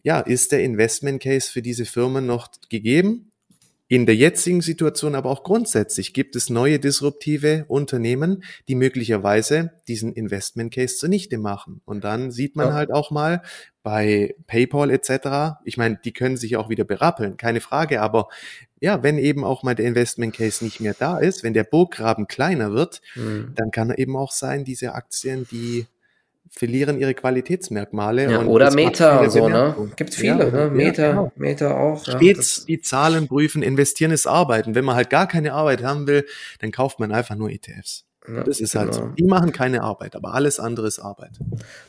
ja, 0.03 0.19
ist 0.19 0.51
der 0.51 0.63
Investment 0.63 1.21
Case 1.21 1.51
für 1.51 1.61
diese 1.61 1.85
Firmen 1.85 2.25
noch 2.25 2.49
gegeben? 2.69 3.28
In 3.91 4.05
der 4.05 4.15
jetzigen 4.15 4.61
Situation 4.61 5.15
aber 5.15 5.31
auch 5.31 5.43
grundsätzlich 5.43 6.13
gibt 6.13 6.35
es 6.35 6.51
neue 6.51 6.77
disruptive 6.77 7.65
Unternehmen, 7.67 8.43
die 8.67 8.75
möglicherweise 8.75 9.71
diesen 9.87 10.13
Investment 10.13 10.71
Case 10.71 10.97
zunichte 10.97 11.39
machen. 11.39 11.81
Und 11.85 12.03
dann 12.03 12.29
sieht 12.29 12.55
man 12.55 12.67
ja. 12.67 12.73
halt 12.75 12.91
auch 12.91 13.09
mal 13.09 13.41
bei 13.81 14.35
PayPal 14.45 14.91
etc. 14.91 15.57
Ich 15.65 15.77
meine, 15.77 15.99
die 16.05 16.13
können 16.13 16.37
sich 16.37 16.55
auch 16.55 16.69
wieder 16.69 16.83
berappeln, 16.83 17.35
keine 17.35 17.61
Frage. 17.61 18.01
Aber 18.01 18.27
ja, 18.79 19.01
wenn 19.01 19.17
eben 19.17 19.43
auch 19.43 19.63
mal 19.63 19.73
der 19.73 19.87
Investment 19.87 20.35
Case 20.35 20.63
nicht 20.63 20.79
mehr 20.79 20.93
da 20.93 21.17
ist, 21.17 21.43
wenn 21.43 21.55
der 21.55 21.63
Burggraben 21.63 22.27
kleiner 22.27 22.71
wird, 22.73 23.01
mhm. 23.15 23.53
dann 23.55 23.71
kann 23.71 23.89
eben 23.89 24.15
auch 24.15 24.31
sein, 24.31 24.65
diese 24.65 24.93
Aktien, 24.93 25.47
die 25.49 25.87
verlieren 26.49 26.99
ihre 26.99 27.13
Qualitätsmerkmale. 27.13 28.31
Ja, 28.31 28.41
oder 28.41 28.73
Meta 28.73 29.29
so, 29.29 29.47
ne? 29.47 29.75
Gibt 29.95 30.13
viele, 30.13 30.45
ja, 30.45 30.51
ne? 30.51 30.71
Meta, 30.71 31.01
ja, 31.01 31.09
genau. 31.09 31.31
Meta 31.35 31.77
auch. 31.77 32.03
Stets 32.03 32.65
die 32.65 32.81
Zahlen 32.81 33.27
prüfen, 33.27 33.61
investieren 33.61 34.11
ist 34.11 34.27
Arbeiten. 34.27 34.75
Wenn 34.75 34.85
man 34.85 34.95
halt 34.95 35.09
gar 35.09 35.27
keine 35.27 35.53
Arbeit 35.53 35.83
haben 35.83 36.07
will, 36.07 36.25
dann 36.59 36.71
kauft 36.71 36.99
man 36.99 37.11
einfach 37.11 37.35
nur 37.35 37.49
ETFs. 37.49 38.05
Das 38.45 38.59
ist 38.59 38.73
genau. 38.73 38.83
halt 38.83 38.93
so. 38.93 39.01
Genau. 39.01 39.13
Die 39.13 39.23
machen 39.23 39.51
keine 39.51 39.81
Arbeit, 39.81 40.15
aber 40.15 40.33
alles 40.33 40.59
andere 40.59 40.87
ist 40.87 40.99
Arbeit. 40.99 41.31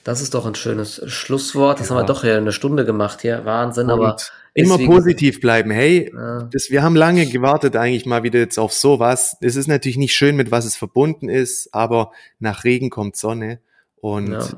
Das 0.05 0.23
ist 0.23 0.35
doch 0.35 0.47
ein 0.47 0.55
schönes 0.55 1.03
Schlusswort. 1.07 1.81
Das 1.81 1.91
haben 1.91 1.99
wir 1.99 2.05
doch 2.05 2.25
ja 2.25 2.37
eine 2.37 2.53
Stunde 2.53 2.85
gemacht 2.85 3.23
hier. 3.23 3.45
Wahnsinn, 3.45 3.87
Und 3.87 3.93
aber. 3.93 4.17
Immer 4.53 4.79
positiv 4.79 5.41
bleiben. 5.41 5.71
Hey, 5.71 6.13
das, 6.51 6.71
wir 6.71 6.83
haben 6.83 6.97
lange 6.97 7.27
gewartet 7.27 7.77
eigentlich 7.77 8.05
mal 8.05 8.25
wieder 8.25 8.41
jetzt 8.41 8.59
auf 8.59 8.73
sowas. 8.73 9.37
Es 9.41 9.55
ist 9.55 9.69
natürlich 9.69 9.97
nicht 9.97 10.15
schön, 10.15 10.35
mit 10.35 10.51
was 10.51 10.65
es 10.65 10.77
verbunden 10.77 11.29
ist, 11.29 11.73
aber 11.73 12.11
nach 12.41 12.65
Regen 12.65 12.91
kommt 12.91 13.15
Sonne. 13.17 13.61
Und 14.01 14.33
ja, 14.33 14.49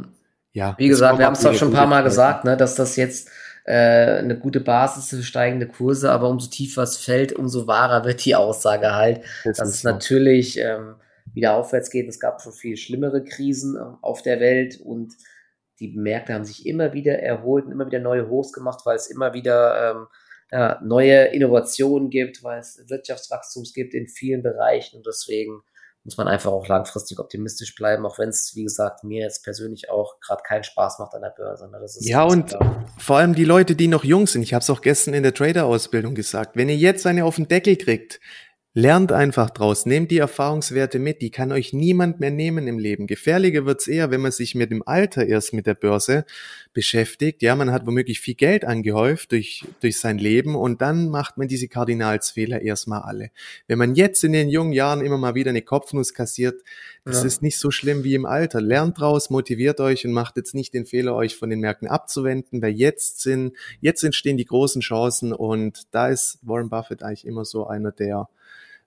ja 0.53 0.75
wie 0.79 0.89
gesagt, 0.89 1.19
wir 1.19 1.27
haben 1.27 1.35
es 1.35 1.41
doch 1.41 1.55
schon 1.55 1.69
ein 1.69 1.75
paar 1.75 1.87
Mal 1.87 2.03
gesagt, 2.03 2.45
ne, 2.45 2.57
dass 2.57 2.75
das 2.75 2.97
jetzt 2.97 3.31
äh, 3.65 4.19
eine 4.19 4.39
gute 4.39 4.61
Basis 4.61 5.11
für 5.11 5.23
steigende 5.23 5.69
Kurse, 5.69 6.11
aber 6.11 6.29
umso 6.29 6.49
tiefer 6.49 6.83
es 6.83 6.97
fällt, 6.97 7.33
umso 7.33 7.67
wahrer 7.67 8.05
wird 8.05 8.25
die 8.25 8.35
Aussage 8.35 8.95
halt, 8.95 9.23
das 9.45 9.59
dass 9.59 9.69
es 9.69 9.83
so. 9.83 9.89
natürlich 9.89 10.59
ähm, 10.59 10.97
wieder 11.33 11.55
aufwärts 11.55 11.91
geht. 11.91 12.09
Es 12.09 12.21
gab 12.21 12.43
schon 12.43 12.53
viel 12.53 12.77
schlimmere 12.77 13.25
Krisen 13.25 13.77
äh, 13.77 13.81
auf 14.01 14.23
der 14.23 14.41
Welt 14.41 14.81
und 14.83 15.15
die 15.81 15.97
Märkte 15.97 16.35
haben 16.35 16.45
sich 16.45 16.67
immer 16.67 16.93
wieder 16.93 17.19
erholt 17.19 17.67
und 17.67 17.73
immer 17.73 17.87
wieder 17.87 17.99
neue 17.99 18.29
Hochs 18.29 18.53
gemacht, 18.53 18.81
weil 18.85 18.97
es 18.97 19.09
immer 19.09 19.33
wieder 19.33 19.91
ähm, 19.91 20.07
ja, 20.51 20.81
neue 20.83 21.27
Innovationen 21.27 22.11
gibt, 22.11 22.45
weil 22.45 22.61
es 22.61 22.85
Wirtschaftswachstums 22.89 23.73
gibt 23.73 23.95
in 23.95 24.07
vielen 24.07 24.43
Bereichen 24.43 24.99
und 24.99 25.07
deswegen 25.07 25.63
muss 26.05 26.17
man 26.17 26.27
einfach 26.27 26.51
auch 26.51 26.67
langfristig 26.67 27.21
optimistisch 27.21 27.75
bleiben, 27.75 28.05
auch 28.05 28.19
wenn 28.19 28.29
es, 28.29 28.57
wie 28.57 28.65
gesagt, 28.65 29.05
mir 29.05 29.23
jetzt 29.23 29.45
persönlich 29.45 29.89
auch 29.91 30.19
gerade 30.21 30.43
keinen 30.43 30.65
Spaß 30.65 30.99
macht 30.99 31.15
an 31.15 31.23
der 31.23 31.31
Börse. 31.31 31.71
Ne? 31.71 31.79
ja, 32.01 32.25
und 32.25 32.49
klar. 32.49 32.85
vor 32.99 33.19
allem 33.19 33.35
die 33.35 33.45
Leute, 33.45 33.77
die 33.77 33.87
noch 33.87 34.03
jung 34.03 34.27
sind, 34.27 34.43
ich 34.43 34.53
habe 34.53 34.63
es 34.63 34.71
auch 34.71 34.81
gestern 34.81 35.15
in 35.15 35.23
der 35.23 35.35
Trader-Ausbildung 35.35 36.15
gesagt, 36.15 36.57
wenn 36.57 36.69
ihr 36.69 36.77
jetzt 36.77 37.07
eine 37.07 37.25
auf 37.25 37.37
den 37.37 37.47
Deckel 37.47 37.77
kriegt, 37.77 38.21
Lernt 38.75 39.13
einfach 39.13 39.51
draus, 39.51 39.85
nehmt 39.85 40.11
die 40.11 40.17
Erfahrungswerte 40.17 40.99
mit, 40.99 41.21
die 41.21 41.31
kann 41.31 41.53
euch 41.53 41.75
niemand 41.75 42.21
mehr 42.21 42.31
nehmen 42.31 42.67
im 42.67 42.79
Leben. 42.79 43.07
Gefährlicher 43.07 43.67
wird's 43.67 43.87
eher, 43.87 44.11
wenn 44.11 44.23
man 44.23 44.33
sich 44.33 44.55
mit 44.55 44.71
dem 44.71 44.83
Alter 44.87 45.27
erst 45.27 45.53
mit 45.53 45.67
der 45.67 45.75
Börse 45.75 46.25
beschäftigt. 46.73 47.43
Ja, 47.43 47.55
man 47.55 47.71
hat 47.71 47.87
womöglich 47.87 48.21
viel 48.21 48.35
Geld 48.35 48.65
angehäuft 48.65 49.33
durch, 49.33 49.67
durch 49.83 50.01
sein 50.01 50.17
Leben 50.17 50.57
und 50.57 50.81
dann 50.81 51.11
macht 51.11 51.37
man 51.37 51.49
diese 51.49 51.69
Kardinalsfehler 51.69 52.63
erstmal 52.63 53.03
alle. 53.03 53.31
Wenn 53.67 53.77
man 53.77 53.95
jetzt 53.95 54.25
in 54.25 54.33
den 54.33 54.49
jungen 54.49 54.73
Jahren 54.73 55.05
immer 55.05 55.19
mal 55.19 55.35
wieder 55.35 55.51
eine 55.51 55.61
Kopfnuss 55.61 56.15
kassiert, 56.15 56.63
das 57.05 57.21
ja. 57.21 57.27
ist 57.27 57.43
nicht 57.43 57.59
so 57.59 57.71
schlimm 57.71 58.05
wie 58.05 58.15
im 58.15 58.25
Alter. 58.25 58.63
Lernt 58.63 58.99
draus, 58.99 59.29
motiviert 59.29 59.81
euch 59.81 60.07
und 60.07 60.13
macht 60.13 60.39
jetzt 60.39 60.55
nicht 60.55 60.73
den 60.73 60.87
Fehler, 60.87 61.15
euch 61.15 61.37
von 61.37 61.51
den 61.51 61.61
Märkten 61.61 61.89
abzuwenden, 61.89 62.63
weil 62.63 62.73
jetzt 62.73 63.21
sind, 63.21 63.53
jetzt 63.83 64.03
entstehen 64.03 64.39
die 64.39 64.47
großen 64.47 64.81
Chancen 64.81 65.35
und 65.35 65.83
da 65.91 66.09
ist 66.09 66.39
Warren 66.41 66.71
Buffett 66.71 67.03
eigentlich 67.03 67.27
immer 67.27 67.45
so 67.45 67.67
einer 67.67 67.93
der 67.93 68.31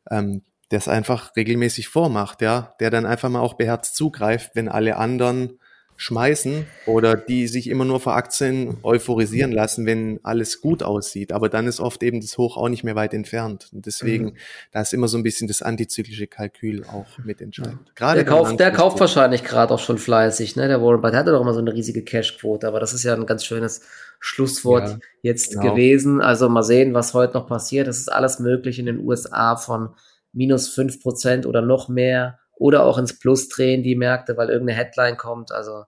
ähm, 0.10 0.44
der 0.72 0.80
es 0.80 0.88
einfach 0.88 1.36
regelmäßig 1.36 1.88
vormacht, 1.88 2.42
ja, 2.42 2.76
der 2.80 2.90
dann 2.90 3.06
einfach 3.06 3.30
mal 3.30 3.40
auch 3.40 3.54
beherzt 3.54 3.96
zugreift, 3.96 4.52
wenn 4.56 4.68
alle 4.68 4.98
anderen 4.98 5.60
schmeißen 5.98 6.66
oder 6.88 7.16
die 7.16 7.48
sich 7.48 7.70
immer 7.70 7.86
nur 7.86 8.00
vor 8.00 8.16
Aktien 8.16 8.78
euphorisieren 8.84 9.52
lassen, 9.52 9.86
wenn 9.86 10.20
alles 10.24 10.60
gut 10.60 10.84
aussieht. 10.84 11.32
Aber 11.32 11.48
dann 11.48 11.68
ist 11.68 11.80
oft 11.80 12.04
eben 12.04 12.20
das 12.20 12.38
Hoch 12.38 12.58
auch 12.58 12.68
nicht 12.68 12.84
mehr 12.84 12.96
weit 12.96 13.14
entfernt. 13.14 13.70
Und 13.72 13.86
deswegen, 13.86 14.26
mhm. 14.26 14.38
da 14.72 14.82
ist 14.82 14.94
immer 14.94 15.08
so 15.08 15.18
ein 15.18 15.24
bisschen 15.24 15.48
das 15.48 15.62
antizyklische 15.62 16.28
Kalkül 16.28 16.84
auch 16.86 17.18
mit 17.24 17.42
entscheidend. 17.42 17.96
Gerade 17.96 18.24
der 18.24 18.26
kauft, 18.26 18.60
der 18.60 18.72
kauft 18.72 19.00
wahrscheinlich 19.00 19.44
gerade 19.44 19.74
auch 19.74 19.80
schon 19.80 19.98
fleißig, 19.98 20.56
ne? 20.58 20.68
Der 20.68 20.82
Warren 20.82 21.02
Buffett 21.02 21.16
hatte 21.16 21.32
doch 21.32 21.42
immer 21.42 21.54
so 21.54 21.60
eine 21.60 21.74
riesige 21.74 22.04
Cashquote, 22.04 22.68
aber 22.68 22.80
das 22.80 22.94
ist 22.94 23.04
ja 23.04 23.14
ein 23.14 23.26
ganz 23.26 23.46
schönes 23.46 23.82
Schlusswort 24.26 24.90
ja, 24.90 24.98
jetzt 25.22 25.52
genau. 25.52 25.72
gewesen. 25.72 26.20
Also 26.20 26.50
mal 26.50 26.64
sehen, 26.64 26.96
was 26.96 27.14
heute 27.14 27.36
noch 27.36 27.46
passiert. 27.46 27.88
Es 27.88 28.00
ist 28.00 28.12
alles 28.12 28.40
möglich 28.40 28.80
in 28.80 28.88
den 28.88 29.00
USA 29.06 29.56
von 29.56 29.90
minus 30.34 30.68
fünf 30.68 31.00
Prozent 31.00 31.46
oder 31.46 31.62
noch 31.62 31.90
mehr 31.90 32.40
oder 32.56 32.86
auch 32.86 32.98
ins 32.98 33.20
Plus 33.20 33.50
drehen, 33.50 33.84
die 33.84 33.96
Märkte, 33.96 34.36
weil 34.36 34.50
irgendeine 34.50 34.80
Headline 34.80 35.18
kommt. 35.18 35.52
Also 35.52 35.84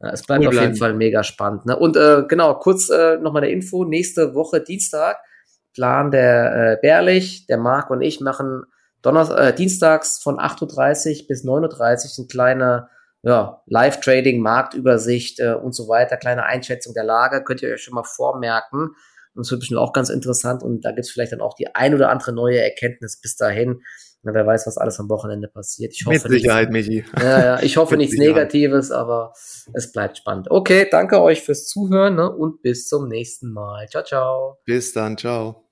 ja, 0.00 0.10
es 0.12 0.22
bleibt 0.22 0.44
cool 0.44 0.56
auf 0.56 0.62
jeden 0.62 0.76
Fall 0.76 0.94
mega 0.94 1.24
spannend. 1.24 1.66
Ne? 1.66 1.76
Und 1.76 1.96
äh, 1.96 2.22
genau, 2.28 2.54
kurz 2.54 2.90
äh, 2.90 3.16
nochmal 3.16 3.42
eine 3.42 3.50
Info. 3.50 3.84
Nächste 3.84 4.36
Woche 4.36 4.60
Dienstag, 4.60 5.16
Plan 5.72 6.12
der 6.12 6.74
äh, 6.74 6.76
Bärlich, 6.80 7.46
der 7.46 7.58
Marc 7.58 7.90
und 7.90 8.02
ich 8.02 8.20
machen 8.20 8.62
Donnerstag, 9.02 9.38
äh, 9.40 9.52
dienstags 9.52 10.22
von 10.22 10.38
8.30 10.38 11.22
Uhr 11.22 11.26
bis 11.26 11.44
9.30 11.44 12.20
Uhr 12.20 12.24
ein 12.24 12.28
kleiner 12.28 12.88
ja, 13.24 13.62
Live-Trading, 13.66 14.40
Marktübersicht 14.40 15.40
äh, 15.40 15.54
und 15.54 15.74
so 15.74 15.88
weiter, 15.88 16.16
kleine 16.16 16.44
Einschätzung 16.44 16.94
der 16.94 17.04
Lage, 17.04 17.42
könnt 17.42 17.62
ihr 17.62 17.72
euch 17.72 17.82
schon 17.82 17.94
mal 17.94 18.04
vormerken. 18.04 18.90
Und 19.34 19.44
das 19.44 19.50
wird 19.50 19.60
bestimmt 19.60 19.80
auch 19.80 19.92
ganz 19.92 20.10
interessant 20.10 20.62
und 20.62 20.84
da 20.84 20.90
gibt 20.90 21.06
es 21.06 21.10
vielleicht 21.10 21.32
dann 21.32 21.40
auch 21.40 21.54
die 21.54 21.74
ein 21.74 21.94
oder 21.94 22.10
andere 22.10 22.32
neue 22.32 22.60
Erkenntnis 22.60 23.20
bis 23.20 23.34
dahin. 23.34 23.82
Na, 24.22 24.32
wer 24.32 24.46
weiß, 24.46 24.66
was 24.66 24.78
alles 24.78 25.00
am 25.00 25.08
Wochenende 25.10 25.48
passiert. 25.48 25.92
Ich 25.92 26.06
hoffe 26.06 26.28
Mit 26.28 26.40
Sicherheit, 26.40 26.70
nichts, 26.70 26.88
Michi. 26.88 27.04
Ja, 27.20 27.44
ja, 27.44 27.62
ich 27.62 27.76
hoffe 27.76 27.96
nichts. 27.96 28.16
Negatives, 28.16 28.90
aber 28.90 29.32
es 29.74 29.92
bleibt 29.92 30.18
spannend. 30.18 30.50
Okay, 30.50 30.86
danke 30.90 31.20
euch 31.20 31.42
fürs 31.42 31.66
Zuhören 31.66 32.14
ne, 32.14 32.30
und 32.30 32.62
bis 32.62 32.88
zum 32.88 33.08
nächsten 33.08 33.52
Mal. 33.52 33.86
Ciao, 33.88 34.04
ciao. 34.04 34.58
Bis 34.64 34.92
dann, 34.92 35.18
ciao. 35.18 35.63